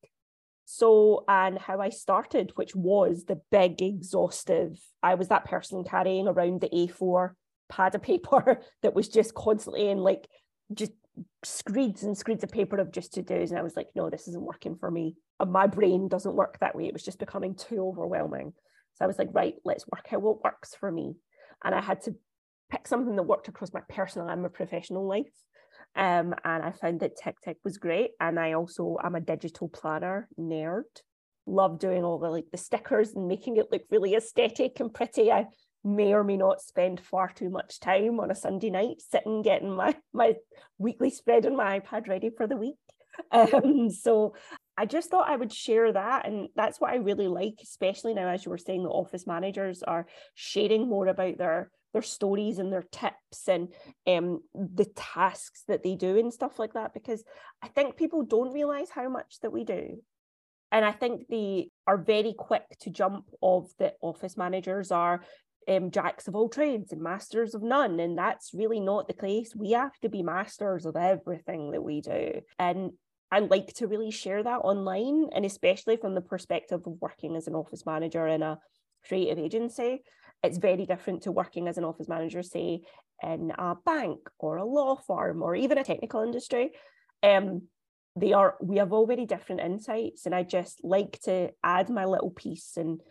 So, 0.66 1.24
and 1.28 1.60
how 1.60 1.80
I 1.80 1.90
started, 1.90 2.52
which 2.56 2.76
was 2.76 3.26
the 3.26 3.40
big, 3.52 3.82
exhaustive. 3.82 4.80
I 5.04 5.14
was 5.14 5.28
that 5.28 5.46
person 5.46 5.84
carrying 5.84 6.28
around 6.28 6.62
the 6.62 6.70
A4 6.70 7.34
pad 7.70 7.96
of 7.96 8.02
paper 8.02 8.62
that 8.82 8.96
was 8.96 9.08
just 9.08 9.36
constantly 9.36 9.90
in 9.90 10.00
like 10.00 10.28
just 10.74 10.92
screeds 11.44 12.04
and 12.04 12.18
screeds 12.18 12.44
of 12.44 12.52
paper 12.52 12.78
of 12.78 12.92
just 12.92 13.14
to 13.14 13.22
dos. 13.22 13.52
And 13.52 13.60
I 13.60 13.64
was 13.64 13.76
like, 13.76 13.88
no, 13.96 14.10
this 14.10 14.28
isn't 14.28 14.44
working 14.44 14.76
for 14.78 14.90
me. 14.90 15.16
And 15.40 15.52
my 15.52 15.68
brain 15.68 16.08
doesn't 16.08 16.36
work 16.36 16.58
that 16.60 16.76
way. 16.76 16.88
It 16.88 16.94
was 16.94 17.04
just 17.04 17.20
becoming 17.20 17.56
too 17.56 17.82
overwhelming. 17.82 18.54
So 18.96 19.06
I 19.06 19.08
was 19.08 19.18
like, 19.18 19.30
right, 19.32 19.56
let's 19.64 19.86
work 19.88 20.08
out 20.12 20.22
what 20.22 20.44
works 20.44 20.76
for 20.76 20.92
me. 20.92 21.16
And 21.64 21.76
I 21.76 21.82
had 21.82 22.02
to 22.04 22.16
pick 22.72 22.88
something 22.88 23.16
that 23.16 23.24
worked 23.24 23.48
across 23.48 23.74
my 23.74 23.82
personal 23.90 24.28
and 24.28 24.42
my 24.42 24.50
professional 24.50 25.08
life. 25.08 25.32
Um, 25.96 26.34
and 26.44 26.64
I 26.64 26.72
found 26.72 27.02
that 27.02 27.18
TickTick 27.18 27.58
was 27.64 27.78
great. 27.78 28.12
And 28.20 28.40
I 28.40 28.54
also 28.54 28.98
am 29.04 29.16
a 29.16 29.22
digital 29.22 29.70
planner 29.70 30.28
nerd. 30.40 30.84
Love 31.46 31.80
doing 31.80 32.04
all 32.04 32.18
the 32.18 32.30
like 32.30 32.50
the 32.52 32.58
stickers 32.58 33.14
and 33.14 33.28
making 33.28 33.58
it 33.58 33.68
look 33.72 33.84
really 33.92 34.16
aesthetic 34.16 34.80
and 34.80 34.94
pretty. 34.94 35.32
I 35.32 35.46
may 35.86 36.14
or 36.14 36.24
may 36.24 36.36
not 36.36 36.62
spend 36.62 37.00
far 37.00 37.30
too 37.30 37.50
much 37.50 37.80
time 37.80 38.20
on 38.20 38.32
a 38.32 38.36
Sunday 38.36 38.72
night 38.72 38.98
sitting 39.00 39.42
getting 39.44 39.74
my 39.74 39.96
my 40.14 40.36
weekly 40.78 41.10
spread 41.10 41.46
on 41.46 41.56
my 41.56 41.80
iPad 41.80 42.08
ready 42.08 42.30
for 42.36 42.48
the 42.48 42.58
week. 42.58 42.76
Um, 43.32 43.90
so 43.90 44.36
I 44.78 44.86
just 44.86 45.10
thought 45.10 45.30
I 45.30 45.38
would 45.38 45.54
share 45.54 45.90
that. 45.94 46.28
And 46.28 46.50
that's 46.54 46.82
what 46.82 46.92
I 46.92 46.98
really 46.98 47.30
like, 47.30 47.60
especially 47.64 48.14
now, 48.14 48.28
as 48.28 48.44
you 48.44 48.50
were 48.50 48.58
saying, 48.58 48.84
the 48.84 48.90
office 48.90 49.26
managers 49.26 49.84
are 49.84 50.06
sharing 50.34 50.90
more 50.90 51.08
about 51.08 51.38
their 51.38 51.72
their 51.94 52.02
stories 52.02 52.60
and 52.60 52.74
their 52.74 52.84
tips 52.92 53.48
and 53.48 53.70
um, 54.06 54.42
the 54.54 54.84
tasks 54.98 55.64
that 55.70 55.82
they 55.82 55.96
do 55.96 56.18
and 56.18 56.34
stuff 56.34 56.60
like 56.60 56.74
that 56.74 56.94
because 56.94 57.24
I 57.62 57.70
think 57.70 57.96
people 57.96 58.24
don't 58.24 58.52
realize 58.52 58.90
how 58.90 59.08
much 59.08 59.40
that 59.42 59.54
we 59.54 59.64
do. 59.64 60.02
And 60.74 60.84
I 60.84 60.92
think 60.92 61.30
they 61.30 61.70
are 61.88 61.98
very 61.98 62.34
quick 62.38 62.64
to 62.82 62.90
jump 62.90 63.30
of 63.42 63.70
the 63.80 63.94
office 64.02 64.36
managers 64.36 64.92
are 64.92 65.22
um, 65.68 65.92
jacks 65.92 66.28
of 66.28 66.36
all 66.36 66.50
trades 66.50 66.92
and 66.92 67.02
masters 67.02 67.56
of 67.56 67.64
none. 67.64 68.00
And 68.00 68.18
that's 68.18 68.54
really 68.54 68.80
not 68.80 69.08
the 69.08 69.14
case. 69.14 69.56
We 69.56 69.72
have 69.72 69.98
to 70.02 70.10
be 70.10 70.24
masters 70.24 70.86
of 70.86 70.96
everything 70.96 71.72
that 71.72 71.84
we 71.84 72.02
do. 72.02 72.42
And 72.60 72.92
I 73.32 73.40
like 73.40 73.74
to 73.76 73.88
really 73.88 74.12
share 74.12 74.44
that 74.44 74.60
online, 74.60 75.30
and 75.34 75.46
especially 75.46 75.98
from 75.98 76.16
the 76.16 76.22
perspective 76.22 76.82
of 76.86 77.02
working 77.02 77.36
as 77.36 77.48
an 77.48 77.56
office 77.56 77.86
manager 77.86 78.28
in 78.28 78.44
a 78.44 78.60
creative 79.08 79.40
agency 79.40 80.04
it's 80.46 80.58
very 80.58 80.86
different 80.86 81.24
to 81.24 81.32
working 81.32 81.68
as 81.68 81.78
an 81.78 81.84
office 81.84 82.08
manager, 82.08 82.44
say, 82.44 82.82
in 83.24 83.52
a 83.58 83.76
bank 83.86 84.20
or 84.40 84.58
a 84.58 84.66
law 84.66 84.96
firm 84.96 85.42
or 85.42 85.56
even 85.56 85.78
a 85.78 85.84
technical 85.84 86.22
industry. 86.22 86.72
Um, 87.24 87.64
they 88.16 88.34
are 88.34 88.56
we 88.62 88.78
have 88.78 88.94
all 88.94 89.08
very 89.08 89.26
different 89.26 89.62
insights, 89.62 90.26
and 90.26 90.34
I 90.34 90.44
just 90.44 90.84
like 90.84 91.20
to 91.24 91.50
add 91.64 91.90
my 91.90 92.06
little 92.06 92.32
piece 92.32 92.78
and 92.78 93.02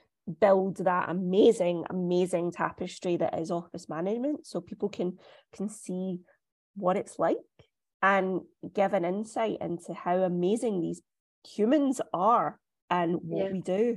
build 0.41 0.79
that 0.79 1.09
amazing, 1.09 1.85
amazing 1.91 2.53
tapestry 2.53 3.17
that 3.17 3.39
is 3.39 3.51
office 3.51 3.89
management, 3.89 4.47
so 4.47 4.61
people 4.61 4.89
can 4.89 5.19
can 5.55 5.69
see 5.69 6.21
what 6.77 6.97
it's 6.97 7.19
like 7.19 7.37
and 8.03 8.41
give 8.75 8.93
an 8.93 9.05
insight 9.05 9.59
into 9.61 9.95
how 9.95 10.17
amazing 10.19 10.81
these 10.81 11.01
humans 11.47 12.01
are 12.13 12.59
and 12.91 13.17
what 13.23 13.47
yeah. 13.47 13.53
we 13.53 13.61
do. 13.61 13.97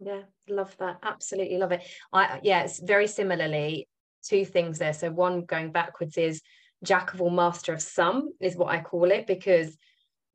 Yeah 0.00 0.22
love 0.48 0.76
that 0.78 0.98
absolutely 1.02 1.58
love 1.58 1.72
it. 1.72 1.82
I 2.12 2.40
yeah 2.42 2.62
it's 2.62 2.78
very 2.78 3.08
similarly 3.08 3.88
two 4.22 4.44
things 4.44 4.78
there. 4.78 4.92
So 4.92 5.10
one 5.10 5.44
going 5.44 5.72
backwards 5.72 6.16
is 6.16 6.42
jack 6.84 7.14
of 7.14 7.20
all 7.20 7.30
master 7.30 7.72
of 7.72 7.80
some 7.80 8.30
is 8.40 8.54
what 8.54 8.68
i 8.68 8.78
call 8.78 9.10
it 9.10 9.26
because 9.26 9.76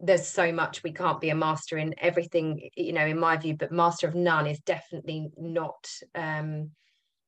there's 0.01 0.27
so 0.27 0.51
much 0.51 0.83
we 0.83 0.91
can't 0.91 1.21
be 1.21 1.29
a 1.29 1.35
master 1.35 1.77
in 1.77 1.93
everything 1.99 2.69
you 2.75 2.93
know 2.93 3.05
in 3.05 3.19
my 3.19 3.37
view 3.37 3.55
but 3.55 3.71
master 3.71 4.07
of 4.07 4.15
none 4.15 4.47
is 4.47 4.59
definitely 4.61 5.29
not 5.37 5.87
um 6.15 6.71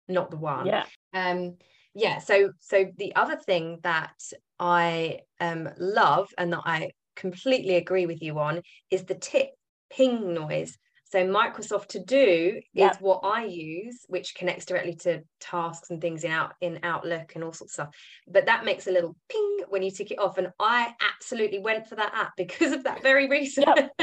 not 0.08 0.30
the 0.32 0.38
one. 0.38 0.68
Yeah. 0.68 0.86
Um 1.14 1.58
yeah 1.94 2.20
so 2.20 2.52
so 2.60 2.86
the 2.98 3.16
other 3.16 3.36
thing 3.36 3.80
that 3.84 4.16
i 4.60 5.20
um 5.40 5.70
love 5.78 6.28
and 6.38 6.52
that 6.52 6.62
i 6.66 6.92
completely 7.16 7.76
agree 7.76 8.06
with 8.06 8.22
you 8.22 8.40
on 8.40 8.62
is 8.90 9.04
the 9.04 9.16
tip 9.16 9.50
ping 9.92 10.34
noise 10.34 10.78
So 11.14 11.24
Microsoft 11.28 11.90
To 11.90 12.00
Do 12.00 12.60
Yep. 12.74 12.92
is 12.96 13.00
what 13.00 13.20
I 13.24 13.46
use, 13.46 14.04
which 14.08 14.34
connects 14.34 14.66
directly 14.66 14.96
to 15.02 15.22
tasks 15.40 15.92
and 15.92 16.02
things 16.02 16.24
in 16.24 16.32
out 16.32 16.56
in 16.60 16.80
Outlook 16.82 17.34
and 17.36 17.44
all 17.44 17.54
sorts 17.54 17.74
of 17.78 17.86
stuff. 17.86 17.96
But 18.28 18.48
that 18.48 18.66
makes 18.66 18.88
a 18.88 18.92
little 18.92 19.16
ping 19.30 19.60
when 19.70 19.84
you 19.84 19.92
tick 19.92 20.10
it 20.10 20.18
off, 20.18 20.40
and 20.40 20.52
I 20.60 20.96
absolutely 21.16 21.60
went 21.60 21.86
for 21.86 21.94
that 21.98 22.14
app 22.16 22.32
because 22.38 22.72
of 22.72 22.86
that 22.86 23.04
very 23.04 23.30
reason. 23.30 23.64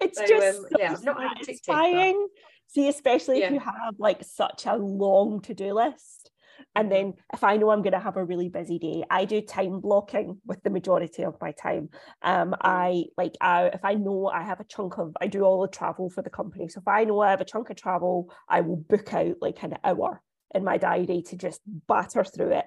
it's 0.00 0.18
So, 0.18 0.26
just 0.26 0.56
um, 0.58 0.66
so 0.72 0.76
yeah, 0.76 0.92
I've 0.92 1.04
not 1.04 1.22
had 1.22 1.36
tick 1.36 1.46
tick, 1.46 1.58
but- 1.66 1.76
satisfying. 1.76 2.26
See, 2.66 2.88
especially 2.88 3.38
if 3.38 3.52
you 3.52 3.60
have 3.60 3.94
like 3.98 4.24
such 4.24 4.66
a 4.66 4.74
long 4.74 5.40
to-do 5.42 5.72
list. 5.72 6.31
And 6.74 6.88
Mhm. 6.88 6.90
then 6.90 7.14
if 7.32 7.44
I 7.44 7.56
know 7.56 7.70
I'm 7.70 7.82
going 7.82 7.92
to 7.92 7.98
have 7.98 8.16
a 8.16 8.24
really 8.24 8.48
busy 8.48 8.78
day, 8.78 9.04
I 9.10 9.24
do 9.24 9.40
time 9.40 9.80
blocking 9.80 10.40
with 10.46 10.62
the 10.62 10.70
majority 10.70 11.24
of 11.24 11.40
my 11.40 11.52
time. 11.52 11.90
Um, 12.22 12.54
I 12.60 13.04
like 13.16 13.34
I 13.40 13.66
if 13.66 13.84
I 13.84 13.94
know 13.94 14.26
I 14.28 14.42
have 14.42 14.60
a 14.60 14.64
chunk 14.64 14.98
of 14.98 15.16
I 15.20 15.26
do 15.26 15.42
all 15.42 15.62
the 15.62 15.68
travel 15.68 16.10
for 16.10 16.22
the 16.22 16.30
company. 16.30 16.68
So 16.68 16.80
if 16.80 16.88
I 16.88 17.04
know 17.04 17.20
I 17.20 17.30
have 17.30 17.40
a 17.40 17.44
chunk 17.44 17.70
of 17.70 17.76
travel, 17.76 18.32
I 18.48 18.60
will 18.60 18.76
book 18.76 19.12
out 19.14 19.36
like 19.40 19.62
an 19.62 19.76
hour 19.84 20.22
in 20.54 20.64
my 20.64 20.78
diary 20.78 21.22
to 21.22 21.36
just 21.36 21.60
batter 21.66 22.24
through 22.24 22.52
it. 22.52 22.66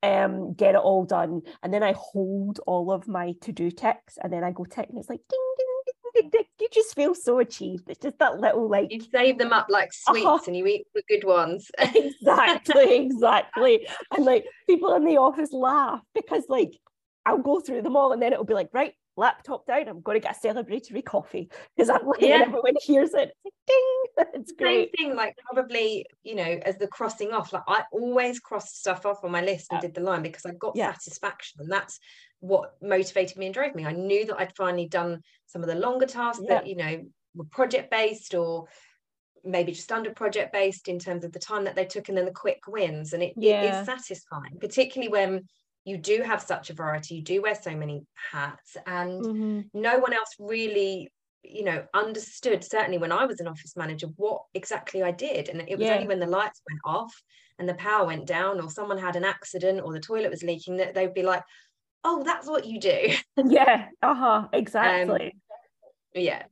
Um, 0.00 0.54
get 0.54 0.76
it 0.76 0.80
all 0.80 1.04
done, 1.04 1.42
and 1.62 1.74
then 1.74 1.82
I 1.82 1.92
hold 1.92 2.60
all 2.68 2.92
of 2.92 3.08
my 3.08 3.34
to-do 3.40 3.72
ticks, 3.72 4.16
and 4.22 4.32
then 4.32 4.44
I 4.44 4.52
go 4.52 4.64
tick, 4.64 4.88
and 4.88 4.96
it's 4.96 5.08
like 5.08 5.20
ding 5.28 5.54
ding. 5.56 5.66
You 6.60 6.68
just 6.72 6.94
feel 6.94 7.14
so 7.14 7.38
achieved. 7.38 7.88
It's 7.88 8.00
just 8.00 8.18
that 8.18 8.40
little 8.40 8.68
like 8.68 8.90
You 8.92 9.00
save 9.00 9.38
them 9.38 9.52
up 9.52 9.66
like 9.68 9.92
sweets 9.92 10.26
Uh-huh. 10.26 10.38
and 10.46 10.56
you 10.56 10.66
eat 10.66 10.86
the 10.94 11.02
good 11.08 11.24
ones. 11.24 11.70
exactly, 11.78 12.96
exactly. 12.96 13.86
And 14.14 14.24
like 14.24 14.44
people 14.66 14.94
in 14.94 15.04
the 15.04 15.16
office 15.18 15.52
laugh 15.52 16.00
because 16.14 16.44
like 16.48 16.78
I'll 17.26 17.38
go 17.38 17.60
through 17.60 17.82
them 17.82 17.96
all 17.96 18.12
and 18.12 18.20
then 18.22 18.32
it'll 18.32 18.44
be 18.44 18.54
like, 18.54 18.70
right, 18.72 18.94
laptop 19.16 19.66
down, 19.66 19.86
I'm 19.88 20.00
going 20.00 20.20
to 20.20 20.26
get 20.26 20.36
a 20.36 20.46
celebratory 20.46 21.04
coffee 21.04 21.50
because 21.76 21.90
I'm 21.90 22.06
like, 22.06 22.22
Yeah. 22.22 22.42
everyone 22.46 22.74
hears 22.80 23.12
it. 23.14 23.32
It's 23.44 23.44
like, 23.44 23.52
ding, 23.66 24.26
it's 24.34 24.52
great. 24.52 24.90
Same 24.96 25.08
thing, 25.10 25.16
like 25.16 25.36
probably, 25.52 26.06
you 26.22 26.34
know, 26.34 26.58
as 26.64 26.76
the 26.78 26.86
crossing 26.86 27.32
off, 27.32 27.52
like 27.52 27.64
I 27.68 27.82
always 27.92 28.40
crossed 28.40 28.80
stuff 28.80 29.04
off 29.06 29.24
on 29.24 29.30
my 29.30 29.42
list 29.42 29.68
and 29.70 29.82
Yeah. 29.82 29.88
did 29.88 29.94
the 29.94 30.00
line 30.00 30.22
because 30.22 30.46
I 30.46 30.52
got 30.58 30.74
Yeah. 30.74 30.92
satisfaction. 30.92 31.60
And 31.60 31.70
that's 31.70 31.98
what 32.40 32.80
motivated 32.82 33.36
me 33.36 33.46
and 33.46 33.54
drove 33.54 33.74
me. 33.74 33.84
I 33.84 33.92
knew 33.92 34.24
that 34.26 34.38
I'd 34.38 34.56
finally 34.56 34.88
done 34.88 35.20
some 35.46 35.62
of 35.62 35.68
the 35.68 35.74
longer 35.74 36.06
tasks 36.06 36.44
Yeah. 36.44 36.48
that, 36.48 36.66
you 36.66 36.76
know, 36.76 37.04
were 37.34 37.44
project 37.46 37.90
based 37.90 38.34
or 38.34 38.66
maybe 39.44 39.72
just 39.72 39.92
under 39.92 40.12
project 40.12 40.52
based 40.52 40.88
in 40.88 40.98
terms 40.98 41.24
of 41.24 41.32
the 41.32 41.38
time 41.38 41.64
that 41.64 41.76
they 41.76 41.84
took 41.84 42.08
and 42.08 42.18
then 42.18 42.24
the 42.24 42.32
quick 42.32 42.60
wins. 42.66 43.12
And 43.12 43.22
it, 43.22 43.36
it 43.40 43.56
Yeah. 43.56 43.62
is 43.62 43.84
satisfying, 43.84 44.58
particularly 44.60 45.10
when 45.10 45.46
you 45.84 45.98
do 45.98 46.22
have 46.22 46.42
such 46.42 46.70
a 46.70 46.74
variety, 46.74 47.16
you 47.16 47.22
do 47.22 47.42
wear 47.42 47.54
so 47.54 47.74
many 47.76 48.02
hats 48.30 48.76
and 48.86 49.24
Mhm. 49.24 49.70
no 49.72 49.98
one 49.98 50.12
else 50.12 50.34
really 50.38 51.08
you 51.44 51.62
know 51.62 51.86
understood 51.94 52.64
certainly 52.64 52.98
when 52.98 53.12
i 53.12 53.24
was 53.24 53.38
an 53.38 53.46
office 53.46 53.76
manager 53.76 54.08
what 54.16 54.42
exactly 54.54 55.04
i 55.04 55.12
did 55.12 55.48
and 55.48 55.62
it 55.68 55.78
was 55.78 55.88
Yeah. 55.88 55.88
only 55.88 56.06
when 56.06 56.18
the 56.18 56.26
lights 56.26 56.60
went 56.68 56.80
off 56.84 57.14
and 57.58 57.68
the 57.68 57.74
power 57.74 58.04
went 58.06 58.26
down 58.26 58.60
or 58.60 58.68
someone 58.68 58.98
had 58.98 59.14
an 59.14 59.24
accident 59.24 59.80
or 59.80 59.92
the 59.92 60.00
toilet 60.00 60.30
was 60.30 60.42
leaking 60.42 60.76
that 60.76 60.94
they'd 60.94 61.14
be 61.14 61.22
like 61.22 61.42
oh 62.04 62.22
that's 62.24 62.46
what 62.48 62.66
you 62.66 62.80
do 62.80 63.08
Yeah, 63.44 63.86
uh-huh, 64.02 64.24
Um, 64.24 64.48
exactly. 64.52 65.36
yeah 66.14 66.44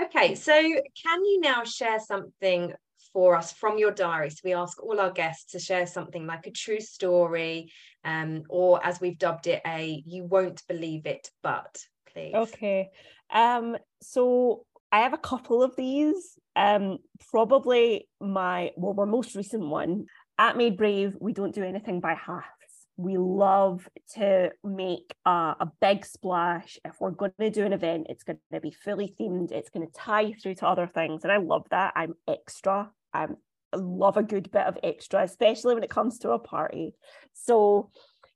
okay 0.00 0.34
so 0.34 0.52
can 0.52 1.24
you 1.24 1.40
now 1.40 1.64
share 1.64 2.00
something 2.00 2.72
for 3.12 3.36
us 3.36 3.52
from 3.52 3.76
your 3.78 3.90
diary 3.90 4.30
so 4.30 4.38
we 4.44 4.54
ask 4.54 4.82
all 4.82 4.98
our 4.98 5.10
guests 5.10 5.52
to 5.52 5.58
share 5.58 5.86
something 5.86 6.26
like 6.26 6.46
a 6.46 6.50
true 6.50 6.80
story 6.80 7.70
um, 8.04 8.42
or 8.48 8.84
as 8.84 9.00
we've 9.00 9.18
dubbed 9.18 9.46
it 9.46 9.60
a 9.66 10.02
you 10.06 10.24
won't 10.24 10.62
believe 10.66 11.04
it 11.06 11.28
but 11.42 11.76
please 12.12 12.34
Okay. 12.34 12.90
Um, 13.32 13.76
so 14.02 14.64
I 14.90 15.00
have 15.00 15.14
a 15.14 15.18
couple 15.18 15.62
of 15.62 15.74
these. 15.76 16.38
Um, 16.54 16.98
probably 17.30 18.08
my 18.20 18.72
well, 18.76 18.92
my 18.92 19.06
most 19.06 19.34
recent 19.34 19.66
one 19.66 20.04
at 20.38 20.56
Made 20.58 20.76
Brave. 20.76 21.16
We 21.18 21.32
don't 21.32 21.54
do 21.54 21.64
anything 21.64 22.00
by 22.00 22.14
halves. 22.14 22.61
We 23.02 23.16
love 23.16 23.88
to 24.14 24.52
make 24.62 25.14
a, 25.26 25.56
a 25.60 25.72
big 25.80 26.06
splash. 26.06 26.78
If 26.84 27.00
we're 27.00 27.10
going 27.10 27.32
to 27.40 27.50
do 27.50 27.64
an 27.64 27.72
event, 27.72 28.06
it's 28.08 28.22
going 28.22 28.38
to 28.52 28.60
be 28.60 28.70
fully 28.70 29.14
themed. 29.18 29.50
It's 29.50 29.70
going 29.70 29.86
to 29.86 29.92
tie 29.92 30.32
through 30.32 30.54
to 30.56 30.68
other 30.68 30.86
things, 30.86 31.24
and 31.24 31.32
I 31.32 31.38
love 31.38 31.66
that. 31.70 31.94
I'm 31.96 32.14
extra. 32.28 32.90
I'm 33.12 33.36
I 33.72 33.78
love 33.78 34.18
a 34.18 34.22
good 34.22 34.50
bit 34.52 34.66
of 34.66 34.78
extra, 34.82 35.22
especially 35.22 35.74
when 35.74 35.82
it 35.82 35.90
comes 35.90 36.18
to 36.20 36.30
a 36.30 36.38
party. 36.38 36.94
So, 37.32 37.90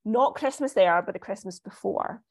not 0.04 0.34
Christmas 0.34 0.72
there, 0.72 1.00
but 1.02 1.12
the 1.12 1.20
Christmas 1.20 1.60
before 1.60 2.22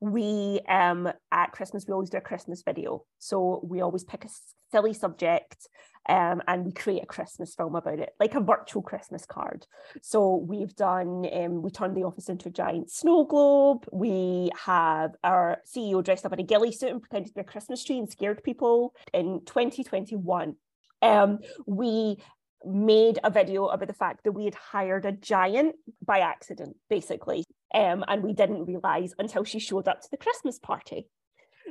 we 0.00 0.60
um 0.68 1.08
at 1.32 1.52
christmas 1.52 1.86
we 1.86 1.92
always 1.92 2.10
do 2.10 2.18
a 2.18 2.20
christmas 2.20 2.62
video 2.62 3.04
so 3.18 3.60
we 3.64 3.80
always 3.80 4.04
pick 4.04 4.24
a 4.24 4.28
silly 4.74 4.92
subject 4.92 5.68
um, 6.08 6.42
and 6.48 6.64
we 6.66 6.72
create 6.72 7.04
a 7.04 7.06
christmas 7.06 7.54
film 7.54 7.76
about 7.76 8.00
it 8.00 8.10
like 8.18 8.34
a 8.34 8.40
virtual 8.40 8.82
christmas 8.82 9.24
card 9.24 9.66
so 10.02 10.34
we've 10.36 10.74
done 10.74 11.24
um, 11.32 11.62
we 11.62 11.70
turned 11.70 11.96
the 11.96 12.02
office 12.02 12.28
into 12.28 12.48
a 12.48 12.52
giant 12.52 12.90
snow 12.90 13.24
globe 13.24 13.86
we 13.92 14.50
have 14.66 15.12
our 15.22 15.58
ceo 15.72 16.02
dressed 16.02 16.26
up 16.26 16.32
in 16.32 16.40
a 16.40 16.42
ghillie 16.42 16.72
suit 16.72 16.90
and 16.90 17.00
pretended 17.00 17.28
to 17.28 17.34
be 17.34 17.40
a 17.40 17.44
christmas 17.44 17.84
tree 17.84 17.98
and 17.98 18.10
scared 18.10 18.42
people 18.42 18.94
in 19.12 19.40
2021 19.46 20.56
um, 21.02 21.38
we 21.66 22.16
made 22.64 23.18
a 23.22 23.30
video 23.30 23.66
about 23.66 23.88
the 23.88 23.94
fact 23.94 24.24
that 24.24 24.32
we 24.32 24.46
had 24.46 24.54
hired 24.54 25.04
a 25.04 25.12
giant 25.12 25.74
by 26.04 26.20
accident, 26.20 26.76
basically. 26.88 27.44
Um, 27.74 28.04
and 28.08 28.22
we 28.22 28.32
didn't 28.32 28.64
realize 28.64 29.12
until 29.18 29.44
she 29.44 29.58
showed 29.58 29.86
up 29.86 30.00
to 30.00 30.08
the 30.10 30.16
Christmas 30.16 30.58
party. 30.58 31.08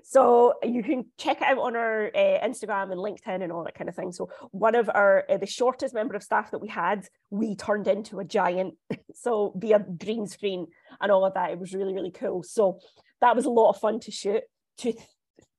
So 0.04 0.56
you 0.64 0.84
can 0.84 1.06
check 1.18 1.41
it 1.41 1.48
out 1.48 1.58
on 1.58 1.76
our 1.76 2.08
uh, 2.08 2.39
Instagram 2.46 2.91
and 2.91 3.00
LinkedIn 3.00 3.44
and 3.44 3.52
all 3.52 3.64
that 3.64 3.76
kind 3.76 3.89
of 3.89 3.96
thing. 3.96 4.12
So 4.12 4.30
one 4.52 4.76
of 4.76 4.89
our 4.94 5.26
uh, 5.30 5.38
the 5.38 5.46
shortest 5.46 5.94
member 5.94 6.16
of 6.16 6.24
staff 6.24 6.52
that 6.52 6.60
we 6.60 6.68
had, 6.68 7.08
we 7.30 7.56
turned 7.56 7.88
into 7.88 8.20
a 8.20 8.26
giant. 8.26 8.76
So 9.16 9.54
via 9.56 9.78
green 9.80 10.26
screen 10.26 10.66
and 11.00 11.12
all 11.12 11.24
of 11.24 11.36
that, 11.36 11.52
it 11.52 11.60
was 11.60 11.72
really 11.74 11.94
really 11.94 12.12
cool. 12.12 12.41
So 12.41 12.80
that 13.22 13.36
was 13.36 13.46
a 13.46 13.50
lot 13.50 13.70
of 13.70 13.80
fun 13.80 14.00
to 14.02 14.12
shoot. 14.12 14.41
To 14.80 14.94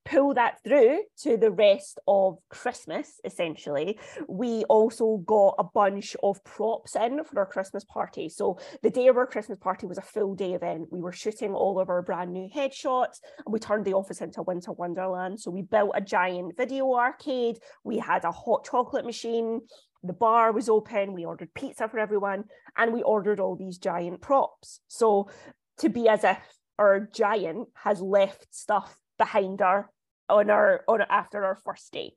pull 0.04 0.34
that 0.34 0.62
through 0.62 1.00
to 1.22 1.36
the 1.36 1.50
rest 1.50 1.98
of 2.06 2.38
Christmas, 2.48 3.20
essentially, 3.24 3.98
we 4.28 4.64
also 4.64 5.18
got 5.18 5.54
a 5.58 5.64
bunch 5.64 6.16
of 6.22 6.42
props 6.44 6.94
in 6.96 7.24
for 7.24 7.38
our 7.38 7.46
Christmas 7.46 7.84
party. 7.84 8.28
So 8.28 8.58
the 8.82 8.90
day 8.90 9.08
of 9.08 9.16
our 9.16 9.26
Christmas 9.26 9.58
party 9.58 9.86
was 9.86 9.98
a 9.98 10.02
full 10.02 10.34
day 10.34 10.52
event. 10.52 10.88
We 10.90 11.00
were 11.00 11.12
shooting 11.12 11.52
all 11.54 11.80
of 11.80 11.88
our 11.88 12.02
brand 12.02 12.32
new 12.32 12.48
headshots 12.54 13.20
and 13.44 13.52
we 13.52 13.58
turned 13.58 13.84
the 13.84 13.94
office 13.94 14.20
into 14.20 14.42
Winter 14.42 14.72
Wonderland. 14.72 15.40
So 15.40 15.50
we 15.50 15.62
built 15.62 15.92
a 15.94 16.00
giant 16.00 16.56
video 16.56 16.94
arcade. 16.94 17.58
We 17.82 17.98
had 17.98 18.24
a 18.24 18.32
hot 18.32 18.64
chocolate 18.64 19.06
machine. 19.06 19.60
The 20.02 20.12
bar 20.12 20.52
was 20.52 20.68
open. 20.68 21.14
We 21.14 21.24
ordered 21.24 21.54
pizza 21.54 21.88
for 21.88 21.98
everyone 21.98 22.44
and 22.76 22.92
we 22.92 23.02
ordered 23.02 23.40
all 23.40 23.56
these 23.56 23.78
giant 23.78 24.20
props. 24.20 24.80
So 24.88 25.30
to 25.78 25.88
be 25.88 26.08
as 26.08 26.24
if 26.24 26.38
our 26.78 27.00
giant 27.00 27.68
has 27.74 28.00
left 28.00 28.46
stuff 28.50 28.98
behind 29.18 29.60
her 29.60 29.88
on 30.28 30.50
our 30.50 30.84
on 30.88 31.02
after 31.02 31.44
our 31.44 31.56
first 31.56 31.92
day. 31.92 32.14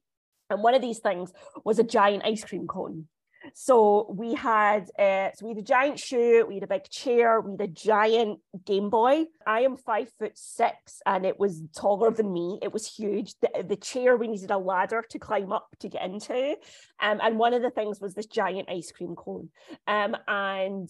And 0.50 0.64
one 0.64 0.76
of 0.76 0.82
these 0.82 1.00
things 1.00 1.32
was 1.64 1.80
a 1.80 1.84
giant 1.84 2.24
ice 2.26 2.44
cream 2.44 2.68
cone. 2.68 3.08
So 3.54 4.08
we 4.10 4.34
had 4.34 4.90
uh, 4.98 5.30
so 5.36 5.46
we 5.46 5.50
had 5.52 5.60
a 5.60 5.62
giant 5.62 6.00
shoe, 6.00 6.46
we 6.48 6.56
had 6.56 6.64
a 6.64 6.68
big 6.68 6.90
chair, 6.90 7.40
we 7.40 7.52
had 7.52 7.62
a 7.62 7.68
giant 7.68 8.40
Game 8.66 8.90
Boy. 8.90 9.26
I 9.46 9.62
am 9.62 9.78
five 9.78 10.10
foot 10.18 10.38
six, 10.38 11.02
and 11.06 11.26
it 11.26 11.40
was 11.40 11.62
taller 11.76 12.12
than 12.12 12.34
me. 12.34 12.60
It 12.62 12.74
was 12.74 12.88
huge. 12.88 13.36
The, 13.42 13.64
the 13.64 13.76
chair 13.76 14.18
we 14.18 14.28
needed 14.28 14.52
a 14.52 14.58
ladder 14.58 15.04
to 15.10 15.20
climb 15.20 15.52
up 15.52 15.68
to 15.80 15.90
get 15.90 16.04
into, 16.04 16.58
um, 17.00 17.20
and 17.22 17.38
one 17.38 17.54
of 17.54 17.62
the 17.62 17.70
things 17.70 18.02
was 18.02 18.16
this 18.16 18.26
giant 18.26 18.70
ice 18.70 18.92
cream 18.92 19.16
cone. 19.16 19.50
Um, 19.86 20.18
and 20.28 20.90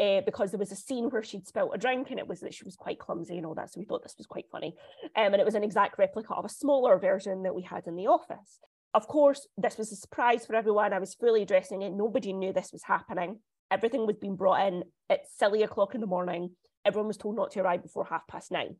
uh, 0.00 0.20
because 0.24 0.50
there 0.50 0.58
was 0.58 0.72
a 0.72 0.76
scene 0.76 1.10
where 1.10 1.22
she'd 1.22 1.46
spilt 1.46 1.72
a 1.74 1.78
drink 1.78 2.10
and 2.10 2.18
it 2.18 2.28
was 2.28 2.40
that 2.40 2.54
she 2.54 2.64
was 2.64 2.76
quite 2.76 2.98
clumsy 2.98 3.36
and 3.36 3.44
all 3.44 3.54
that. 3.54 3.72
So 3.72 3.80
we 3.80 3.84
thought 3.84 4.02
this 4.02 4.16
was 4.16 4.26
quite 4.26 4.46
funny. 4.50 4.76
Um, 5.16 5.32
and 5.32 5.36
it 5.36 5.44
was 5.44 5.54
an 5.54 5.64
exact 5.64 5.98
replica 5.98 6.34
of 6.34 6.44
a 6.44 6.48
smaller 6.48 6.98
version 6.98 7.42
that 7.42 7.54
we 7.54 7.62
had 7.62 7.86
in 7.86 7.96
the 7.96 8.06
office. 8.06 8.60
Of 8.94 9.06
course, 9.06 9.46
this 9.56 9.76
was 9.76 9.92
a 9.92 9.96
surprise 9.96 10.46
for 10.46 10.54
everyone. 10.54 10.92
I 10.92 10.98
was 10.98 11.14
fully 11.14 11.44
dressing 11.44 11.82
it. 11.82 11.92
Nobody 11.92 12.32
knew 12.32 12.52
this 12.52 12.72
was 12.72 12.84
happening. 12.84 13.40
Everything 13.70 14.06
was 14.06 14.16
being 14.16 14.36
brought 14.36 14.66
in 14.66 14.84
at 15.10 15.28
silly 15.36 15.62
o'clock 15.62 15.94
in 15.94 16.00
the 16.00 16.06
morning. 16.06 16.52
Everyone 16.84 17.08
was 17.08 17.18
told 17.18 17.36
not 17.36 17.50
to 17.52 17.60
arrive 17.60 17.82
before 17.82 18.04
half 18.04 18.26
past 18.26 18.50
nine. 18.50 18.76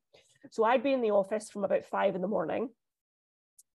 So 0.51 0.65
I'd 0.65 0.83
been 0.83 0.95
in 0.95 1.03
the 1.03 1.11
office 1.11 1.51
from 1.51 1.65
about 1.65 1.85
five 1.85 2.15
in 2.15 2.23
the 2.23 2.29
morning. 2.29 2.71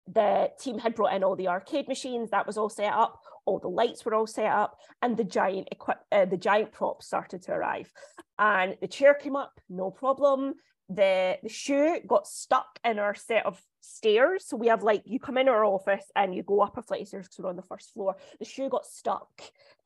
The 0.07 0.51
team 0.61 0.79
had 0.79 0.95
brought 0.95 1.15
in 1.15 1.25
all 1.25 1.37
the 1.37 1.49
arcade 1.49 1.89
machines. 1.89 2.31
That 2.31 2.47
was 2.47 2.59
all 2.59 2.69
set 2.69 2.93
up. 2.93 3.21
All 3.47 3.59
the 3.59 3.69
lights 3.69 4.05
were 4.05 4.15
all 4.15 4.27
set 4.27 4.51
up, 4.51 4.79
and 5.03 5.17
the 5.17 5.25
giant 5.25 5.69
equip, 5.73 5.99
uh, 6.13 6.25
the 6.25 6.37
giant 6.37 6.73
props 6.73 7.07
started 7.07 7.43
to 7.43 7.53
arrive. 7.53 7.91
And 8.39 8.77
the 8.81 8.89
chair 8.89 9.15
came 9.15 9.37
up, 9.37 9.61
no 9.69 9.91
problem. 9.91 10.55
The 10.89 11.39
the 11.43 11.49
shoe 11.49 11.99
got 12.07 12.27
stuck 12.27 12.79
in 12.85 12.99
our 12.99 13.15
set 13.15 13.47
of 13.47 13.63
stairs. 13.81 14.45
So 14.47 14.57
we 14.57 14.69
have 14.69 14.83
like 14.83 15.03
you 15.05 15.21
come 15.21 15.39
in 15.39 15.49
our 15.49 15.65
office 15.65 16.05
and 16.17 16.35
you 16.35 16.43
go 16.43 16.61
up 16.61 16.77
a 16.77 16.83
flight 16.83 17.03
of 17.03 17.09
stairs 17.09 17.27
because 17.27 17.39
we're 17.39 17.51
on 17.51 17.57
the 17.57 17.63
first 17.63 17.93
floor. 17.93 18.17
The 18.39 18.45
shoe 18.45 18.69
got 18.69 18.87
stuck 18.87 19.31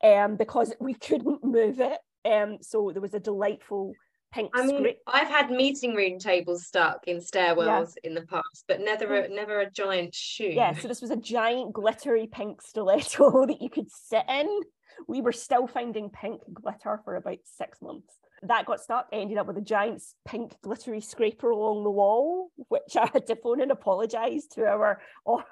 um, 0.03 0.35
because 0.35 0.73
we 0.79 0.93
couldn't 0.93 1.43
move 1.43 1.79
it. 1.79 1.99
Um, 2.25 2.57
so 2.61 2.89
there 2.91 3.01
was 3.01 3.13
a 3.13 3.19
delightful 3.19 3.93
pink. 4.31 4.51
I 4.53 4.65
mean, 4.65 4.83
scra- 4.83 4.97
I've 5.07 5.27
had 5.27 5.51
meeting 5.51 5.95
room 5.95 6.19
tables 6.19 6.65
stuck 6.65 7.07
in 7.07 7.17
stairwells 7.17 7.93
in 8.03 8.13
the 8.13 8.21
past, 8.21 8.65
but 8.67 8.81
never 8.81 9.15
a, 9.15 9.29
never 9.29 9.61
a 9.61 9.69
giant 9.69 10.13
shoe. 10.13 10.51
yeah, 10.53 10.73
so 10.73 10.87
this 10.87 11.01
was 11.01 11.11
a 11.11 11.15
giant 11.15 11.73
glittery 11.73 12.27
pink 12.27 12.61
stiletto 12.61 13.45
that 13.47 13.61
you 13.61 13.69
could 13.69 13.89
sit 13.91 14.23
in. 14.29 14.61
We 15.07 15.21
were 15.21 15.33
still 15.33 15.67
finding 15.67 16.09
pink 16.09 16.41
glitter 16.53 17.01
for 17.03 17.15
about 17.15 17.39
six 17.43 17.81
months. 17.81 18.13
That 18.43 18.65
got 18.65 18.79
stuck, 18.79 19.07
ended 19.11 19.37
up 19.37 19.47
with 19.47 19.57
a 19.57 19.61
giant 19.61 20.01
pink 20.25 20.55
glittery 20.61 21.01
scraper 21.01 21.49
along 21.49 21.83
the 21.83 21.89
wall, 21.89 22.51
which 22.69 22.95
I 22.95 23.09
had 23.11 23.27
to 23.27 23.35
phone 23.35 23.61
and 23.61 23.71
apologise 23.71 24.47
to 24.53 24.65
our 24.65 25.01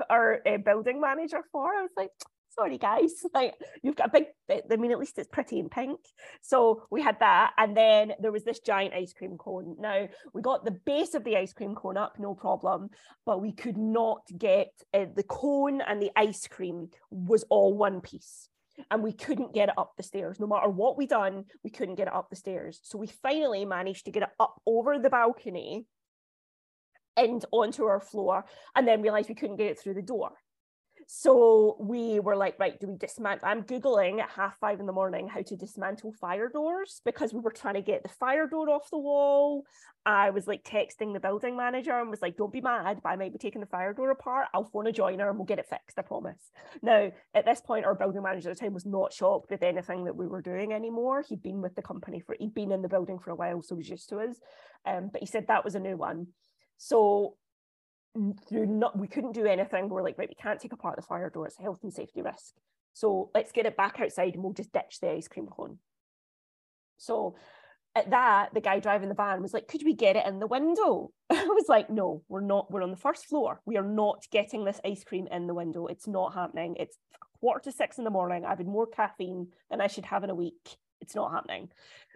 our 0.09 0.41
uh, 0.47 0.57
building 0.57 1.01
manager 1.01 1.43
for. 1.51 1.73
I 1.73 1.81
was 1.81 1.91
like, 1.97 2.11
sorry 2.55 2.77
guys, 2.77 3.11
like 3.33 3.55
you've 3.81 3.95
got 3.95 4.07
a 4.07 4.11
big. 4.11 4.25
I 4.71 4.75
mean, 4.75 4.91
at 4.91 4.99
least 4.99 5.17
it's 5.17 5.27
pretty 5.27 5.59
in 5.59 5.69
pink. 5.69 5.99
So 6.41 6.83
we 6.91 7.01
had 7.01 7.19
that, 7.19 7.53
and 7.57 7.75
then 7.75 8.13
there 8.19 8.31
was 8.31 8.43
this 8.43 8.59
giant 8.59 8.93
ice 8.93 9.13
cream 9.13 9.37
cone. 9.37 9.75
Now 9.79 10.07
we 10.33 10.41
got 10.41 10.65
the 10.65 10.71
base 10.71 11.13
of 11.13 11.23
the 11.23 11.37
ice 11.37 11.53
cream 11.53 11.75
cone 11.75 11.97
up, 11.97 12.17
no 12.19 12.35
problem, 12.35 12.89
but 13.25 13.41
we 13.41 13.51
could 13.51 13.77
not 13.77 14.23
get 14.37 14.71
uh, 14.93 15.05
the 15.15 15.23
cone 15.23 15.81
and 15.81 16.01
the 16.01 16.11
ice 16.15 16.47
cream 16.47 16.89
was 17.09 17.43
all 17.49 17.73
one 17.73 18.01
piece 18.01 18.49
and 18.89 19.03
we 19.03 19.13
couldn't 19.13 19.53
get 19.53 19.69
it 19.69 19.77
up 19.77 19.93
the 19.95 20.03
stairs 20.03 20.39
no 20.39 20.47
matter 20.47 20.67
what 20.67 20.97
we 20.97 21.05
done 21.05 21.45
we 21.63 21.69
couldn't 21.69 21.95
get 21.95 22.07
it 22.07 22.13
up 22.13 22.29
the 22.29 22.35
stairs 22.35 22.79
so 22.83 22.97
we 22.97 23.07
finally 23.07 23.65
managed 23.65 24.05
to 24.05 24.11
get 24.11 24.23
it 24.23 24.29
up 24.39 24.59
over 24.65 24.97
the 24.97 25.09
balcony 25.09 25.85
and 27.15 27.45
onto 27.51 27.83
our 27.83 27.99
floor 27.99 28.45
and 28.75 28.87
then 28.87 29.01
realized 29.01 29.29
we 29.29 29.35
couldn't 29.35 29.57
get 29.57 29.67
it 29.67 29.79
through 29.79 29.93
the 29.93 30.01
door 30.01 30.31
so 31.07 31.75
we 31.79 32.19
were 32.19 32.35
like 32.35 32.57
right 32.59 32.79
do 32.79 32.87
we 32.87 32.95
dismantle 32.97 33.47
i'm 33.47 33.63
googling 33.63 34.19
at 34.19 34.29
half 34.29 34.57
five 34.59 34.79
in 34.79 34.85
the 34.85 34.93
morning 34.93 35.27
how 35.27 35.41
to 35.41 35.55
dismantle 35.55 36.11
fire 36.13 36.49
doors 36.49 37.01
because 37.05 37.33
we 37.33 37.39
were 37.39 37.51
trying 37.51 37.73
to 37.75 37.81
get 37.81 38.03
the 38.03 38.09
fire 38.09 38.47
door 38.47 38.69
off 38.69 38.89
the 38.89 38.97
wall 38.97 39.63
I 40.05 40.31
was 40.31 40.47
like 40.47 40.63
texting 40.63 41.13
the 41.13 41.19
building 41.19 41.55
manager 41.55 41.97
and 41.97 42.09
was 42.09 42.21
like, 42.21 42.35
don't 42.35 42.51
be 42.51 42.59
mad, 42.59 42.99
but 43.01 43.09
I 43.09 43.15
might 43.15 43.31
be 43.31 43.39
taking 43.39 43.61
the 43.61 43.67
fire 43.67 43.93
door 43.93 44.11
apart. 44.11 44.47
I'll 44.53 44.65
phone 44.65 44.87
a 44.87 44.91
joiner 44.91 45.29
and 45.29 45.37
we'll 45.37 45.45
get 45.45 45.59
it 45.59 45.69
fixed, 45.69 45.97
I 45.97 46.01
promise. 46.01 46.51
Now, 46.81 47.11
at 47.33 47.45
this 47.45 47.61
point, 47.61 47.85
our 47.85 47.95
building 47.95 48.21
manager 48.21 48.49
at 48.49 48.57
the 48.57 48.65
time 48.65 48.73
was 48.73 48.85
not 48.85 49.13
shocked 49.13 49.49
with 49.49 49.63
anything 49.63 50.03
that 50.03 50.15
we 50.15 50.27
were 50.27 50.41
doing 50.41 50.73
anymore. 50.73 51.23
He'd 51.27 51.41
been 51.41 51.61
with 51.61 51.75
the 51.75 51.81
company 51.81 52.19
for, 52.19 52.35
he'd 52.37 52.53
been 52.53 52.73
in 52.73 52.81
the 52.81 52.89
building 52.89 53.17
for 53.17 53.31
a 53.31 53.35
while, 53.35 53.61
so 53.61 53.75
he 53.75 53.79
was 53.79 53.89
used 53.89 54.09
to 54.09 54.19
us. 54.19 54.35
Um, 54.85 55.09
but 55.11 55.21
he 55.21 55.25
said 55.25 55.47
that 55.47 55.63
was 55.63 55.75
a 55.75 55.79
new 55.79 55.95
one. 55.95 56.27
So 56.77 57.37
through 58.47 58.65
not, 58.67 58.97
we 58.97 59.07
couldn't 59.07 59.33
do 59.33 59.45
anything. 59.45 59.89
We 59.89 59.99
are 59.99 60.03
like, 60.03 60.17
right, 60.17 60.29
we 60.29 60.35
can't 60.35 60.59
take 60.59 60.73
apart 60.73 60.95
the 60.97 61.01
fire 61.01 61.29
door. 61.29 61.47
It's 61.47 61.59
a 61.59 61.63
health 61.63 61.79
and 61.83 61.93
safety 61.93 62.21
risk. 62.21 62.53
So 62.93 63.31
let's 63.33 63.51
get 63.51 63.65
it 63.65 63.75
back 63.75 63.99
outside 63.99 64.35
and 64.35 64.43
we'll 64.43 64.53
just 64.53 64.71
ditch 64.71 64.99
the 65.01 65.11
ice 65.11 65.27
cream 65.27 65.47
cone. 65.47 65.79
So 66.97 67.35
at 67.95 68.11
that, 68.11 68.53
the 68.53 68.61
guy 68.61 68.79
driving 68.79 69.09
the 69.09 69.15
van 69.15 69.41
was 69.41 69.53
like, 69.53 69.67
Could 69.67 69.81
we 69.83 69.95
get 69.95 70.15
it 70.15 70.25
in 70.27 70.39
the 70.39 70.47
window? 70.47 71.11
I 71.29 71.43
was 71.45 71.65
like, 71.67 71.89
No, 71.89 72.23
we're 72.29 72.41
not. 72.41 72.71
We're 72.71 72.83
on 72.83 72.91
the 72.91 72.97
first 72.97 73.25
floor. 73.25 73.61
We 73.65 73.77
are 73.77 73.83
not 73.83 74.25
getting 74.31 74.63
this 74.63 74.79
ice 74.85 75.03
cream 75.03 75.27
in 75.31 75.47
the 75.47 75.55
window. 75.55 75.87
It's 75.87 76.07
not 76.07 76.33
happening. 76.33 76.75
It's 76.79 76.97
quarter 77.39 77.63
to 77.63 77.71
six 77.71 77.97
in 77.97 78.03
the 78.03 78.09
morning. 78.09 78.45
I've 78.45 78.59
had 78.59 78.67
more 78.67 78.87
caffeine 78.87 79.47
than 79.69 79.81
I 79.81 79.87
should 79.87 80.05
have 80.05 80.23
in 80.23 80.29
a 80.29 80.35
week. 80.35 80.77
It's 81.01 81.15
not 81.15 81.31
happening. 81.31 81.69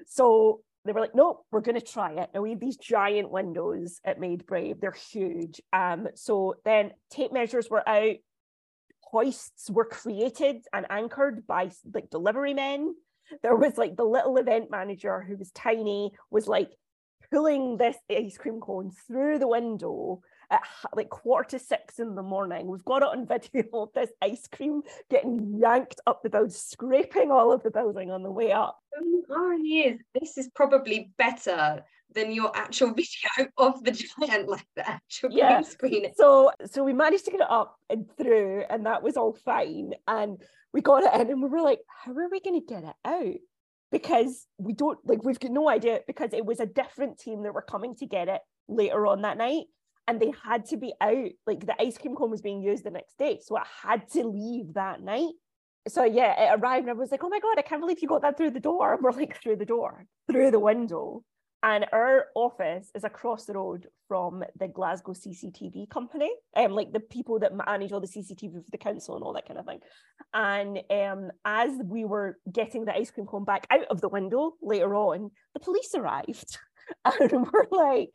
So 0.05 0.61
they 0.87 0.93
were 0.93 1.01
like, 1.01 1.15
Nope, 1.15 1.45
we're 1.51 1.61
going 1.61 1.79
to 1.79 1.85
try 1.85 2.13
it. 2.13 2.29
And 2.33 2.41
we 2.43 2.51
have 2.51 2.59
these 2.59 2.77
giant 2.77 3.31
windows 3.31 3.99
at 4.05 4.19
Made 4.19 4.45
Brave. 4.45 4.79
They're 4.79 4.91
huge. 4.91 5.61
Um, 5.73 6.07
so 6.15 6.55
then 6.65 6.91
tape 7.09 7.33
measures 7.33 7.69
were 7.69 7.87
out. 7.87 8.15
Hoists 9.01 9.69
were 9.69 9.85
created 9.85 10.65
and 10.73 10.85
anchored 10.89 11.47
by 11.47 11.71
like 11.93 12.09
delivery 12.09 12.53
men 12.53 12.93
there 13.43 13.55
was 13.55 13.77
like 13.77 13.95
the 13.95 14.03
little 14.03 14.37
event 14.37 14.71
manager 14.71 15.21
who 15.21 15.35
was 15.37 15.51
tiny 15.51 16.11
was 16.29 16.47
like 16.47 16.71
pulling 17.31 17.77
this 17.77 17.97
ice 18.09 18.37
cream 18.37 18.59
cone 18.59 18.91
through 19.07 19.39
the 19.39 19.47
window 19.47 20.21
at 20.49 20.61
like 20.95 21.09
quarter 21.09 21.57
to 21.57 21.59
six 21.59 21.99
in 21.99 22.15
the 22.15 22.23
morning. 22.23 22.67
We've 22.67 22.85
got 22.85 23.01
it 23.01 23.09
on 23.09 23.25
video 23.27 23.63
of 23.73 23.89
this 23.93 24.11
ice 24.21 24.47
cream 24.47 24.81
getting 25.09 25.57
yanked 25.59 25.99
up 26.07 26.23
the 26.23 26.29
building, 26.29 26.49
scraping 26.51 27.31
all 27.31 27.51
of 27.51 27.63
the 27.63 27.71
building 27.71 28.11
on 28.11 28.23
the 28.23 28.31
way 28.31 28.51
up. 28.51 28.79
The 28.93 29.23
irony 29.35 29.79
is, 29.79 29.99
this 30.19 30.37
is 30.37 30.49
probably 30.55 31.11
better 31.17 31.83
than 32.13 32.31
your 32.31 32.51
actual 32.55 32.93
video 32.93 33.49
of 33.57 33.83
the 33.83 33.91
giant, 33.91 34.47
like 34.47 34.65
the 34.75 34.87
actual 34.89 35.31
Yeah. 35.31 35.55
green 35.55 35.63
screen. 35.65 36.13
So 36.15 36.51
so 36.65 36.83
we 36.83 36.93
managed 36.93 37.25
to 37.25 37.31
get 37.31 37.41
it 37.41 37.51
up 37.51 37.77
and 37.89 38.05
through, 38.17 38.63
and 38.69 38.85
that 38.85 39.03
was 39.03 39.17
all 39.17 39.33
fine. 39.33 39.93
And 40.07 40.41
we 40.73 40.81
got 40.81 41.03
it 41.03 41.19
in, 41.21 41.29
and 41.29 41.41
we 41.41 41.49
were 41.49 41.61
like, 41.61 41.79
how 42.03 42.11
are 42.13 42.29
we 42.29 42.39
going 42.39 42.59
to 42.59 42.65
get 42.65 42.83
it 42.83 42.95
out? 43.05 43.35
Because 43.91 44.45
we 44.57 44.73
don't 44.73 44.99
like 45.05 45.23
we've 45.23 45.39
got 45.39 45.51
no 45.51 45.69
idea 45.69 46.01
because 46.07 46.33
it 46.33 46.45
was 46.45 46.59
a 46.59 46.65
different 46.65 47.19
team 47.19 47.43
that 47.43 47.53
were 47.53 47.61
coming 47.61 47.95
to 47.97 48.05
get 48.05 48.27
it 48.27 48.41
later 48.67 49.07
on 49.07 49.21
that 49.21 49.37
night. 49.37 49.65
And 50.07 50.21
they 50.21 50.31
had 50.43 50.65
to 50.67 50.77
be 50.77 50.93
out, 51.01 51.29
like 51.45 51.65
the 51.65 51.79
ice 51.81 51.97
cream 51.97 52.15
cone 52.15 52.31
was 52.31 52.41
being 52.41 52.61
used 52.61 52.85
the 52.85 52.91
next 52.91 53.17
day. 53.17 53.39
So 53.43 53.57
I 53.57 53.65
had 53.83 54.09
to 54.11 54.23
leave 54.23 54.73
that 54.75 55.01
night. 55.01 55.33
So 55.87 56.03
yeah, 56.03 56.53
it 56.53 56.59
arrived 56.59 56.87
and 56.87 56.91
I 56.91 56.93
was 56.93 57.11
like, 57.11 57.23
oh 57.23 57.29
my 57.29 57.39
God, 57.39 57.57
I 57.57 57.61
can't 57.61 57.81
believe 57.81 57.99
you 58.01 58.07
got 58.07 58.21
that 58.21 58.37
through 58.37 58.51
the 58.51 58.59
door. 58.59 58.93
And 58.93 59.01
we're 59.03 59.11
like, 59.11 59.41
through 59.41 59.57
the 59.57 59.65
door, 59.65 60.05
through 60.31 60.51
the 60.51 60.59
window. 60.59 61.23
And 61.63 61.85
our 61.91 62.27
office 62.35 62.91
is 62.93 63.03
across 63.03 63.45
the 63.45 63.53
road 63.53 63.87
from 64.07 64.43
the 64.59 64.67
Glasgow 64.67 65.13
CCTV 65.13 65.89
company, 65.89 66.29
um, 66.55 66.71
like 66.71 66.93
the 66.93 66.99
people 66.99 67.39
that 67.39 67.51
manage 67.53 67.91
all 67.91 67.99
the 67.99 68.07
CCTV 68.07 68.63
for 68.63 68.71
the 68.71 68.77
council 68.77 69.15
and 69.15 69.23
all 69.23 69.33
that 69.33 69.47
kind 69.47 69.59
of 69.59 69.65
thing. 69.65 69.79
And 70.33 70.79
um, 70.91 71.31
as 71.45 71.71
we 71.83 72.05
were 72.05 72.37
getting 72.51 72.85
the 72.85 72.95
ice 72.95 73.09
cream 73.09 73.25
cone 73.25 73.43
back 73.43 73.65
out 73.71 73.85
of 73.89 74.01
the 74.01 74.09
window 74.09 74.53
later 74.61 74.93
on, 74.93 75.31
the 75.55 75.59
police 75.59 75.95
arrived 75.95 76.59
and 77.05 77.31
we're 77.31 77.65
like, 77.71 78.11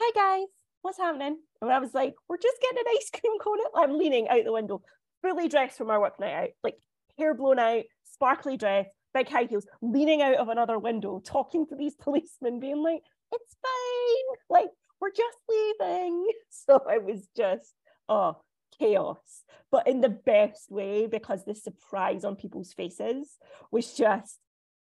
hi 0.00 0.10
guys, 0.14 0.46
what's 0.86 0.98
happening? 0.98 1.36
And 1.60 1.72
I 1.72 1.80
was 1.80 1.92
like, 1.94 2.14
we're 2.28 2.38
just 2.38 2.60
getting 2.62 2.78
an 2.78 2.94
ice 2.96 3.10
cream 3.10 3.38
cone. 3.40 3.58
I'm 3.74 3.98
leaning 3.98 4.28
out 4.28 4.44
the 4.44 4.52
window, 4.52 4.82
fully 5.20 5.48
dressed 5.48 5.76
from 5.76 5.90
our 5.90 6.00
work 6.00 6.20
night 6.20 6.34
out, 6.34 6.48
like 6.62 6.76
hair 7.18 7.34
blown 7.34 7.58
out, 7.58 7.82
sparkly 8.04 8.56
dress, 8.56 8.86
big 9.12 9.28
high 9.28 9.44
heels, 9.44 9.66
leaning 9.82 10.22
out 10.22 10.36
of 10.36 10.48
another 10.48 10.78
window, 10.78 11.20
talking 11.24 11.66
to 11.66 11.74
these 11.74 11.94
policemen, 12.00 12.60
being 12.60 12.82
like, 12.82 13.02
it's 13.32 13.56
fine. 13.60 14.36
Like, 14.48 14.70
we're 15.00 15.10
just 15.10 15.38
leaving. 15.48 16.26
So 16.50 16.82
it 16.88 17.04
was 17.04 17.28
just, 17.36 17.74
oh, 18.08 18.38
chaos, 18.78 19.44
but 19.70 19.86
in 19.86 20.00
the 20.00 20.08
best 20.08 20.70
way 20.70 21.06
because 21.06 21.44
the 21.44 21.54
surprise 21.54 22.24
on 22.24 22.34
people's 22.34 22.72
faces 22.72 23.38
was 23.70 23.92
just, 23.92 24.38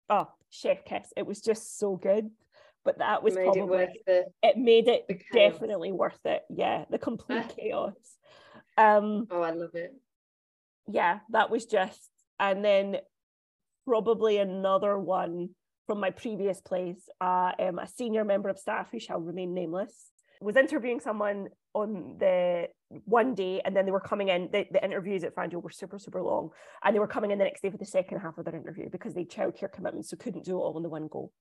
oh, 0.08 0.28
chef 0.50 0.84
kiss. 0.84 1.12
It 1.16 1.26
was 1.26 1.40
just 1.40 1.78
so 1.78 1.96
good. 1.96 2.30
But 2.84 2.98
that 2.98 3.22
was 3.22 3.34
made 3.34 3.44
probably 3.44 3.82
it 3.82 4.02
the, 4.06 4.24
it 4.42 4.56
made 4.56 4.88
it 4.88 5.06
definitely 5.32 5.92
worth 5.92 6.24
it. 6.24 6.42
Yeah, 6.48 6.84
the 6.90 6.98
complete 6.98 7.48
chaos. 7.56 7.94
Um, 8.76 9.26
Oh, 9.30 9.42
I 9.42 9.50
love 9.50 9.74
it. 9.74 9.94
yeah, 10.86 11.18
that 11.30 11.50
was 11.50 11.66
just, 11.66 12.08
and 12.38 12.64
then 12.64 12.96
probably 13.86 14.38
another 14.38 14.98
one 14.98 15.50
from 15.86 16.00
my 16.00 16.10
previous 16.10 16.60
place. 16.60 17.08
Uh, 17.20 17.52
um, 17.58 17.78
a 17.78 17.88
senior 17.88 18.24
member 18.24 18.48
of 18.48 18.58
staff 18.58 18.88
who 18.92 19.00
shall 19.00 19.20
remain 19.20 19.54
nameless 19.54 20.12
was 20.40 20.56
interviewing 20.56 21.00
someone 21.00 21.48
on 21.74 22.16
the 22.20 22.68
one 23.04 23.34
day, 23.34 23.60
and 23.64 23.74
then 23.76 23.84
they 23.84 23.90
were 23.90 24.00
coming 24.00 24.28
in. 24.28 24.48
The, 24.52 24.66
the 24.70 24.82
interviews 24.84 25.24
at 25.24 25.34
Fanjo 25.34 25.60
were 25.60 25.70
super, 25.70 25.98
super 25.98 26.22
long, 26.22 26.50
and 26.84 26.94
they 26.94 27.00
were 27.00 27.08
coming 27.08 27.32
in 27.32 27.38
the 27.38 27.44
next 27.44 27.60
day 27.62 27.70
for 27.70 27.76
the 27.76 27.84
second 27.84 28.20
half 28.20 28.38
of 28.38 28.44
their 28.44 28.54
interview 28.54 28.88
because 28.88 29.14
they 29.14 29.22
had 29.22 29.30
childcare 29.30 29.72
commitments, 29.72 30.10
so 30.10 30.16
couldn't 30.16 30.44
do 30.44 30.56
it 30.56 30.60
all 30.60 30.76
in 30.76 30.82
the 30.84 30.88
one 30.88 31.08
go. 31.10 31.32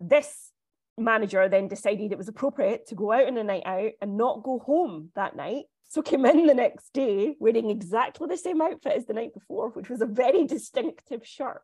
This 0.00 0.52
manager 0.98 1.48
then 1.48 1.68
decided 1.68 2.12
it 2.12 2.18
was 2.18 2.28
appropriate 2.28 2.86
to 2.86 2.94
go 2.94 3.12
out 3.12 3.26
on 3.26 3.36
a 3.36 3.44
night 3.44 3.66
out 3.66 3.92
and 4.00 4.16
not 4.16 4.42
go 4.42 4.58
home 4.58 5.10
that 5.14 5.36
night. 5.36 5.64
So 5.88 6.02
came 6.02 6.26
in 6.26 6.46
the 6.46 6.54
next 6.54 6.92
day 6.92 7.36
wearing 7.38 7.70
exactly 7.70 8.26
the 8.28 8.36
same 8.36 8.60
outfit 8.60 8.96
as 8.96 9.06
the 9.06 9.14
night 9.14 9.34
before, 9.34 9.70
which 9.70 9.88
was 9.88 10.00
a 10.00 10.06
very 10.06 10.44
distinctive 10.46 11.26
shirt. 11.26 11.62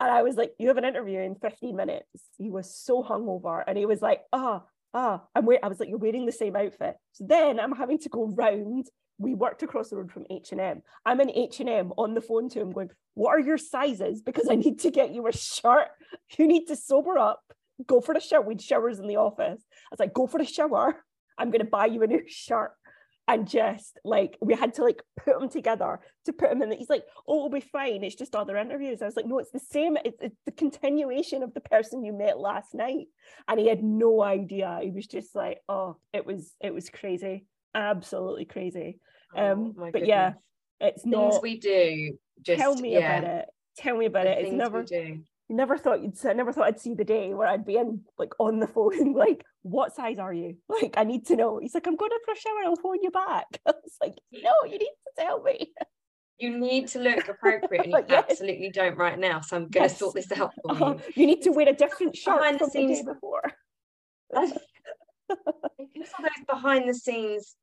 And 0.00 0.10
I 0.10 0.22
was 0.22 0.36
like, 0.36 0.52
you 0.58 0.68
have 0.68 0.76
an 0.76 0.84
interview 0.84 1.20
in 1.20 1.36
15 1.36 1.74
minutes. 1.74 2.08
He 2.36 2.50
was 2.50 2.74
so 2.74 3.02
hungover. 3.02 3.62
And 3.66 3.76
he 3.76 3.86
was 3.86 4.00
like, 4.00 4.20
ah, 4.32 4.62
ah, 4.94 5.22
I'm 5.34 5.44
wearing, 5.44 5.64
I 5.64 5.68
was 5.68 5.80
like, 5.80 5.88
you're 5.88 5.98
wearing 5.98 6.26
the 6.26 6.32
same 6.32 6.56
outfit. 6.56 6.96
So 7.12 7.26
then 7.26 7.60
I'm 7.60 7.72
having 7.72 7.98
to 8.00 8.08
go 8.08 8.26
round. 8.26 8.86
We 9.18 9.34
worked 9.34 9.62
across 9.62 9.90
the 9.90 9.96
road 9.96 10.12
from 10.12 10.26
H&M. 10.30 10.82
I'm 11.04 11.20
in 11.20 11.30
H&M 11.30 11.92
on 11.96 12.14
the 12.14 12.20
phone 12.20 12.48
to 12.50 12.60
him 12.60 12.70
going, 12.70 12.90
what 13.14 13.30
are 13.30 13.40
your 13.40 13.58
sizes? 13.58 14.22
Because 14.22 14.48
I 14.48 14.54
need 14.54 14.80
to 14.80 14.90
get 14.90 15.12
you 15.12 15.26
a 15.26 15.32
shirt. 15.32 15.88
You 16.38 16.46
need 16.46 16.66
to 16.66 16.76
sober 16.76 17.18
up 17.18 17.42
go 17.86 18.00
for 18.00 18.14
the 18.14 18.20
shower. 18.20 18.42
We'd 18.42 18.60
showers 18.60 18.98
in 18.98 19.06
the 19.06 19.16
office. 19.16 19.62
I 19.70 19.88
was 19.90 20.00
like, 20.00 20.14
go 20.14 20.26
for 20.26 20.38
the 20.38 20.44
shower. 20.44 20.96
I'm 21.36 21.50
going 21.50 21.64
to 21.64 21.70
buy 21.70 21.86
you 21.86 22.02
a 22.02 22.06
new 22.06 22.22
shirt. 22.26 22.72
And 23.28 23.46
just 23.46 23.98
like, 24.04 24.38
we 24.40 24.54
had 24.54 24.72
to 24.74 24.82
like 24.82 25.02
put 25.22 25.38
them 25.38 25.50
together 25.50 26.00
to 26.24 26.32
put 26.32 26.50
him 26.50 26.62
in. 26.62 26.72
He's 26.72 26.88
like, 26.88 27.04
oh, 27.26 27.36
it'll 27.36 27.50
be 27.50 27.60
fine. 27.60 28.02
It's 28.02 28.14
just 28.14 28.34
other 28.34 28.56
interviews. 28.56 29.02
I 29.02 29.04
was 29.04 29.16
like, 29.16 29.26
no, 29.26 29.38
it's 29.38 29.50
the 29.50 29.60
same. 29.60 29.98
It's, 30.02 30.16
it's 30.22 30.40
the 30.46 30.52
continuation 30.52 31.42
of 31.42 31.52
the 31.52 31.60
person 31.60 32.04
you 32.04 32.14
met 32.14 32.38
last 32.38 32.74
night. 32.74 33.08
And 33.46 33.60
he 33.60 33.68
had 33.68 33.84
no 33.84 34.22
idea. 34.22 34.80
He 34.82 34.90
was 34.90 35.06
just 35.06 35.34
like, 35.34 35.58
oh, 35.68 35.98
it 36.14 36.24
was, 36.24 36.54
it 36.62 36.72
was 36.72 36.88
crazy. 36.88 37.44
Absolutely 37.74 38.44
crazy. 38.44 38.98
Um, 39.36 39.74
Oh, 39.78 39.90
but 39.92 40.06
yeah, 40.06 40.30
goodness. 40.30 40.42
it's 40.80 41.02
things 41.02 41.12
not. 41.34 41.42
we 41.42 41.58
do. 41.58 42.18
Just 42.42 42.60
tell 42.60 42.74
me 42.74 42.94
yeah, 42.94 43.18
about 43.18 43.30
it. 43.30 43.46
Tell 43.76 43.96
me 43.96 44.06
about 44.06 44.24
the 44.24 44.38
it. 44.38 44.46
It's 44.46 44.52
never 44.52 44.84
never 45.48 45.78
thought 45.78 46.02
you'd 46.02 46.14
I 46.26 46.32
never 46.32 46.52
thought 46.52 46.66
I'd 46.66 46.80
see 46.80 46.94
the 46.94 47.04
day 47.04 47.32
where 47.32 47.48
I'd 47.48 47.64
be 47.64 47.76
in 47.76 48.02
like 48.18 48.32
on 48.38 48.60
the 48.60 48.66
phone, 48.66 49.12
like, 49.14 49.44
what 49.62 49.94
size 49.94 50.18
are 50.18 50.32
you? 50.32 50.56
Like, 50.68 50.94
I 50.96 51.04
need 51.04 51.26
to 51.26 51.36
know. 51.36 51.58
He's 51.58 51.74
like, 51.74 51.86
I'm 51.86 51.96
going 51.96 52.12
up 52.14 52.20
for 52.24 52.32
a 52.32 52.36
shower, 52.36 52.64
I'll 52.64 52.76
phone 52.76 53.02
you 53.02 53.10
back. 53.10 53.46
I 53.66 53.72
was 53.82 53.96
like, 54.00 54.14
no, 54.32 54.52
you 54.64 54.78
need 54.78 54.86
to 54.86 55.24
tell 55.24 55.42
me. 55.42 55.72
You 56.38 56.56
need 56.56 56.86
to 56.88 57.00
look 57.00 57.28
appropriate 57.28 57.86
and 57.86 57.92
you 57.92 58.04
yes. 58.08 58.24
absolutely 58.30 58.70
don't 58.70 58.96
right 58.96 59.18
now. 59.18 59.40
So 59.40 59.56
I'm 59.56 59.68
gonna 59.68 59.86
yes. 59.86 59.98
sort 59.98 60.14
this 60.14 60.30
out 60.30 60.52
for 60.54 60.70
uh-huh. 60.70 60.94
you. 61.08 61.22
You 61.22 61.26
need 61.26 61.42
to 61.42 61.50
wear 61.50 61.68
a 61.68 61.72
different 61.72 62.16
shirt 62.16 62.38
behind 62.38 62.60
the 62.60 62.70
scenes 62.70 63.02
before. 63.02 63.42
It's 66.00 66.12
all 66.18 66.24
those 66.24 66.46
behind 66.46 66.88
the 66.88 66.94
scenes 66.94 67.56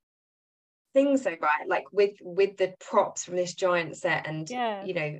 things 0.95 1.23
though, 1.23 1.35
right? 1.41 1.67
Like 1.67 1.85
with 1.91 2.15
with 2.21 2.57
the 2.57 2.73
props 2.79 3.25
from 3.25 3.35
this 3.35 3.53
giant 3.53 3.95
set 3.97 4.25
and 4.25 4.49
yeah. 4.49 4.83
you 4.83 4.95
know 4.95 5.19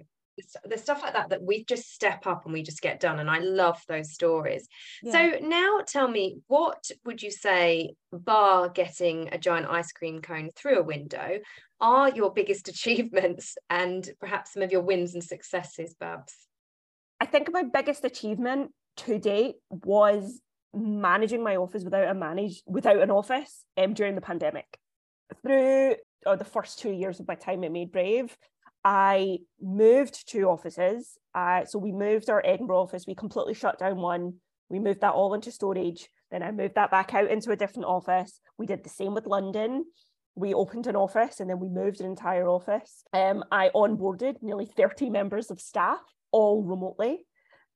there's 0.66 0.82
stuff 0.82 1.02
like 1.02 1.14
that 1.14 1.30
that 1.30 1.44
we 1.44 1.64
just 1.64 1.94
step 1.94 2.28
up 2.28 2.44
and 2.46 2.54
we 2.54 2.62
just 2.62 2.82
get 2.82 3.00
done 3.00 3.20
and 3.20 3.30
i 3.30 3.40
love 3.40 3.82
those 3.88 4.12
stories 4.12 4.68
yeah. 5.02 5.12
so 5.12 5.48
now 5.48 5.80
tell 5.88 6.10
me 6.10 6.40
what 6.48 6.92
would 7.06 7.24
you 7.24 7.32
say 7.32 7.94
bar 8.12 8.68
getting 8.68 9.30
a 9.32 9.38
giant 9.38 9.66
ice 9.70 9.94
cream 9.94 10.22
cone 10.22 10.50
through 10.54 10.80
a 10.80 10.84
window 10.84 11.40
are 11.80 12.10
your 12.10 12.34
biggest 12.34 12.68
achievements 12.74 13.58
and 13.70 14.10
perhaps 14.20 14.52
some 14.54 14.62
of 14.62 14.74
your 14.74 14.82
wins 14.82 15.14
and 15.14 15.24
successes 15.24 15.96
babs 16.02 16.34
i 17.22 17.26
think 17.26 17.50
my 17.52 17.64
biggest 17.64 18.04
achievement 18.04 18.72
to 18.98 19.18
date 19.18 19.56
was 19.70 20.42
managing 20.76 21.44
my 21.44 21.56
office 21.56 21.84
without 21.84 22.10
a 22.10 22.14
manage 22.14 22.62
without 22.66 23.02
an 23.02 23.12
office 23.12 23.66
um, 23.78 23.94
during 23.94 24.16
the 24.16 24.22
pandemic 24.22 24.78
through 25.42 25.96
or 26.26 26.36
the 26.36 26.44
first 26.44 26.80
two 26.80 26.92
years 26.92 27.20
of 27.20 27.28
my 27.28 27.36
time 27.36 27.64
at 27.64 27.72
made 27.72 27.92
brave 27.92 28.36
I 28.86 29.40
moved 29.60 30.30
two 30.30 30.48
offices. 30.48 31.18
Uh, 31.34 31.66
so 31.66 31.80
we 31.80 31.92
moved 31.92 32.30
our 32.30 32.44
Edinburgh 32.46 32.82
office, 32.84 33.08
we 33.08 33.16
completely 33.16 33.56
shut 33.56 33.80
down 33.80 33.98
one, 33.98 34.36
we 34.70 34.80
moved 34.80 35.02
that 35.02 35.14
all 35.14 35.34
into 35.34 35.52
storage. 35.52 36.08
Then 36.32 36.44
I 36.44 36.52
moved 36.52 36.76
that 36.76 36.92
back 36.92 37.14
out 37.14 37.30
into 37.30 37.52
a 37.52 37.56
different 37.56 37.88
office. 37.88 38.40
We 38.58 38.68
did 38.68 38.84
the 38.84 38.90
same 38.90 39.14
with 39.14 39.26
London. 39.26 39.86
We 40.36 40.54
opened 40.54 40.86
an 40.86 40.96
office 40.96 41.40
and 41.40 41.50
then 41.50 41.60
we 41.60 41.70
moved 41.70 42.00
an 42.00 42.08
entire 42.08 42.48
office. 42.48 43.04
Um, 43.12 43.44
I 43.52 43.70
onboarded 43.74 44.42
nearly 44.42 44.66
30 44.66 45.10
members 45.10 45.50
of 45.50 45.60
staff, 45.60 46.00
all 46.32 46.62
remotely. 46.62 47.26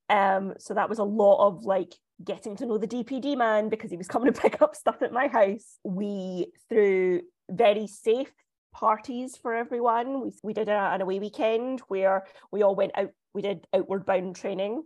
Um, 0.10 0.54
so 0.60 0.74
that 0.76 0.90
was 0.90 1.00
a 1.00 1.04
lot 1.04 1.48
of 1.48 1.64
like 1.64 1.94
getting 2.24 2.56
to 2.58 2.66
know 2.66 2.78
the 2.78 2.88
DPD 2.88 3.38
man 3.38 3.70
because 3.70 3.92
he 3.92 3.98
was 3.98 4.08
coming 4.08 4.32
to 4.32 4.42
pick 4.42 4.62
up 4.62 4.76
stuff 4.76 5.02
at 5.02 5.14
my 5.14 5.28
house. 5.28 5.78
We, 5.84 6.48
threw 6.70 7.22
very 7.50 7.88
safe 7.88 8.32
parties 8.74 9.38
for 9.38 9.56
everyone. 9.56 10.22
We, 10.22 10.32
we 10.44 10.54
did 10.54 10.70
a, 10.70 10.92
an 10.94 11.02
away 11.02 11.20
weekend 11.20 11.82
where 11.88 12.26
we 12.52 12.62
all 12.62 12.76
went 12.76 12.92
out, 12.96 13.10
we 13.34 13.42
did 13.42 13.66
outward 13.74 14.06
bound 14.06 14.36
training. 14.36 14.84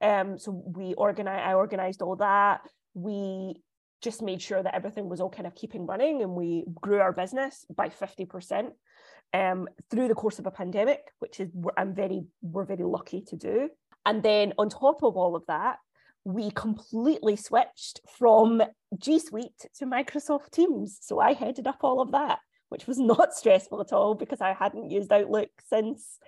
Um, 0.00 0.38
so 0.38 0.62
we 0.64 0.94
organized, 0.94 1.46
I 1.46 1.54
organized 1.54 2.02
all 2.02 2.16
that. 2.16 2.62
We 2.94 3.62
just 4.02 4.22
made 4.22 4.40
sure 4.40 4.62
that 4.62 4.74
everything 4.74 5.08
was 5.08 5.20
all 5.20 5.30
kind 5.30 5.46
of 5.46 5.54
keeping 5.54 5.86
running 5.86 6.22
and 6.22 6.32
we 6.32 6.64
grew 6.80 7.00
our 7.00 7.12
business 7.12 7.66
by 7.74 7.90
50% 7.90 8.70
um, 9.34 9.68
through 9.90 10.08
the 10.08 10.14
course 10.14 10.38
of 10.38 10.46
a 10.46 10.50
pandemic, 10.50 11.00
which 11.18 11.38
is 11.38 11.50
I'm 11.76 11.94
very, 11.94 12.24
we're 12.42 12.64
very 12.64 12.84
lucky 12.84 13.22
to 13.28 13.36
do. 13.36 13.68
And 14.06 14.22
then 14.22 14.54
on 14.58 14.70
top 14.70 15.02
of 15.02 15.16
all 15.16 15.36
of 15.36 15.44
that, 15.46 15.76
we 16.24 16.50
completely 16.50 17.36
switched 17.36 18.00
from 18.18 18.62
G 18.98 19.18
Suite 19.18 19.66
to 19.78 19.86
Microsoft 19.86 20.50
Teams. 20.50 20.98
So 21.00 21.18
I 21.20 21.32
headed 21.32 21.66
up 21.66 21.78
all 21.82 22.00
of 22.00 22.12
that 22.12 22.40
which 22.70 22.86
was 22.86 22.98
not 22.98 23.34
stressful 23.34 23.80
at 23.82 23.92
all 23.92 24.14
because 24.14 24.40
I 24.40 24.54
hadn't 24.54 24.90
used 24.90 25.12
Outlook 25.12 25.50
since 25.68 26.18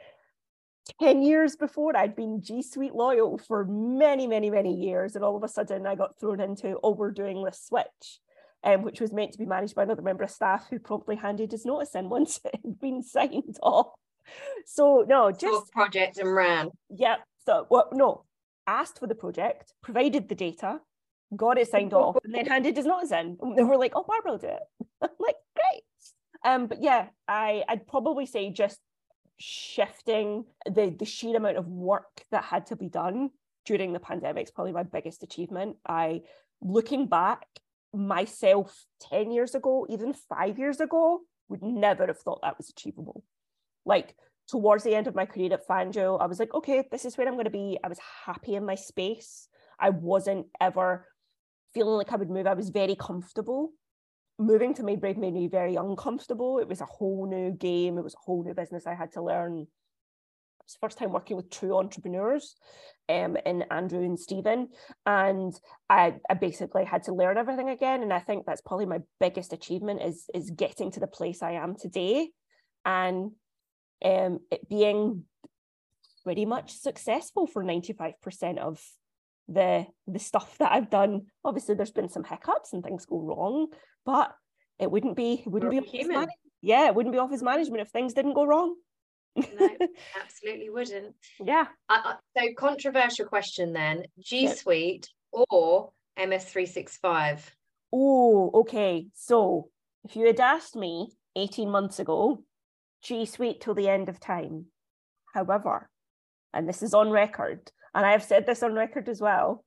10 1.01 1.23
years 1.23 1.57
before. 1.57 1.97
I'd 1.97 2.15
been 2.15 2.43
G 2.43 2.61
Suite 2.61 2.95
loyal 2.95 3.39
for 3.39 3.65
many, 3.65 4.27
many, 4.27 4.51
many 4.51 4.75
years. 4.75 5.17
And 5.17 5.25
all 5.25 5.37
of 5.37 5.43
a 5.43 5.49
sudden 5.49 5.87
I 5.87 5.95
got 5.95 6.21
thrown 6.21 6.41
into, 6.41 6.79
oh, 6.83 6.93
we're 6.93 7.13
doing 7.13 7.43
this 7.43 7.63
switch. 7.67 8.21
Um, 8.65 8.83
which 8.83 9.01
was 9.01 9.13
meant 9.13 9.33
to 9.33 9.39
be 9.39 9.45
managed 9.45 9.75
by 9.75 9.83
another 9.83 10.03
member 10.03 10.23
of 10.23 10.31
staff 10.31 10.69
who 10.71 10.79
promptly 10.79 11.17
handed 11.17 11.51
his 11.51 11.65
notice 11.65 11.97
in 11.97 12.09
once 12.09 12.39
it 12.45 12.61
had 12.65 12.79
been 12.79 13.03
signed 13.03 13.59
off. 13.61 13.89
So 14.67 15.05
no, 15.09 15.33
just 15.33 15.73
project 15.73 16.19
and 16.19 16.33
ran. 16.33 16.71
Yeah. 16.89 17.17
So 17.45 17.67
well, 17.69 17.89
no, 17.93 18.23
asked 18.67 18.99
for 18.99 19.07
the 19.07 19.15
project, 19.15 19.75
provided 19.83 20.29
the 20.29 20.35
data, 20.35 20.81
got 21.37 21.59
it 21.59 21.69
signed 21.69 21.95
off, 21.95 22.17
and 22.25 22.35
then 22.35 22.47
handed 22.47 22.77
his 22.77 22.87
notice 22.87 23.13
in. 23.13 23.39
And 23.41 23.57
they 23.57 23.63
were 23.63 23.77
like, 23.77 23.93
"Oh, 23.95 24.05
Barbara 24.07 24.33
will 24.33 24.39
do 24.39 24.49
it." 24.49 24.63
I'm 25.01 25.09
like, 25.19 25.37
"Great." 25.55 25.83
Um, 26.45 26.67
but 26.67 26.83
yeah, 26.83 27.07
I, 27.29 27.65
I'd 27.69 27.87
probably 27.87 28.27
say 28.27 28.51
just 28.51 28.81
shifting 29.39 30.45
the 30.67 30.95
the 30.97 31.05
sheer 31.05 31.37
amount 31.37 31.57
of 31.57 31.67
work 31.67 32.25
that 32.31 32.45
had 32.45 32.67
to 32.67 32.77
be 32.77 32.89
done 32.89 33.31
during 33.65 33.93
the 33.93 34.01
pandemic 34.01 34.45
is 34.45 34.51
probably 34.51 34.73
my 34.73 34.83
biggest 34.83 35.23
achievement. 35.23 35.77
I 35.87 36.23
looking 36.61 37.07
back, 37.07 37.47
myself 37.93 38.87
10 39.11 39.31
years 39.31 39.55
ago, 39.55 39.87
even 39.89 40.15
five 40.15 40.59
years 40.59 40.81
ago, 40.81 41.21
would 41.49 41.63
never 41.63 42.07
have 42.07 42.19
thought 42.19 42.41
that 42.43 42.57
was 42.59 42.71
achievable. 42.71 43.25
Like 43.85 44.15
towards 44.53 44.85
the 44.85 44.95
end 44.95 45.09
of 45.09 45.17
my 45.17 45.27
career 45.27 45.53
at 45.53 45.67
Fanjo, 45.67 46.21
I 46.21 46.27
was 46.27 46.39
like, 46.39 46.55
okay, 46.55 46.85
this 46.93 47.05
is 47.05 47.17
where 47.17 47.27
I'm 47.27 47.35
going 47.35 47.45
to 47.47 47.51
be. 47.51 47.79
I 47.83 47.89
was 47.89 47.99
happy 48.27 48.55
in 48.55 48.65
my 48.65 48.77
space. 48.77 49.49
I 49.81 49.91
wasn't 49.91 50.47
ever 50.61 51.09
feeling 51.75 51.97
like 51.97 52.13
I 52.13 52.17
would 52.17 52.31
move. 52.31 52.47
I 52.47 52.55
was 52.55 52.69
very 52.69 52.95
comfortable 52.95 53.73
moving 54.39 54.75
to 54.75 54.83
Made 54.83 55.03
made 55.03 55.19
me 55.19 55.49
very 55.49 55.77
uncomfortable. 55.77 56.59
It 56.59 56.69
was 56.69 56.81
a 56.81 56.87
whole 56.87 57.27
new 57.29 57.53
game. 57.53 57.99
It 57.99 58.05
was 58.05 58.15
a 58.15 58.25
whole 58.25 58.45
new 58.45 58.55
business 58.55 58.87
I 58.87 58.95
had 58.95 59.13
to 59.13 59.23
learn. 59.23 59.59
It 59.59 60.65
was 60.65 60.73
the 60.75 60.87
first 60.87 60.99
time 60.99 61.13
working 61.13 61.37
with 61.37 61.51
true 61.51 61.77
entrepreneurs 61.77 62.57
um, 63.09 63.37
in 63.47 63.63
Andrew 63.71 64.05
and 64.05 64.19
Stephen. 64.19 64.69
And 65.07 65.53
I, 65.89 66.15
I 66.29 66.35
basically 66.35 66.85
had 66.85 67.05
to 67.05 67.15
learn 67.15 67.39
everything 67.39 67.69
again. 67.69 68.03
And 68.03 68.13
I 68.13 68.21
think 68.21 68.45
that's 68.47 68.63
probably 68.63 68.87
my 68.87 68.99
biggest 69.21 69.53
achievement 69.53 70.03
is, 70.03 70.25
is 70.35 70.51
getting 70.51 70.91
to 70.93 71.01
the 71.01 71.07
place 71.07 71.43
I 71.43 71.53
am 71.53 71.75
today 71.77 72.31
and 72.85 73.33
um, 74.05 74.41
it 74.51 74.69
being 74.69 75.25
pretty 76.25 76.47
much 76.47 76.73
successful 76.73 77.47
for 77.47 77.65
95% 77.65 78.59
of 78.59 78.81
the 79.49 79.87
the 80.07 80.19
stuff 80.19 80.57
that 80.59 80.73
I've 80.73 80.91
done. 80.91 81.27
Obviously, 81.45 81.75
there's 81.75 81.91
been 81.91 82.09
some 82.09 82.25
hiccups 82.25 82.73
and 82.73 82.83
things 82.83 83.07
go 83.07 83.21
wrong, 83.21 83.69
but 84.07 84.33
it 84.79 84.91
wouldn't 84.91 85.17
be 85.17 85.43
it 85.45 85.49
wouldn't 85.49 85.73
We're 85.73 85.81
be 85.83 85.87
human. 85.87 86.29
yeah, 86.61 86.87
it 86.87 86.95
wouldn't 86.95 87.13
be 87.13 87.19
office 87.19 87.43
management 87.43 87.83
if 87.83 87.89
things 87.89 88.15
didn't 88.15 88.35
go 88.35 88.45
wrong. 88.45 88.77
no, 89.37 89.69
absolutely 90.23 90.71
wouldn't. 90.71 91.15
Yeah. 91.43 91.67
Uh, 91.89 92.15
so 92.37 92.49
controversial 92.57 93.27
question 93.27 93.73
then: 93.73 94.05
G 94.21 94.49
Suite 94.49 95.09
or 95.33 95.93
MS 96.17 96.45
three 96.45 96.67
six 96.67 96.97
five? 96.97 97.55
Oh, 97.93 98.51
okay. 98.55 99.07
So 99.15 99.69
if 100.05 100.17
you 100.17 100.27
had 100.27 100.41
asked 100.41 100.77
me 100.77 101.09
18 101.37 101.69
months 101.69 101.99
ago, 101.99 102.43
G 103.03 103.27
Suite 103.27 103.61
till 103.61 103.75
the 103.75 103.89
end 103.89 104.09
of 104.09 104.21
time. 104.21 104.67
However, 105.35 105.89
and 106.53 106.69
this 106.69 106.83
is 106.83 106.95
on 106.95 107.11
record, 107.11 107.71
and 107.95 108.07
I 108.07 108.13
have 108.13 108.23
said 108.23 108.47
this 108.47 108.63
on 108.63 108.75
record 108.75 109.09
as 109.09 109.21
well, 109.21 109.65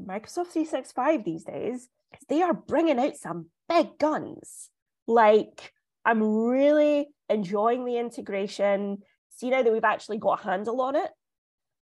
Microsoft 0.00 0.48
365 0.48 1.24
these 1.24 1.44
days, 1.44 1.88
they 2.28 2.42
are 2.42 2.54
bringing 2.54 2.98
out 2.98 3.16
some 3.16 3.46
big 3.68 3.98
guns. 3.98 4.70
Like, 5.06 5.72
I'm 6.04 6.22
really 6.22 7.08
enjoying 7.28 7.84
the 7.84 7.98
integration. 7.98 8.98
See 9.30 9.50
now 9.50 9.62
that 9.62 9.72
we've 9.72 9.84
actually 9.84 10.18
got 10.18 10.40
a 10.40 10.44
handle 10.44 10.80
on 10.80 10.96
it 10.96 11.10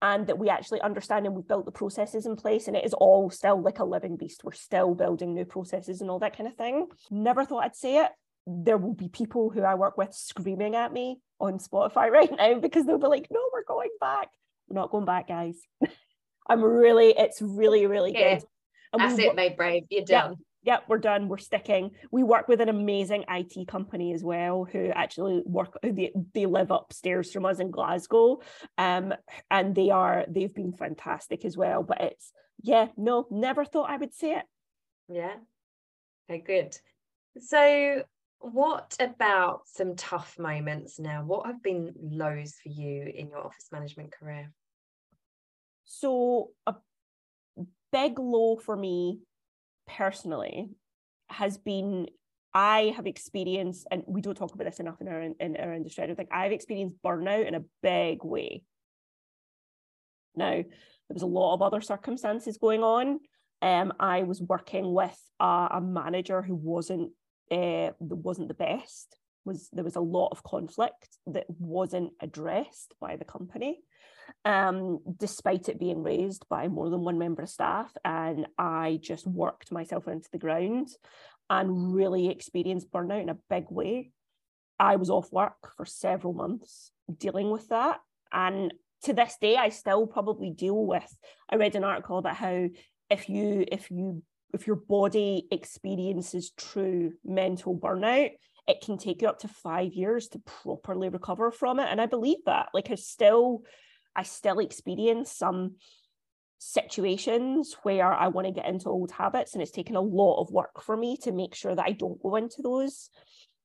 and 0.02 0.26
that 0.26 0.38
we 0.38 0.48
actually 0.48 0.80
understand 0.80 1.26
and 1.26 1.34
we've 1.34 1.48
built 1.48 1.66
the 1.66 1.72
processes 1.72 2.26
in 2.26 2.36
place 2.36 2.68
and 2.68 2.76
it 2.76 2.84
is 2.84 2.94
all 2.94 3.30
still 3.30 3.60
like 3.60 3.78
a 3.78 3.84
living 3.84 4.16
beast. 4.16 4.44
We're 4.44 4.52
still 4.52 4.94
building 4.94 5.34
new 5.34 5.44
processes 5.44 6.00
and 6.00 6.10
all 6.10 6.18
that 6.20 6.36
kind 6.36 6.48
of 6.48 6.54
thing. 6.54 6.88
Never 7.10 7.44
thought 7.44 7.64
I'd 7.64 7.76
say 7.76 7.98
it. 7.98 8.10
There 8.50 8.78
will 8.78 8.94
be 8.94 9.08
people 9.08 9.50
who 9.50 9.62
I 9.62 9.74
work 9.74 9.96
with 9.96 10.12
screaming 10.12 10.74
at 10.74 10.92
me 10.92 11.20
on 11.38 11.58
Spotify 11.58 12.10
right 12.10 12.30
now 12.36 12.58
because 12.58 12.84
they'll 12.84 12.98
be 12.98 13.06
like, 13.06 13.28
no, 13.30 13.40
we're 13.52 13.64
going 13.64 13.90
back. 14.00 14.28
We're 14.68 14.80
not 14.80 14.90
going 14.90 15.04
back, 15.06 15.28
guys. 15.28 15.56
I'm 16.48 16.62
really, 16.62 17.14
it's 17.16 17.40
really, 17.40 17.86
really 17.86 18.12
yeah. 18.12 18.34
good. 18.34 18.44
And 18.92 19.02
That's 19.02 19.18
it, 19.18 19.36
made 19.36 19.56
brave. 19.56 19.84
You're 19.88 20.04
done. 20.04 20.30
Yeah, 20.30 20.36
yeah, 20.62 20.78
we're 20.88 20.98
done. 20.98 21.28
We're 21.28 21.38
sticking. 21.38 21.92
We 22.10 22.22
work 22.22 22.48
with 22.48 22.60
an 22.60 22.68
amazing 22.68 23.24
IT 23.28 23.68
company 23.68 24.12
as 24.12 24.22
well, 24.22 24.64
who 24.64 24.90
actually 24.90 25.42
work. 25.46 25.78
They, 25.82 26.12
they 26.34 26.46
live 26.46 26.70
upstairs 26.70 27.32
from 27.32 27.46
us 27.46 27.60
in 27.60 27.70
Glasgow, 27.70 28.40
um, 28.76 29.14
and 29.50 29.74
they 29.74 29.90
are 29.90 30.26
they've 30.28 30.54
been 30.54 30.72
fantastic 30.72 31.44
as 31.44 31.56
well. 31.56 31.82
But 31.82 32.00
it's 32.02 32.32
yeah, 32.62 32.88
no, 32.96 33.26
never 33.30 33.64
thought 33.64 33.88
I 33.88 33.96
would 33.96 34.12
say 34.12 34.32
it. 34.32 34.44
Yeah, 35.08 35.34
okay, 36.28 36.42
good. 36.44 36.76
So 37.42 38.02
what 38.40 38.96
about 38.98 39.62
some 39.66 39.96
tough 39.96 40.38
moments 40.38 40.98
now? 40.98 41.22
What 41.24 41.46
have 41.46 41.62
been 41.62 41.92
lows 42.00 42.54
for 42.62 42.70
you 42.70 43.12
in 43.14 43.28
your 43.28 43.46
office 43.46 43.68
management 43.70 44.12
career? 44.12 44.50
So, 45.84 46.50
a 46.66 46.74
big 47.92 48.18
low 48.18 48.56
for 48.56 48.76
me 48.76 49.20
personally 49.86 50.70
has 51.28 51.58
been 51.58 52.08
I 52.52 52.92
have 52.96 53.06
experienced, 53.06 53.86
and 53.90 54.02
we 54.06 54.22
don't 54.22 54.36
talk 54.36 54.54
about 54.54 54.64
this 54.64 54.80
enough 54.80 55.00
in 55.00 55.08
our 55.08 55.20
in 55.20 55.56
our 55.56 55.74
industry. 55.74 56.02
I 56.02 56.06
don't 56.06 56.16
think 56.16 56.32
I've 56.32 56.52
experienced 56.52 56.96
burnout 57.04 57.46
in 57.46 57.54
a 57.54 57.64
big 57.82 58.24
way. 58.24 58.64
Now, 60.34 60.50
there 60.50 61.14
was 61.14 61.22
a 61.22 61.26
lot 61.26 61.54
of 61.54 61.62
other 61.62 61.80
circumstances 61.80 62.56
going 62.56 62.82
on. 62.82 63.20
Um, 63.62 63.92
I 64.00 64.22
was 64.22 64.40
working 64.40 64.94
with 64.94 65.18
a, 65.38 65.68
a 65.72 65.80
manager 65.80 66.40
who 66.40 66.54
wasn't 66.54 67.12
uh, 67.50 67.90
wasn't 67.98 68.48
the 68.48 68.54
best. 68.54 69.16
Was 69.44 69.68
there 69.72 69.84
was 69.84 69.96
a 69.96 70.00
lot 70.00 70.28
of 70.32 70.42
conflict 70.42 71.08
that 71.28 71.46
wasn't 71.48 72.12
addressed 72.20 72.94
by 73.00 73.16
the 73.16 73.24
company, 73.24 73.80
um, 74.44 74.98
despite 75.16 75.68
it 75.68 75.80
being 75.80 76.02
raised 76.02 76.46
by 76.48 76.68
more 76.68 76.90
than 76.90 77.00
one 77.00 77.18
member 77.18 77.42
of 77.42 77.48
staff. 77.48 77.90
And 78.04 78.46
I 78.58 78.98
just 79.02 79.26
worked 79.26 79.72
myself 79.72 80.08
into 80.08 80.28
the 80.30 80.38
ground 80.38 80.88
and 81.48 81.94
really 81.94 82.28
experienced 82.28 82.92
burnout 82.92 83.22
in 83.22 83.28
a 83.30 83.38
big 83.48 83.64
way. 83.70 84.10
I 84.78 84.96
was 84.96 85.10
off 85.10 85.32
work 85.32 85.72
for 85.76 85.84
several 85.84 86.32
months 86.32 86.92
dealing 87.18 87.50
with 87.50 87.68
that. 87.68 88.00
And 88.32 88.72
to 89.02 89.12
this 89.12 89.36
day, 89.40 89.56
I 89.56 89.70
still 89.70 90.06
probably 90.06 90.50
deal 90.50 90.86
with. 90.86 91.16
I 91.50 91.56
read 91.56 91.74
an 91.74 91.84
article 91.84 92.18
about 92.18 92.36
how 92.36 92.68
if 93.10 93.28
you 93.28 93.64
if 93.70 93.90
you 93.90 94.22
if 94.52 94.66
your 94.66 94.76
body 94.76 95.46
experiences 95.50 96.52
true 96.56 97.12
mental 97.24 97.76
burnout, 97.76 98.30
it 98.68 98.80
can 98.84 98.98
take 98.98 99.22
you 99.22 99.28
up 99.28 99.40
to 99.40 99.48
five 99.48 99.92
years 99.92 100.28
to 100.28 100.40
properly 100.40 101.08
recover 101.08 101.50
from 101.50 101.80
it. 101.80 101.88
And 101.90 102.00
I 102.00 102.06
believe 102.06 102.38
that. 102.46 102.68
Like 102.72 102.90
I 102.90 102.94
still, 102.94 103.62
I 104.14 104.22
still 104.22 104.58
experience 104.58 105.32
some 105.32 105.76
situations 106.58 107.74
where 107.82 108.12
I 108.12 108.28
want 108.28 108.46
to 108.46 108.52
get 108.52 108.68
into 108.68 108.88
old 108.88 109.10
habits, 109.10 109.54
and 109.54 109.62
it's 109.62 109.70
taken 109.70 109.96
a 109.96 110.00
lot 110.00 110.40
of 110.40 110.52
work 110.52 110.82
for 110.82 110.96
me 110.96 111.16
to 111.22 111.32
make 111.32 111.54
sure 111.54 111.74
that 111.74 111.86
I 111.86 111.92
don't 111.92 112.22
go 112.22 112.36
into 112.36 112.62
those 112.62 113.10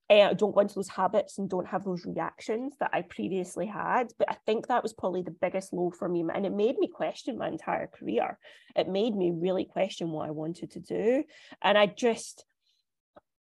uh, 0.08 0.34
don't 0.34 0.54
go 0.54 0.60
into 0.60 0.74
those 0.74 0.88
habits 0.88 1.38
and 1.38 1.50
don't 1.50 1.66
have 1.66 1.84
those 1.84 2.06
reactions 2.06 2.74
that 2.78 2.90
I 2.92 3.02
previously 3.02 3.66
had. 3.66 4.12
But 4.18 4.30
I 4.30 4.36
think 4.46 4.68
that 4.68 4.82
was 4.82 4.92
probably 4.92 5.22
the 5.22 5.30
biggest 5.32 5.72
low 5.72 5.90
for 5.90 6.08
me. 6.08 6.24
And 6.32 6.46
it 6.46 6.52
made 6.52 6.78
me 6.78 6.88
question 6.88 7.38
my 7.38 7.48
entire 7.48 7.88
career. 7.88 8.38
It 8.76 8.88
made 8.88 9.16
me 9.16 9.32
really 9.34 9.64
question 9.64 10.10
what 10.10 10.28
I 10.28 10.30
wanted 10.30 10.72
to 10.72 10.80
do. 10.80 11.24
And 11.62 11.76
I 11.76 11.86
just, 11.86 12.44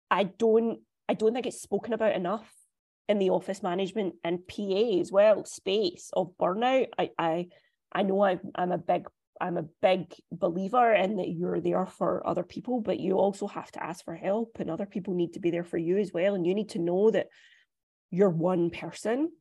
I 0.10 0.24
don't, 0.24 0.80
I 1.10 1.14
don't 1.14 1.34
think 1.34 1.46
it's 1.46 1.62
spoken 1.62 1.94
about 1.94 2.16
enough 2.16 2.50
in 3.08 3.20
the 3.20 3.30
office 3.30 3.62
management 3.62 4.16
and 4.24 4.48
PA 4.48 5.00
as 5.00 5.12
well 5.12 5.46
space 5.46 6.10
of 6.14 6.34
burnout. 6.40 6.88
I 6.98 7.12
I 7.18 7.48
I 7.92 8.04
know 8.04 8.22
I, 8.24 8.40
I'm 8.56 8.72
a 8.72 8.78
big 8.78 9.08
I'm 9.42 9.58
a 9.58 9.66
big 9.82 10.14
believer 10.32 10.94
in 10.94 11.18
that 11.18 11.30
you're 11.30 11.60
there 11.60 11.86
for 11.86 12.26
other 12.26 12.44
people, 12.44 12.82
but 12.82 13.00
you 13.00 13.14
also 13.14 13.48
have 13.48 13.72
to 13.72 13.84
ask 13.84 14.04
for 14.06 14.16
help, 14.16 14.58
and 14.60 14.70
other 14.70 14.86
people 14.86 15.14
need 15.14 15.34
to 15.34 15.40
be 15.40 15.52
there 15.52 15.64
for 15.64 15.78
you 15.78 15.98
as 15.98 16.12
well. 16.14 16.36
And 16.36 16.46
you 16.46 16.56
need 16.56 16.70
to 16.70 16.80
know 16.80 17.12
that 17.12 17.28
you're 18.12 18.30
one 18.30 18.70
person, 18.70 19.32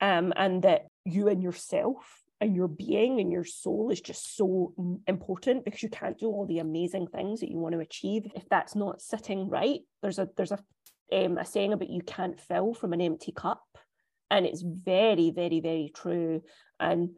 um, 0.00 0.32
and 0.36 0.62
that 0.62 0.86
you 1.04 1.28
and 1.28 1.42
yourself 1.42 2.22
and 2.40 2.56
your 2.56 2.68
being 2.68 3.20
and 3.20 3.30
your 3.30 3.44
soul 3.44 3.90
is 3.92 4.00
just 4.00 4.36
so 4.36 4.74
important 5.06 5.64
because 5.64 5.82
you 5.82 5.88
can't 5.88 6.18
do 6.18 6.26
all 6.26 6.44
the 6.44 6.58
amazing 6.58 7.06
things 7.06 7.38
that 7.38 7.50
you 7.50 7.56
want 7.56 7.72
to 7.72 7.80
achieve 7.80 8.26
if 8.34 8.48
that's 8.48 8.74
not 8.74 9.00
sitting 9.00 9.48
right. 9.48 9.80
There's 10.02 10.18
a 10.18 10.28
there's 10.36 10.52
a 10.52 10.58
um, 11.12 11.38
a 11.38 11.44
saying 11.44 11.72
about 11.72 11.90
you 11.90 12.02
can't 12.02 12.40
fill 12.40 12.74
from 12.74 12.92
an 12.92 13.00
empty 13.00 13.32
cup, 13.32 13.62
and 14.30 14.44
it's 14.44 14.62
very 14.62 15.30
very 15.30 15.60
very 15.60 15.92
true. 15.94 16.42
And 16.80 17.10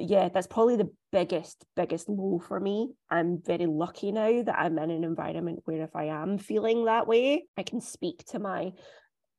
yeah, 0.00 0.28
that's 0.28 0.46
probably 0.46 0.76
the 0.76 0.90
biggest, 1.12 1.64
biggest 1.76 2.08
low 2.08 2.38
for 2.38 2.58
me. 2.58 2.92
I'm 3.10 3.42
very 3.44 3.66
lucky 3.66 4.12
now 4.12 4.42
that 4.42 4.58
I'm 4.58 4.78
in 4.78 4.90
an 4.90 5.04
environment 5.04 5.60
where 5.64 5.82
if 5.82 5.94
I 5.94 6.04
am 6.04 6.38
feeling 6.38 6.84
that 6.84 7.06
way, 7.06 7.44
I 7.56 7.62
can 7.62 7.80
speak 7.80 8.24
to 8.28 8.38
my 8.38 8.72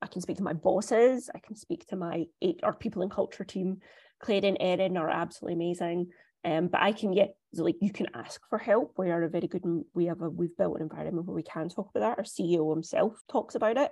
I 0.04 0.08
can 0.08 0.22
speak 0.22 0.38
to 0.38 0.44
my 0.44 0.54
bosses, 0.54 1.30
I 1.34 1.38
can 1.40 1.56
speak 1.56 1.86
to 1.88 1.96
my 1.96 2.26
HR 2.42 2.72
people 2.72 3.04
in 3.04 3.10
culture 3.10 3.44
team. 3.44 3.78
Claire 4.20 4.46
and 4.46 4.58
Erin 4.60 4.98
are 4.98 5.10
absolutely 5.10 5.54
amazing. 5.54 6.08
Um, 6.44 6.70
but 6.70 6.82
I 6.82 6.92
can 6.92 7.14
get 7.14 7.36
like 7.54 7.76
you 7.82 7.92
can 7.92 8.08
ask 8.16 8.42
for 8.50 8.58
help. 8.58 8.94
We 8.98 9.12
are 9.12 9.24
a 9.24 9.30
very 9.30 9.48
good 9.48 9.64
we 9.94 10.06
have 10.06 10.22
a 10.22 10.30
we've 10.30 10.58
built 10.58 10.78
an 10.78 10.82
environment 10.84 11.28
where 11.28 11.36
we 11.36 11.44
can 11.44 11.70
talk 11.70 11.92
about 11.94 12.00
that. 12.00 12.18
Our 12.18 12.24
CEO 12.24 12.74
himself 12.74 13.22
talks 13.32 13.54
about 13.56 13.78
it. 13.78 13.92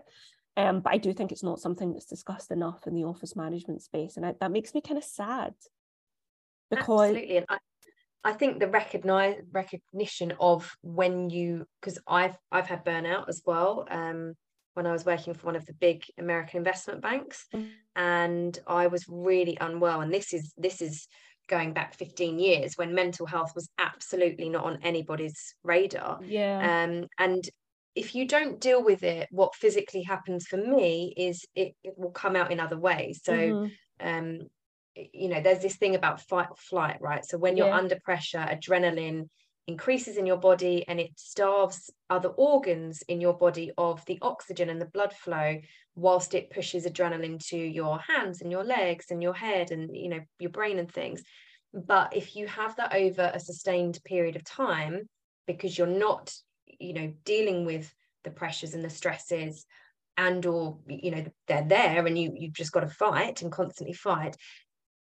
Um, 0.58 0.82
but 0.82 0.92
I 0.92 0.98
do 0.98 1.14
think 1.14 1.32
it's 1.32 1.44
not 1.44 1.60
something 1.60 1.94
that's 1.94 2.06
discussed 2.06 2.52
enough 2.52 2.88
in 2.88 2.96
the 2.96 3.04
office 3.04 3.36
management 3.36 3.82
space. 3.84 4.18
And 4.18 4.26
I, 4.26 4.34
that 4.42 4.52
makes 4.52 4.74
me 4.74 4.82
kind 4.82 4.98
of 4.98 5.04
sad 5.04 5.54
because 6.70 7.10
absolutely 7.10 7.38
and 7.38 7.46
I, 7.50 7.58
I 8.24 8.34
think 8.34 8.60
the 8.60 8.68
recognize 8.68 9.42
recognition 9.52 10.34
of 10.40 10.76
when 10.82 11.30
you 11.30 11.66
because 11.82 12.00
I've 12.08 12.38
I've 12.52 12.68
had 12.68 12.86
burnout 12.86 13.30
as 13.30 13.42
well 13.46 13.88
um 13.90 14.36
when 14.74 14.86
I 14.86 14.92
was 14.92 15.06
working 15.06 15.34
for 15.34 15.46
one 15.46 15.56
of 15.56 15.66
the 15.66 15.74
big 15.74 16.04
American 16.18 16.58
investment 16.58 17.02
banks 17.02 17.46
mm. 17.54 17.70
and 17.96 18.58
I 18.68 18.88
was 18.88 19.06
really 19.08 19.58
unwell 19.60 20.02
and 20.02 20.14
this 20.14 20.34
is 20.34 20.54
this 20.58 20.82
is 20.82 21.08
going 21.48 21.74
back 21.74 21.96
15 21.96 22.38
years 22.40 22.78
when 22.78 22.94
mental 22.94 23.26
health 23.26 23.54
was 23.56 23.70
absolutely 23.80 24.50
not 24.50 24.66
on 24.66 24.80
anybody's 24.84 25.56
radar 25.64 26.20
yeah 26.24 26.86
um 26.86 27.08
and 27.18 27.44
if 27.96 28.14
you 28.14 28.28
don't 28.28 28.62
deal 28.62 28.84
with 28.84 29.04
it 29.04 29.28
what 29.32 29.56
physically 29.56 30.04
happens 30.04 30.46
for 30.46 30.58
me 30.58 31.14
is 31.18 31.44
it, 31.56 31.74
it 31.84 31.96
will 31.98 32.12
come 32.12 32.36
out 32.36 32.52
in 32.52 32.60
other 32.60 32.78
ways 32.78 33.22
so 33.24 33.34
mm-hmm. 33.34 34.08
um 34.08 34.40
you 35.14 35.30
know 35.30 35.42
there's 35.42 35.62
this 35.62 35.78
thing 35.78 35.96
about 35.96 36.22
fight 36.22 36.48
or 36.50 36.56
flight 36.56 36.98
right 37.02 37.26
so 37.26 37.38
when 37.38 37.58
you're 37.58 37.68
yeah. 37.68 37.78
under 37.78 38.00
pressure 38.00 38.46
adrenaline 38.50 39.28
increases 39.68 40.18
in 40.18 40.26
your 40.26 40.38
body 40.38 40.84
and 40.88 41.00
it 41.00 41.12
starves 41.16 41.92
other 42.10 42.30
organs 42.30 43.04
in 43.04 43.22
your 43.22 43.34
body 43.34 43.72
of 43.78 44.04
the 44.06 44.18
oxygen 44.22 44.70
and 44.70 44.82
the 44.82 44.86
blood 44.86 45.14
flow 45.14 45.60
whilst 45.96 46.34
it 46.34 46.50
pushes 46.50 46.86
adrenaline 46.86 47.40
to 47.40 47.58
your 47.58 48.00
hands 48.00 48.42
and 48.42 48.52
your 48.52 48.64
legs 48.64 49.06
and 49.12 49.22
your 49.22 49.34
head 49.34 49.72
and 49.72 49.96
you 49.96 50.10
know 50.10 50.20
your 50.40 50.50
brain 50.50 50.80
and 50.80 50.92
things 50.92 51.22
but 51.74 52.16
if 52.16 52.36
you 52.36 52.48
have 52.48 52.76
that 52.78 52.96
over 52.96 53.30
a 53.34 53.40
sustained 53.40 54.00
period 54.04 54.36
of 54.36 54.44
time 54.44 55.08
because 55.46 55.78
you're 55.78 55.88
not 55.88 56.34
you 56.80 56.94
know 56.94 57.14
dealing 57.24 57.66
with 57.66 57.94
the 58.24 58.32
pressures 58.32 58.74
and 58.74 58.84
the 58.84 58.90
stresses 58.90 59.66
and 60.18 60.46
or 60.46 60.78
you 60.88 61.12
know 61.12 61.24
they're 61.48 61.68
there 61.68 62.06
and 62.06 62.18
you 62.18 62.34
you've 62.36 62.54
just 62.54 62.72
got 62.72 62.82
to 62.82 62.88
fight 62.88 63.42
and 63.42 63.52
constantly 63.52 63.94
fight 63.94 64.36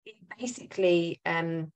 it 0.06 0.16
basically 0.39 1.20
um, 1.26 1.72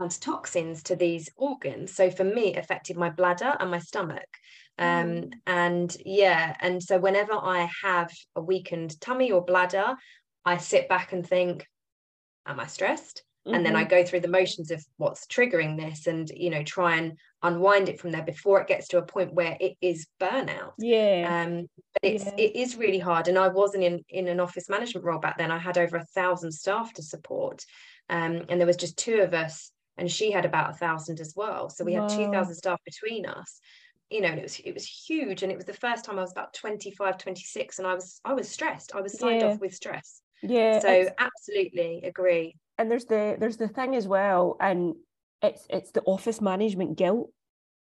adds 0.00 0.18
toxins 0.18 0.82
to 0.84 0.96
these 0.96 1.30
organs. 1.36 1.94
So 1.94 2.10
for 2.10 2.24
me, 2.24 2.54
it 2.54 2.58
affected 2.58 2.96
my 2.96 3.10
bladder 3.10 3.56
and 3.58 3.70
my 3.70 3.78
stomach. 3.78 4.28
Um, 4.78 5.06
mm. 5.06 5.32
And 5.46 5.96
yeah, 6.04 6.54
and 6.60 6.82
so 6.82 6.98
whenever 6.98 7.32
I 7.32 7.68
have 7.82 8.12
a 8.34 8.40
weakened 8.40 9.00
tummy 9.00 9.32
or 9.32 9.44
bladder, 9.44 9.94
I 10.44 10.58
sit 10.58 10.88
back 10.88 11.12
and 11.12 11.26
think, 11.26 11.66
am 12.46 12.60
I 12.60 12.66
stressed? 12.66 13.22
Mm-hmm. 13.46 13.54
and 13.54 13.64
then 13.64 13.76
I 13.76 13.82
mm-hmm. 13.82 13.90
go 13.90 14.04
through 14.04 14.20
the 14.20 14.28
motions 14.28 14.70
of 14.70 14.84
what's 14.96 15.26
triggering 15.26 15.78
this 15.78 16.06
and 16.06 16.28
you 16.30 16.50
know 16.50 16.62
try 16.62 16.96
and 16.96 17.18
unwind 17.42 17.88
it 17.88 18.00
from 18.00 18.10
there 18.10 18.22
before 18.22 18.60
it 18.60 18.68
gets 18.68 18.88
to 18.88 18.98
a 18.98 19.02
point 19.02 19.32
where 19.32 19.56
it 19.60 19.76
is 19.80 20.06
burnout 20.20 20.72
yeah 20.78 21.44
um 21.44 21.68
but 21.92 22.10
it's 22.10 22.24
yeah. 22.24 22.34
it 22.36 22.56
is 22.56 22.76
really 22.76 22.98
hard 22.98 23.28
and 23.28 23.38
I 23.38 23.48
wasn't 23.48 23.84
in 23.84 24.04
in 24.08 24.28
an 24.28 24.40
office 24.40 24.68
management 24.68 25.04
role 25.04 25.20
back 25.20 25.38
then 25.38 25.50
I 25.50 25.58
had 25.58 25.78
over 25.78 25.96
a 25.96 26.04
thousand 26.04 26.52
staff 26.52 26.92
to 26.94 27.02
support 27.02 27.64
um 28.10 28.42
and 28.48 28.60
there 28.60 28.66
was 28.66 28.76
just 28.76 28.96
two 28.96 29.20
of 29.20 29.34
us 29.34 29.70
and 29.98 30.10
she 30.10 30.30
had 30.30 30.44
about 30.44 30.70
a 30.70 30.74
thousand 30.74 31.20
as 31.20 31.34
well 31.36 31.70
so 31.70 31.84
we 31.84 31.94
had 31.94 32.08
2000 32.08 32.54
staff 32.54 32.80
between 32.84 33.26
us 33.26 33.60
you 34.10 34.20
know 34.20 34.28
and 34.28 34.38
it 34.38 34.42
was 34.42 34.60
it 34.60 34.74
was 34.74 34.86
huge 34.86 35.42
and 35.42 35.50
it 35.50 35.56
was 35.56 35.64
the 35.64 35.72
first 35.72 36.04
time 36.04 36.18
I 36.18 36.22
was 36.22 36.32
about 36.32 36.54
25 36.54 37.18
26 37.18 37.78
and 37.78 37.86
I 37.86 37.94
was 37.94 38.20
I 38.24 38.34
was 38.34 38.48
stressed 38.48 38.94
I 38.94 39.00
was 39.00 39.18
signed 39.18 39.42
yeah. 39.42 39.48
off 39.48 39.60
with 39.60 39.74
stress 39.74 40.20
yeah 40.42 40.78
so 40.80 41.08
absolutely 41.18 42.02
agree 42.04 42.56
and 42.78 42.90
there's 42.90 43.06
the 43.06 43.36
there's 43.38 43.56
the 43.56 43.68
thing 43.68 43.94
as 43.94 44.06
well 44.06 44.56
and 44.60 44.94
it's 45.42 45.66
it's 45.70 45.90
the 45.92 46.02
office 46.02 46.40
management 46.40 46.96
guilt. 46.96 47.30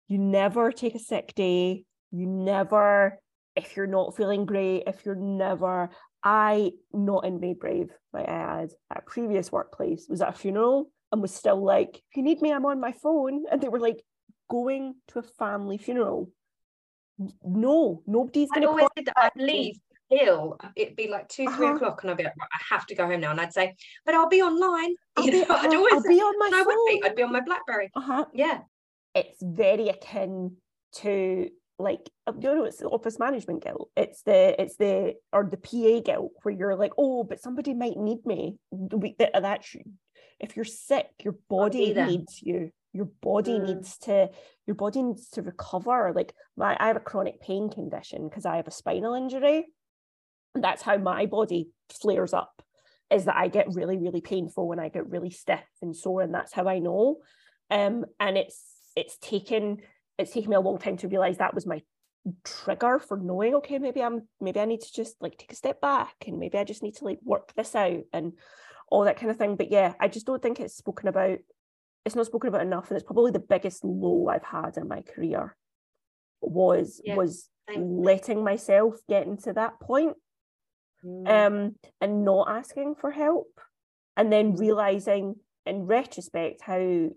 You 0.09 0.19
never 0.19 0.73
take 0.73 0.95
a 0.95 1.01
sick 1.01 1.35
day. 1.35 1.85
You 2.11 2.27
never 2.27 3.19
if 3.55 3.77
you're 3.77 3.87
not 3.87 4.17
feeling 4.17 4.45
great 4.45 4.85
if 4.87 5.05
you're 5.07 5.15
never 5.15 5.89
i 6.23 6.71
not 6.93 7.25
in 7.25 7.55
brave 7.55 7.91
like 8.13 8.29
i 8.29 8.33
had 8.33 8.71
at 8.91 8.99
a 8.99 9.03
previous 9.07 9.51
workplace 9.51 10.07
was 10.11 10.21
at 10.21 10.29
a 10.29 10.33
funeral 10.33 10.91
and 11.13 11.23
was 11.23 11.35
still 11.35 11.65
like 11.65 11.97
if 11.97 12.17
you 12.17 12.23
need 12.23 12.41
me 12.43 12.53
i'm 12.53 12.67
on 12.67 12.81
my 12.81 12.93
phone. 12.93 13.45
And 13.51 13.61
they 13.61 13.69
were 13.69 13.81
like 13.81 14.03
going 14.51 14.95
to 15.09 15.21
a 15.21 15.23
family 15.23 15.79
funeral. 15.79 16.31
No 17.45 18.03
nobody's 18.07 18.51
going 18.51 18.63
to 18.63 18.69
always 18.69 18.89
did 18.95 19.07
that 19.07 19.33
i'd 19.35 19.43
leave 19.43 19.79
ill, 20.11 20.59
it'd 20.75 20.97
be 20.97 21.09
like 21.09 21.29
2 21.29 21.45
uh-huh. 21.45 21.57
three 21.57 21.69
o'clock, 21.69 22.03
and 22.03 22.11
I'd 22.11 22.17
be 22.17 22.25
like, 22.25 22.33
I 22.41 22.75
have 22.75 22.87
to 22.87 22.95
go 22.95 23.07
home 23.07 23.21
now. 23.21 23.31
And 23.31 23.41
I'd 23.41 23.53
say, 23.53 23.75
but 24.05 24.15
I'll 24.15 24.29
be 24.29 24.43
online. 24.43 24.95
I'll 25.17 25.25
you 25.25 25.33
know, 25.33 25.45
be, 25.45 25.51
I'd 25.51 25.75
always 25.75 25.93
I'll 25.95 26.03
be 26.03 26.21
on 26.21 26.39
my 26.39 26.51
phone. 26.51 26.61
I 26.61 26.63
would 26.63 26.87
be. 26.89 27.03
I'd 27.05 27.17
be 27.17 27.23
on 27.23 27.33
my 27.33 27.41
BlackBerry. 27.41 27.91
Uh-huh. 27.95 28.27
Yeah. 28.33 28.61
It's 29.15 29.43
very 29.43 29.89
akin 29.89 30.57
to 30.97 31.51
like 31.79 32.09
uh, 32.27 32.33
you 32.41 32.55
know 32.55 32.65
it's 32.65 32.79
the 32.79 32.87
office 32.87 33.19
management 33.19 33.63
guilt 33.63 33.91
it's 33.97 34.23
the 34.23 34.61
it's 34.61 34.77
the 34.77 35.15
or 35.33 35.45
the 35.45 35.59
pa 35.59 36.01
guilt 36.01 36.33
where 36.43 36.55
you're 36.55 36.75
like 36.75 36.93
oh 36.97 37.23
but 37.23 37.41
somebody 37.41 37.75
might 37.75 37.99
need 37.99 38.25
me 38.25 38.57
that, 39.19 39.31
that 39.35 39.65
if 40.41 40.57
you're 40.57 40.65
sick 40.65 41.09
your 41.23 41.37
body 41.51 41.93
needs 41.93 42.41
you 42.43 42.71
your 42.93 43.09
body 43.21 43.59
mm. 43.59 43.67
needs 43.67 43.99
to 43.99 44.31
your 44.67 44.75
body 44.75 45.03
needs 45.03 45.29
to 45.29 45.43
recover 45.43 46.13
like 46.15 46.35
my 46.57 46.77
i 46.81 46.87
have 46.87 46.97
a 46.97 47.01
chronic 47.01 47.41
pain 47.41 47.69
condition 47.69 48.27
because 48.29 48.47
i 48.47 48.57
have 48.57 48.67
a 48.67 48.73
spinal 48.73 49.15
injury 49.15 49.67
that's 50.63 50.83
how 50.83 50.97
my 50.97 51.27
body 51.27 51.71
flares 51.91 52.33
up 52.33 52.63
is 53.11 53.27
that 53.27 53.37
I 53.37 53.49
get 53.49 53.73
really, 53.73 53.99
really 53.99 54.21
painful 54.21 54.67
when 54.67 54.81
I 54.81 54.89
get 54.89 55.09
really 55.09 55.31
stiff 55.31 55.61
and 55.81 55.95
sore, 55.95 56.23
and 56.23 56.35
that's 56.35 56.53
how 56.53 56.67
I 56.69 56.79
know. 56.79 57.19
Um, 57.71 58.05
and 58.19 58.37
it's 58.37 58.63
it's 58.97 59.19
taken 59.19 59.79
it's 60.19 60.33
taken 60.33 60.51
me 60.51 60.57
a 60.57 60.61
long 60.61 60.79
time 60.79 60.97
to 60.97 61.09
realize 61.09 61.39
that 61.39 61.55
was 61.55 61.67
my 61.67 61.83
trigger 62.43 62.99
for 62.99 63.17
knowing 63.17 63.55
okay 63.55 63.79
maybe 63.79 64.03
i'm 64.03 64.23
maybe 64.41 64.59
i 64.59 64.65
need 64.65 64.81
to 64.81 64.93
just 64.93 65.15
like 65.21 65.39
take 65.39 65.53
a 65.53 65.57
step 65.57 65.81
back 65.81 66.15
and 66.27 66.39
maybe 66.39 66.59
i 66.59 66.65
just 66.65 66.83
need 66.83 66.97
to 66.97 67.05
like 67.05 67.21
work 67.23 67.53
this 67.55 67.77
out 67.77 68.03
and 68.13 68.33
all 68.89 69.05
that 69.05 69.17
kind 69.17 69.31
of 69.31 69.37
thing 69.37 69.55
but 69.55 69.71
yeah 69.71 69.93
i 70.01 70.09
just 70.09 70.27
don't 70.27 70.43
think 70.43 70.59
it's 70.59 70.77
spoken 70.77 71.07
about 71.07 71.39
it's 72.05 72.17
not 72.17 72.27
spoken 72.27 72.49
about 72.49 72.63
enough 72.63 72.89
and 72.89 72.97
it's 72.97 73.07
probably 73.07 73.31
the 73.31 73.39
biggest 73.39 73.85
low 73.85 74.29
i've 74.29 74.43
had 74.43 74.77
in 74.77 74.89
my 74.89 75.03
career 75.03 75.57
was 76.41 77.01
yeah, 77.05 77.15
was 77.15 77.49
letting 77.77 78.43
myself 78.43 78.97
get 79.09 79.27
into 79.27 79.53
that 79.53 79.79
point 79.79 80.17
mm. 81.05 81.29
um 81.29 81.75
and 82.01 82.25
not 82.25 82.49
asking 82.49 82.95
for 82.95 83.11
help 83.11 83.61
and 84.17 84.33
then 84.33 84.57
realizing 84.57 85.37
in 85.65 85.87
retrospect 85.87 86.63
how 86.63 87.09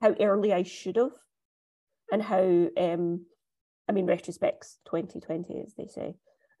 how 0.00 0.14
early 0.20 0.52
i 0.52 0.62
should 0.62 0.96
have 0.96 1.12
and 2.10 2.22
how 2.22 2.68
um 2.76 3.20
I 3.88 3.92
mean, 3.92 4.06
retrospects 4.06 4.76
2020, 4.86 5.62
as 5.66 5.74
they 5.74 5.86
say. 5.86 6.14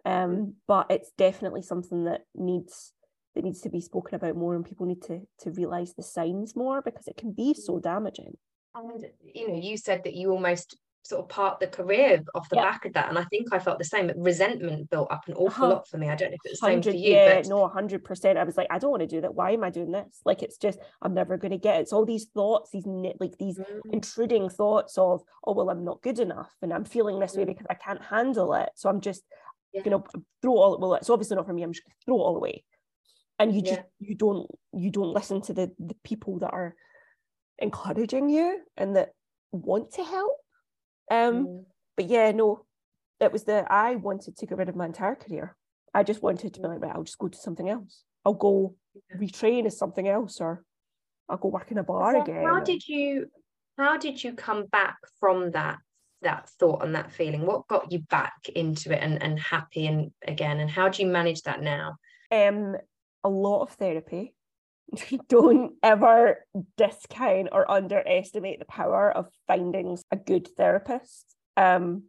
Um, 0.04 0.30
mm. 0.30 0.52
but 0.66 0.86
it's 0.90 1.10
definitely 1.18 1.62
something 1.62 2.04
that 2.04 2.22
needs 2.34 2.92
that 3.34 3.44
needs 3.44 3.60
to 3.60 3.68
be 3.68 3.80
spoken 3.80 4.14
about 4.14 4.36
more, 4.36 4.54
and 4.56 4.64
people 4.64 4.86
need 4.86 5.02
to 5.02 5.20
to 5.40 5.50
realize 5.50 5.94
the 5.94 6.02
signs 6.02 6.56
more 6.56 6.80
because 6.80 7.06
it 7.06 7.16
can 7.16 7.32
be 7.32 7.52
so 7.52 7.78
damaging. 7.78 8.36
And 8.74 9.04
you 9.34 9.48
know, 9.48 9.60
you 9.60 9.76
said 9.76 10.04
that 10.04 10.14
you 10.14 10.30
almost 10.30 10.76
sort 11.02 11.22
of 11.22 11.28
part 11.28 11.58
the 11.58 11.66
career 11.66 12.22
off 12.34 12.48
the 12.48 12.56
yeah. 12.56 12.62
back 12.62 12.84
of 12.84 12.92
that. 12.92 13.08
And 13.08 13.18
I 13.18 13.24
think 13.24 13.48
I 13.52 13.58
felt 13.58 13.78
the 13.78 13.84
same. 13.84 14.10
Resentment 14.16 14.90
built 14.90 15.10
up 15.10 15.26
an 15.26 15.34
awful 15.34 15.64
uh-huh. 15.64 15.74
lot 15.74 15.88
for 15.88 15.96
me. 15.96 16.08
I 16.08 16.14
don't 16.14 16.30
know 16.30 16.36
if 16.42 16.50
it's 16.50 16.60
the 16.60 16.66
same 16.66 16.82
for 16.82 16.90
you. 16.90 17.14
Yeah, 17.14 17.36
but... 17.36 17.46
no, 17.46 17.66
hundred 17.68 18.04
percent. 18.04 18.38
I 18.38 18.44
was 18.44 18.56
like, 18.56 18.66
I 18.70 18.78
don't 18.78 18.90
want 18.90 19.02
to 19.02 19.06
do 19.06 19.20
that. 19.22 19.34
Why 19.34 19.52
am 19.52 19.64
I 19.64 19.70
doing 19.70 19.90
this? 19.90 20.20
Like, 20.24 20.42
it's 20.42 20.58
just 20.58 20.78
I'm 21.00 21.14
never 21.14 21.36
going 21.36 21.52
to 21.52 21.58
get 21.58 21.76
it. 21.76 21.82
It's 21.82 21.92
all 21.92 22.04
these 22.04 22.26
thoughts, 22.34 22.70
these 22.72 22.86
like 23.20 23.38
these 23.38 23.58
mm. 23.58 23.80
intruding 23.92 24.50
thoughts 24.50 24.98
of, 24.98 25.22
oh 25.44 25.52
well, 25.52 25.70
I'm 25.70 25.84
not 25.84 26.02
good 26.02 26.18
enough, 26.18 26.52
and 26.62 26.72
I'm 26.72 26.84
feeling 26.84 27.18
this 27.18 27.34
mm. 27.34 27.38
way 27.38 27.44
because 27.46 27.66
I 27.70 27.74
can't 27.74 28.02
handle 28.02 28.54
it. 28.54 28.70
So 28.74 28.88
I'm 28.88 29.00
just 29.00 29.22
yeah. 29.72 29.82
you 29.84 29.90
know 29.90 30.04
throw 30.42 30.56
all. 30.56 30.78
Well, 30.78 30.94
it's 30.94 31.10
obviously 31.10 31.36
not 31.36 31.46
for 31.46 31.52
me. 31.52 31.62
I'm 31.62 31.72
just 31.72 31.84
going 31.84 31.94
to 31.98 32.04
throw 32.04 32.16
it 32.16 32.24
all 32.24 32.36
away. 32.36 32.64
And 33.38 33.54
you 33.54 33.62
just 33.62 33.82
you 34.00 34.16
don't 34.16 34.48
you 34.72 34.90
don't 34.90 35.12
listen 35.12 35.40
to 35.42 35.54
the 35.54 35.70
the 35.78 35.94
people 36.02 36.40
that 36.40 36.50
are 36.50 36.74
encouraging 37.58 38.28
you 38.28 38.60
and 38.76 38.96
that 38.96 39.10
want 39.52 39.92
to 39.92 40.04
help 40.04 40.32
um, 41.10 41.46
mm. 41.46 41.64
But 41.98 42.08
yeah, 42.08 42.30
no, 42.30 42.64
it 43.18 43.32
was 43.32 43.42
the 43.42 43.66
I 43.68 43.96
wanted 43.96 44.36
to 44.36 44.46
get 44.46 44.56
rid 44.56 44.68
of 44.68 44.76
my 44.76 44.86
entire 44.86 45.16
career. 45.16 45.56
I 45.92 46.04
just 46.04 46.22
wanted 46.22 46.54
to 46.54 46.60
be 46.60 46.68
like, 46.68 46.80
right, 46.80 46.94
I'll 46.94 47.02
just 47.02 47.18
go 47.18 47.26
to 47.26 47.36
something 47.36 47.68
else. 47.68 48.04
I'll 48.24 48.34
go 48.34 48.76
retrain 49.16 49.66
as 49.66 49.76
something 49.76 50.06
else, 50.06 50.40
or 50.40 50.62
I'll 51.28 51.38
go 51.38 51.48
work 51.48 51.72
in 51.72 51.78
a 51.78 51.82
bar 51.82 52.14
so 52.14 52.22
again. 52.22 52.44
How 52.44 52.60
did 52.60 52.86
you? 52.86 53.26
How 53.76 53.96
did 53.96 54.22
you 54.22 54.34
come 54.34 54.66
back 54.66 54.96
from 55.18 55.50
that 55.52 55.78
that 56.22 56.48
thought 56.60 56.84
and 56.84 56.94
that 56.94 57.10
feeling? 57.10 57.46
What 57.46 57.66
got 57.66 57.90
you 57.90 57.98
back 57.98 58.48
into 58.54 58.92
it 58.92 59.02
and 59.02 59.20
and 59.20 59.38
happy 59.40 59.88
and 59.88 60.12
again? 60.26 60.60
And 60.60 60.70
how 60.70 60.88
do 60.88 61.02
you 61.02 61.08
manage 61.08 61.42
that 61.42 61.60
now? 61.62 61.96
Um, 62.30 62.76
a 63.24 63.28
lot 63.28 63.62
of 63.62 63.70
therapy. 63.72 64.34
don't 65.28 65.74
ever 65.82 66.44
discount 66.76 67.48
or 67.52 67.70
underestimate 67.70 68.58
the 68.58 68.64
power 68.64 69.10
of 69.10 69.28
finding 69.46 69.98
a 70.10 70.16
good 70.16 70.48
therapist. 70.56 71.34
Um, 71.56 72.04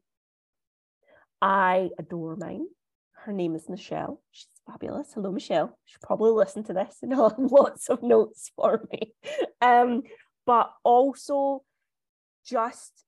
I 1.41 1.89
adore 1.97 2.35
mine. 2.35 2.65
Her 3.13 3.33
name 3.33 3.55
is 3.55 3.69
Michelle. 3.69 4.21
She's 4.31 4.47
fabulous. 4.65 5.11
Hello, 5.13 5.31
Michelle. 5.31 5.77
She'll 5.85 5.99
probably 6.01 6.31
listen 6.31 6.63
to 6.65 6.73
this 6.73 6.97
and 7.01 7.13
have 7.15 7.35
lots 7.37 7.89
of 7.89 8.03
notes 8.03 8.51
for 8.55 8.87
me. 8.91 9.13
Um, 9.61 10.03
but 10.45 10.71
also 10.83 11.63
just 12.45 13.03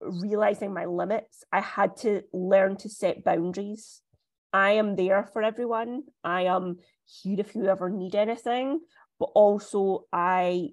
realizing 0.00 0.72
my 0.72 0.84
limits. 0.84 1.44
I 1.52 1.60
had 1.60 1.96
to 1.98 2.22
learn 2.32 2.76
to 2.78 2.88
set 2.88 3.24
boundaries. 3.24 4.00
I 4.52 4.72
am 4.72 4.96
there 4.96 5.28
for 5.32 5.42
everyone. 5.42 6.04
I 6.24 6.42
am 6.42 6.78
here 7.04 7.40
if 7.40 7.54
you 7.54 7.66
ever 7.66 7.90
need 7.90 8.14
anything 8.14 8.80
but 9.18 9.30
also 9.34 10.04
I 10.12 10.70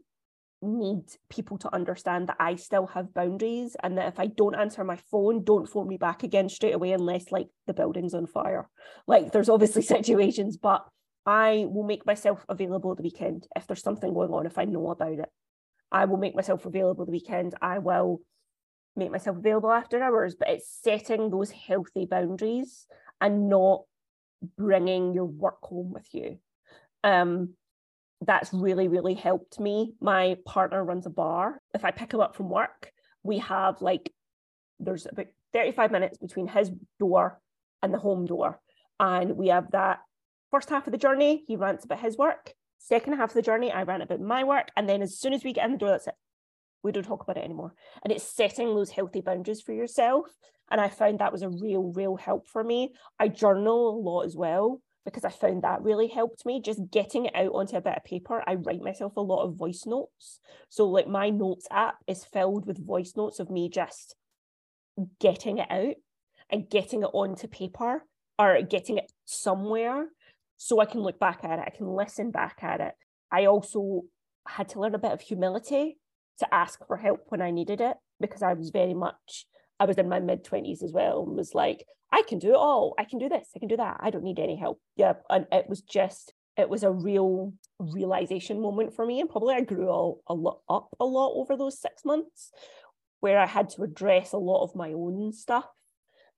need 0.61 1.03
people 1.29 1.57
to 1.59 1.73
understand 1.73 2.27
that 2.27 2.37
I 2.39 2.55
still 2.55 2.87
have 2.87 3.13
boundaries 3.13 3.75
and 3.83 3.97
that 3.97 4.07
if 4.07 4.19
I 4.19 4.27
don't 4.27 4.55
answer 4.55 4.83
my 4.83 4.97
phone, 5.11 5.43
don't 5.43 5.69
phone 5.69 5.87
me 5.87 5.97
back 5.97 6.23
again 6.23 6.49
straight 6.49 6.73
away 6.73 6.91
unless 6.91 7.31
like 7.31 7.47
the 7.67 7.73
building's 7.73 8.13
on 8.13 8.27
fire. 8.27 8.69
Like 9.07 9.31
there's 9.31 9.49
obviously 9.49 9.81
situations, 9.83 10.57
but 10.57 10.85
I 11.25 11.65
will 11.67 11.83
make 11.83 12.05
myself 12.05 12.45
available 12.49 12.95
the 12.95 13.03
weekend 13.03 13.47
if 13.55 13.67
there's 13.67 13.81
something 13.81 14.13
going 14.13 14.31
on, 14.31 14.45
if 14.45 14.57
I 14.57 14.65
know 14.65 14.89
about 14.91 15.19
it. 15.19 15.29
I 15.91 16.05
will 16.05 16.17
make 16.17 16.35
myself 16.35 16.65
available 16.65 17.05
the 17.05 17.11
weekend. 17.11 17.55
I 17.61 17.79
will 17.79 18.21
make 18.95 19.11
myself 19.11 19.37
available 19.37 19.71
after 19.71 20.01
hours, 20.01 20.35
but 20.35 20.49
it's 20.49 20.79
setting 20.81 21.29
those 21.29 21.51
healthy 21.51 22.05
boundaries 22.05 22.85
and 23.21 23.49
not 23.49 23.83
bringing 24.57 25.13
your 25.13 25.25
work 25.25 25.61
home 25.63 25.91
with 25.91 26.07
you. 26.13 26.37
Um, 27.03 27.53
that's 28.21 28.53
really, 28.53 28.87
really 28.87 29.13
helped 29.13 29.59
me. 29.59 29.93
My 29.99 30.37
partner 30.45 30.83
runs 30.83 31.05
a 31.05 31.09
bar. 31.09 31.61
If 31.73 31.83
I 31.83 31.91
pick 31.91 32.13
him 32.13 32.21
up 32.21 32.35
from 32.35 32.49
work, 32.49 32.91
we 33.23 33.39
have 33.39 33.81
like, 33.81 34.11
there's 34.79 35.05
about 35.05 35.27
35 35.53 35.91
minutes 35.91 36.17
between 36.17 36.47
his 36.47 36.71
door 36.99 37.39
and 37.81 37.93
the 37.93 37.99
home 37.99 38.25
door. 38.25 38.59
And 38.99 39.35
we 39.35 39.49
have 39.49 39.71
that 39.71 39.99
first 40.51 40.69
half 40.69 40.87
of 40.87 40.91
the 40.91 40.97
journey, 40.97 41.43
he 41.47 41.55
rants 41.55 41.85
about 41.85 41.99
his 41.99 42.17
work. 42.17 42.53
Second 42.77 43.13
half 43.13 43.29
of 43.29 43.35
the 43.35 43.41
journey, 43.41 43.71
I 43.71 43.83
rant 43.83 44.03
about 44.03 44.21
my 44.21 44.43
work. 44.43 44.69
And 44.77 44.87
then 44.87 45.01
as 45.01 45.17
soon 45.19 45.33
as 45.33 45.43
we 45.43 45.53
get 45.53 45.65
in 45.65 45.73
the 45.73 45.77
door, 45.77 45.89
that's 45.89 46.07
it. 46.07 46.13
We 46.83 46.91
don't 46.91 47.03
talk 47.03 47.23
about 47.23 47.37
it 47.37 47.43
anymore. 47.43 47.73
And 48.03 48.13
it's 48.13 48.23
setting 48.23 48.67
those 48.67 48.91
healthy 48.91 49.21
boundaries 49.21 49.61
for 49.61 49.73
yourself. 49.73 50.27
And 50.69 50.79
I 50.79 50.89
found 50.89 51.19
that 51.19 51.31
was 51.31 51.41
a 51.41 51.49
real, 51.49 51.91
real 51.95 52.15
help 52.15 52.47
for 52.47 52.63
me. 52.63 52.93
I 53.19 53.27
journal 53.27 53.89
a 53.89 53.99
lot 53.99 54.25
as 54.25 54.35
well 54.35 54.81
because 55.05 55.23
I 55.23 55.29
found 55.29 55.61
that 55.61 55.83
really 55.83 56.07
helped 56.07 56.45
me. 56.45 56.59
Just 56.59 56.91
getting 56.91 57.25
it 57.25 57.35
out 57.35 57.51
onto 57.53 57.77
a 57.77 57.81
bit 57.81 57.97
of 57.97 58.03
paper. 58.03 58.43
I 58.45 58.55
write 58.55 58.81
myself 58.81 59.15
a 59.15 59.21
lot 59.21 59.43
of 59.43 59.55
voice 59.55 59.85
notes. 59.85 60.39
So, 60.69 60.87
like, 60.87 61.07
my 61.07 61.29
notes 61.29 61.67
app 61.71 61.95
is 62.07 62.25
filled 62.25 62.65
with 62.65 62.85
voice 62.85 63.13
notes 63.15 63.39
of 63.39 63.49
me 63.49 63.69
just 63.69 64.15
getting 65.19 65.59
it 65.59 65.69
out 65.69 65.95
and 66.49 66.69
getting 66.69 67.03
it 67.03 67.09
onto 67.13 67.47
paper 67.47 68.03
or 68.39 68.61
getting 68.63 68.97
it 68.97 69.11
somewhere 69.25 70.07
so 70.57 70.79
I 70.79 70.85
can 70.85 71.01
look 71.01 71.19
back 71.19 71.43
at 71.43 71.59
it. 71.59 71.65
I 71.65 71.75
can 71.75 71.87
listen 71.87 72.31
back 72.31 72.59
at 72.61 72.81
it. 72.81 72.93
I 73.31 73.45
also 73.45 74.03
had 74.47 74.69
to 74.69 74.79
learn 74.79 74.95
a 74.95 74.99
bit 74.99 75.11
of 75.11 75.21
humility 75.21 75.97
to 76.39 76.53
ask 76.53 76.85
for 76.87 76.97
help 76.97 77.21
when 77.29 77.41
I 77.41 77.51
needed 77.51 77.81
it 77.81 77.97
because 78.19 78.41
I 78.41 78.53
was 78.53 78.69
very 78.69 78.93
much, 78.93 79.45
I 79.79 79.85
was 79.85 79.97
in 79.97 80.09
my 80.09 80.19
mid 80.19 80.43
20s 80.43 80.83
as 80.83 80.91
well 80.91 81.23
and 81.23 81.35
was 81.35 81.53
like, 81.53 81.85
I 82.15 82.21
can 82.21 82.39
do 82.39 82.51
it 82.51 82.55
all. 82.55 82.93
I 82.97 83.03
can 83.03 83.19
do 83.19 83.27
this. 83.27 83.49
I 83.53 83.59
can 83.59 83.67
do 83.67 83.75
that. 83.75 83.97
I 83.99 84.09
don't 84.09 84.23
need 84.23 84.39
any 84.39 84.55
help. 84.55 84.79
Yeah. 84.95 85.15
And 85.29 85.47
it 85.51 85.65
was 85.67 85.81
just, 85.81 86.31
it 86.55 86.69
was 86.69 86.83
a 86.83 86.89
real 86.89 87.51
realization 87.77 88.61
moment 88.61 88.95
for 88.95 89.05
me. 89.05 89.19
And 89.19 89.29
probably 89.29 89.53
I 89.53 89.59
grew 89.59 89.89
all, 89.89 90.21
a 90.27 90.33
lot 90.33 90.59
up 90.69 90.87
a 90.97 91.03
lot 91.03 91.33
over 91.33 91.57
those 91.57 91.77
six 91.77 92.05
months 92.05 92.51
where 93.19 93.37
I 93.37 93.45
had 93.45 93.67
to 93.71 93.83
address 93.83 94.31
a 94.31 94.37
lot 94.37 94.63
of 94.63 94.75
my 94.75 94.93
own 94.93 95.33
stuff 95.33 95.67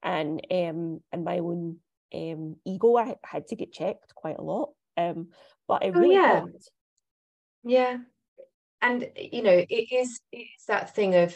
and 0.02 0.42
um 0.50 1.02
and 1.12 1.24
my 1.24 1.38
own 1.38 1.78
um 2.12 2.56
ego. 2.66 2.98
I 2.98 3.16
had 3.24 3.48
to 3.50 3.56
get 3.56 3.72
checked 3.72 4.16
quite 4.16 4.40
a 4.40 4.44
lot. 4.44 4.72
Um, 4.98 5.28
but 5.68 5.84
it 5.84 5.94
oh, 5.96 6.00
really 6.00 6.16
yeah. 6.16 6.40
Helped. 6.40 6.72
Yeah. 7.64 7.98
And 8.82 9.12
you 9.16 9.44
know, 9.44 9.64
it 9.70 9.94
is 9.94 10.20
it's 10.32 10.66
that 10.66 10.96
thing 10.96 11.14
of 11.14 11.36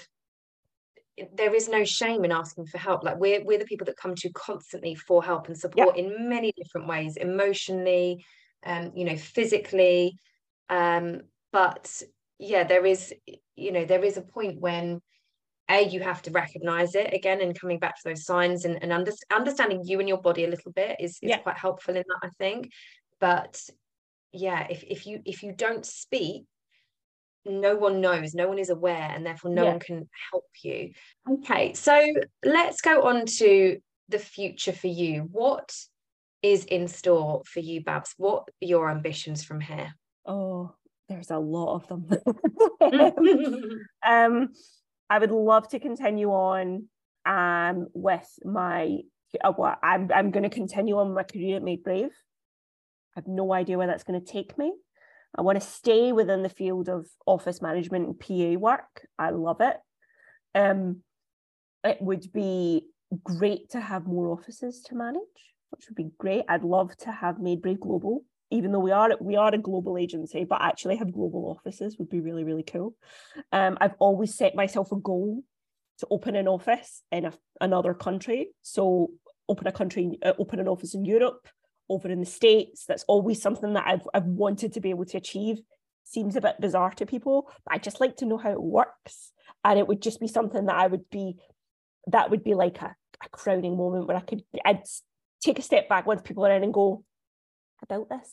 there 1.33 1.53
is 1.53 1.67
no 1.67 1.83
shame 1.83 2.23
in 2.23 2.31
asking 2.31 2.65
for 2.65 2.77
help 2.77 3.03
like 3.03 3.17
we're 3.17 3.43
we're 3.43 3.59
the 3.59 3.65
people 3.65 3.85
that 3.85 3.97
come 3.97 4.15
to 4.15 4.29
constantly 4.31 4.95
for 4.95 5.23
help 5.23 5.47
and 5.47 5.57
support 5.57 5.97
yeah. 5.97 6.03
in 6.03 6.29
many 6.29 6.51
different 6.55 6.87
ways 6.87 7.17
emotionally 7.17 8.23
um 8.65 8.91
you 8.95 9.05
know 9.05 9.15
physically 9.15 10.15
um 10.69 11.21
but 11.51 12.01
yeah 12.39 12.63
there 12.63 12.85
is 12.85 13.13
you 13.55 13.71
know 13.71 13.85
there 13.85 14.03
is 14.03 14.17
a 14.17 14.21
point 14.21 14.59
when 14.59 15.01
a 15.69 15.87
you 15.87 15.99
have 15.99 16.21
to 16.21 16.31
recognize 16.31 16.95
it 16.95 17.13
again 17.13 17.41
and 17.41 17.59
coming 17.59 17.79
back 17.79 17.95
to 17.95 18.09
those 18.09 18.25
signs 18.25 18.65
and, 18.65 18.81
and 18.81 18.91
under, 18.91 19.11
understanding 19.31 19.81
you 19.85 19.99
and 19.99 20.09
your 20.09 20.21
body 20.21 20.43
a 20.43 20.49
little 20.49 20.71
bit 20.71 20.97
is, 20.99 21.11
is 21.21 21.29
yeah. 21.29 21.37
quite 21.37 21.57
helpful 21.57 21.95
in 21.95 22.03
that 22.07 22.27
i 22.27 22.29
think 22.37 22.71
but 23.19 23.61
yeah 24.31 24.65
if, 24.69 24.83
if 24.83 25.05
you 25.05 25.21
if 25.25 25.43
you 25.43 25.53
don't 25.53 25.85
speak 25.85 26.45
no 27.45 27.75
one 27.75 28.01
knows 28.01 28.33
no 28.33 28.47
one 28.47 28.59
is 28.59 28.69
aware 28.69 29.11
and 29.13 29.25
therefore 29.25 29.51
no 29.51 29.63
yeah. 29.63 29.69
one 29.71 29.79
can 29.79 30.09
help 30.31 30.45
you. 30.63 30.91
Okay 31.29 31.73
so 31.73 32.13
let's 32.43 32.81
go 32.81 33.03
on 33.03 33.25
to 33.25 33.79
the 34.09 34.19
future 34.19 34.73
for 34.73 34.87
you. 34.87 35.27
What 35.31 35.73
is 36.41 36.65
in 36.65 36.87
store 36.87 37.43
for 37.45 37.59
you 37.59 37.81
babs? 37.83 38.13
What 38.17 38.43
are 38.61 38.65
your 38.65 38.89
ambitions 38.89 39.43
from 39.43 39.61
here? 39.61 39.93
Oh 40.25 40.73
there's 41.09 41.31
a 41.31 41.37
lot 41.37 41.75
of 41.75 41.87
them. 41.87 42.07
Um 44.05 44.49
i 45.09 45.19
would 45.19 45.31
love 45.31 45.67
to 45.67 45.77
continue 45.77 46.29
on 46.29 46.87
um 47.25 47.87
with 47.93 48.29
my 48.45 48.99
uh, 49.43 49.51
what 49.51 49.79
I'm, 49.83 50.09
I'm 50.13 50.31
going 50.31 50.43
to 50.43 50.49
continue 50.49 50.97
on 50.97 51.13
my 51.13 51.23
career 51.23 51.57
at 51.57 51.63
made 51.63 51.83
brave. 51.83 52.11
I 53.15 53.19
have 53.19 53.27
no 53.27 53.53
idea 53.53 53.77
where 53.77 53.87
that's 53.87 54.03
going 54.03 54.19
to 54.19 54.31
take 54.31 54.57
me. 54.57 54.73
I 55.37 55.41
want 55.41 55.59
to 55.59 55.65
stay 55.65 56.11
within 56.11 56.43
the 56.43 56.49
field 56.49 56.89
of 56.89 57.07
office 57.25 57.61
management 57.61 58.07
and 58.07 58.19
PA 58.19 58.59
work. 58.59 59.07
I 59.17 59.29
love 59.29 59.61
it. 59.61 59.77
Um, 60.53 61.03
it 61.83 61.97
would 62.01 62.31
be 62.33 62.87
great 63.23 63.69
to 63.71 63.79
have 63.79 64.05
more 64.05 64.29
offices 64.29 64.81
to 64.87 64.95
manage, 64.95 65.21
which 65.69 65.87
would 65.87 65.95
be 65.95 66.11
great. 66.17 66.43
I'd 66.49 66.63
love 66.63 66.95
to 66.97 67.11
have 67.11 67.37
Brave 67.61 67.79
Global, 67.79 68.23
even 68.49 68.71
though 68.71 68.79
we 68.79 68.91
are 68.91 69.17
we 69.19 69.35
are 69.35 69.53
a 69.53 69.57
global 69.57 69.97
agency, 69.97 70.43
but 70.43 70.61
actually 70.61 70.97
have 70.97 71.13
global 71.13 71.57
offices 71.57 71.97
would 71.97 72.09
be 72.09 72.19
really 72.19 72.43
really 72.43 72.63
cool. 72.63 72.95
Um, 73.51 73.77
I've 73.79 73.95
always 73.99 74.35
set 74.35 74.55
myself 74.55 74.91
a 74.91 74.97
goal 74.97 75.43
to 75.99 76.07
open 76.09 76.35
an 76.35 76.47
office 76.47 77.03
in 77.11 77.25
a, 77.25 77.33
another 77.61 77.93
country. 77.93 78.49
So 78.61 79.11
open 79.47 79.67
a 79.67 79.71
country, 79.71 80.17
uh, 80.23 80.33
open 80.37 80.59
an 80.59 80.67
office 80.67 80.93
in 80.93 81.05
Europe, 81.05 81.47
over 81.91 82.09
in 82.09 82.19
the 82.19 82.25
States. 82.25 82.85
That's 82.85 83.03
always 83.07 83.41
something 83.41 83.73
that 83.73 83.85
I've, 83.85 84.07
I've 84.13 84.25
wanted 84.25 84.73
to 84.73 84.81
be 84.81 84.89
able 84.89 85.05
to 85.05 85.17
achieve. 85.17 85.59
Seems 86.03 86.35
a 86.35 86.41
bit 86.41 86.59
bizarre 86.59 86.91
to 86.91 87.05
people, 87.05 87.51
but 87.65 87.75
I 87.75 87.77
just 87.77 87.99
like 87.99 88.17
to 88.17 88.25
know 88.25 88.37
how 88.37 88.51
it 88.51 88.61
works. 88.61 89.31
And 89.63 89.77
it 89.77 89.87
would 89.87 90.01
just 90.01 90.19
be 90.19 90.27
something 90.27 90.65
that 90.65 90.75
I 90.75 90.87
would 90.87 91.09
be, 91.09 91.37
that 92.07 92.31
would 92.31 92.43
be 92.43 92.53
like 92.53 92.81
a, 92.81 92.95
a 93.23 93.29
crowning 93.29 93.77
moment 93.77 94.07
where 94.07 94.17
I 94.17 94.21
could, 94.21 94.43
I'd 94.65 94.83
take 95.43 95.59
a 95.59 95.63
step 95.63 95.89
back 95.89 96.05
once 96.05 96.21
people 96.21 96.45
are 96.45 96.51
in 96.51 96.63
and 96.63 96.73
go, 96.73 97.03
I 97.81 97.85
built 97.87 98.09
this. 98.09 98.29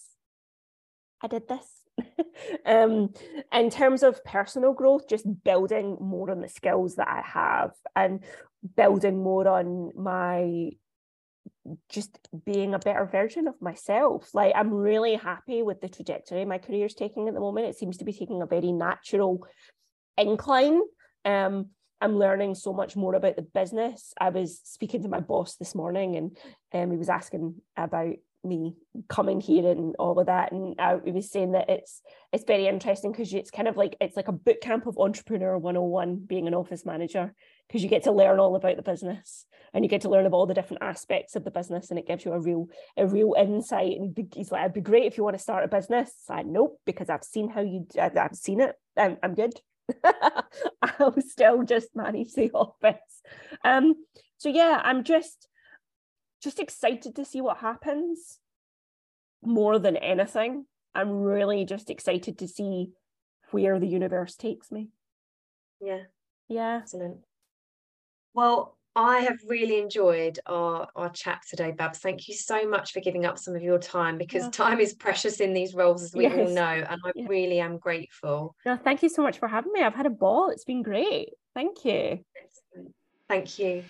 I 1.22 1.26
did 1.26 1.48
this. 1.48 1.66
um, 2.66 3.12
in 3.52 3.70
terms 3.70 4.02
of 4.02 4.24
personal 4.24 4.72
growth, 4.72 5.08
just 5.08 5.26
building 5.44 5.96
more 6.00 6.30
on 6.30 6.40
the 6.40 6.48
skills 6.48 6.96
that 6.96 7.08
I 7.08 7.22
have 7.26 7.72
and 7.96 8.22
building 8.76 9.22
more 9.22 9.48
on 9.48 9.92
my 9.96 10.70
just 11.88 12.18
being 12.44 12.74
a 12.74 12.78
better 12.78 13.04
version 13.06 13.48
of 13.48 13.60
myself. 13.60 14.30
Like 14.34 14.52
I'm 14.54 14.72
really 14.72 15.14
happy 15.14 15.62
with 15.62 15.80
the 15.80 15.88
trajectory 15.88 16.44
my 16.44 16.58
career 16.58 16.86
is 16.86 16.94
taking 16.94 17.28
at 17.28 17.34
the 17.34 17.40
moment. 17.40 17.66
It 17.66 17.76
seems 17.76 17.96
to 17.98 18.04
be 18.04 18.12
taking 18.12 18.42
a 18.42 18.46
very 18.46 18.72
natural 18.72 19.46
incline. 20.16 20.80
Um, 21.24 21.66
I'm 22.00 22.18
learning 22.18 22.54
so 22.54 22.72
much 22.72 22.96
more 22.96 23.14
about 23.14 23.36
the 23.36 23.42
business. 23.42 24.12
I 24.20 24.30
was 24.30 24.60
speaking 24.64 25.02
to 25.02 25.08
my 25.08 25.20
boss 25.20 25.56
this 25.56 25.74
morning 25.74 26.16
and 26.16 26.36
um, 26.72 26.90
he 26.92 26.96
was 26.96 27.08
asking 27.08 27.56
about 27.76 28.14
me 28.44 28.74
coming 29.08 29.40
here 29.40 29.68
and 29.68 29.96
all 29.98 30.18
of 30.18 30.26
that 30.26 30.52
and 30.52 30.76
I 30.78 30.94
was 30.94 31.30
saying 31.30 31.52
that 31.52 31.68
it's 31.68 32.00
it's 32.32 32.44
very 32.44 32.68
interesting 32.68 33.10
because 33.10 33.34
it's 33.34 33.50
kind 33.50 33.66
of 33.66 33.76
like 33.76 33.96
it's 34.00 34.16
like 34.16 34.28
a 34.28 34.32
boot 34.32 34.60
camp 34.60 34.86
of 34.86 34.96
entrepreneur 34.96 35.58
101 35.58 36.24
being 36.24 36.46
an 36.46 36.54
office 36.54 36.86
manager 36.86 37.34
because 37.68 37.82
you 37.82 37.88
get 37.88 38.04
to 38.04 38.12
learn 38.12 38.40
all 38.40 38.56
about 38.56 38.76
the 38.76 38.82
business 38.82 39.46
and 39.72 39.84
you 39.84 39.88
get 39.88 40.00
to 40.00 40.08
learn 40.08 40.26
about 40.26 40.38
all 40.38 40.46
the 40.46 40.54
different 40.54 40.82
aspects 40.82 41.36
of 41.36 41.44
the 41.44 41.50
business 41.50 41.90
and 41.90 41.98
it 41.98 42.06
gives 42.06 42.24
you 42.24 42.32
a 42.32 42.40
real 42.40 42.68
a 42.96 43.06
real 43.06 43.34
insight 43.38 43.98
and 43.98 44.16
he's 44.34 44.50
like 44.50 44.62
it'd 44.62 44.72
be 44.72 44.80
great 44.80 45.04
if 45.04 45.16
you 45.16 45.24
want 45.24 45.36
to 45.36 45.42
start 45.42 45.64
a 45.64 45.68
business. 45.68 46.12
I 46.28 46.42
nope 46.42 46.80
because 46.86 47.10
I've 47.10 47.24
seen 47.24 47.48
how 47.48 47.60
you 47.60 47.86
I've 48.00 48.34
seen 48.34 48.60
it. 48.60 48.74
I'm, 48.96 49.18
I'm 49.22 49.34
good. 49.34 49.54
I'll 50.82 51.14
still 51.20 51.62
just 51.62 51.94
manage 51.94 52.32
the 52.32 52.50
office. 52.52 53.22
Um 53.64 53.94
so 54.38 54.48
yeah 54.48 54.80
I'm 54.82 55.04
just 55.04 55.48
just 56.42 56.60
excited 56.60 57.16
to 57.16 57.24
see 57.24 57.40
what 57.40 57.58
happens 57.58 58.38
more 59.42 59.78
than 59.78 59.96
anything. 59.96 60.66
I'm 60.94 61.10
really 61.10 61.64
just 61.64 61.90
excited 61.90 62.38
to 62.38 62.48
see 62.48 62.92
where 63.50 63.78
the 63.78 63.86
universe 63.86 64.36
takes 64.36 64.70
me. 64.70 64.88
Yeah. 65.80 66.02
Yeah. 66.48 66.78
Excellent 66.82 67.18
well, 68.34 68.76
I 68.96 69.20
have 69.20 69.38
really 69.46 69.80
enjoyed 69.80 70.40
our, 70.46 70.88
our 70.96 71.10
chat 71.10 71.42
today, 71.48 71.70
Babs. 71.70 72.00
Thank 72.00 72.26
you 72.26 72.34
so 72.34 72.68
much 72.68 72.92
for 72.92 73.00
giving 73.00 73.24
up 73.24 73.38
some 73.38 73.54
of 73.54 73.62
your 73.62 73.78
time 73.78 74.18
because 74.18 74.44
yeah. 74.44 74.50
time 74.50 74.80
is 74.80 74.94
precious 74.94 75.38
in 75.38 75.54
these 75.54 75.72
roles, 75.72 76.02
as 76.02 76.14
we 76.14 76.24
yes. 76.24 76.36
all 76.36 76.52
know. 76.52 76.62
And 76.62 77.00
I 77.04 77.12
yeah. 77.14 77.26
really 77.28 77.60
am 77.60 77.78
grateful. 77.78 78.56
No, 78.66 78.76
thank 78.76 79.04
you 79.04 79.08
so 79.08 79.22
much 79.22 79.38
for 79.38 79.46
having 79.46 79.72
me. 79.72 79.82
I've 79.82 79.94
had 79.94 80.06
a 80.06 80.10
ball. 80.10 80.50
It's 80.50 80.64
been 80.64 80.82
great. 80.82 81.28
Thank 81.54 81.84
you. 81.84 82.20
Thank 83.28 83.58
you. 83.60 83.84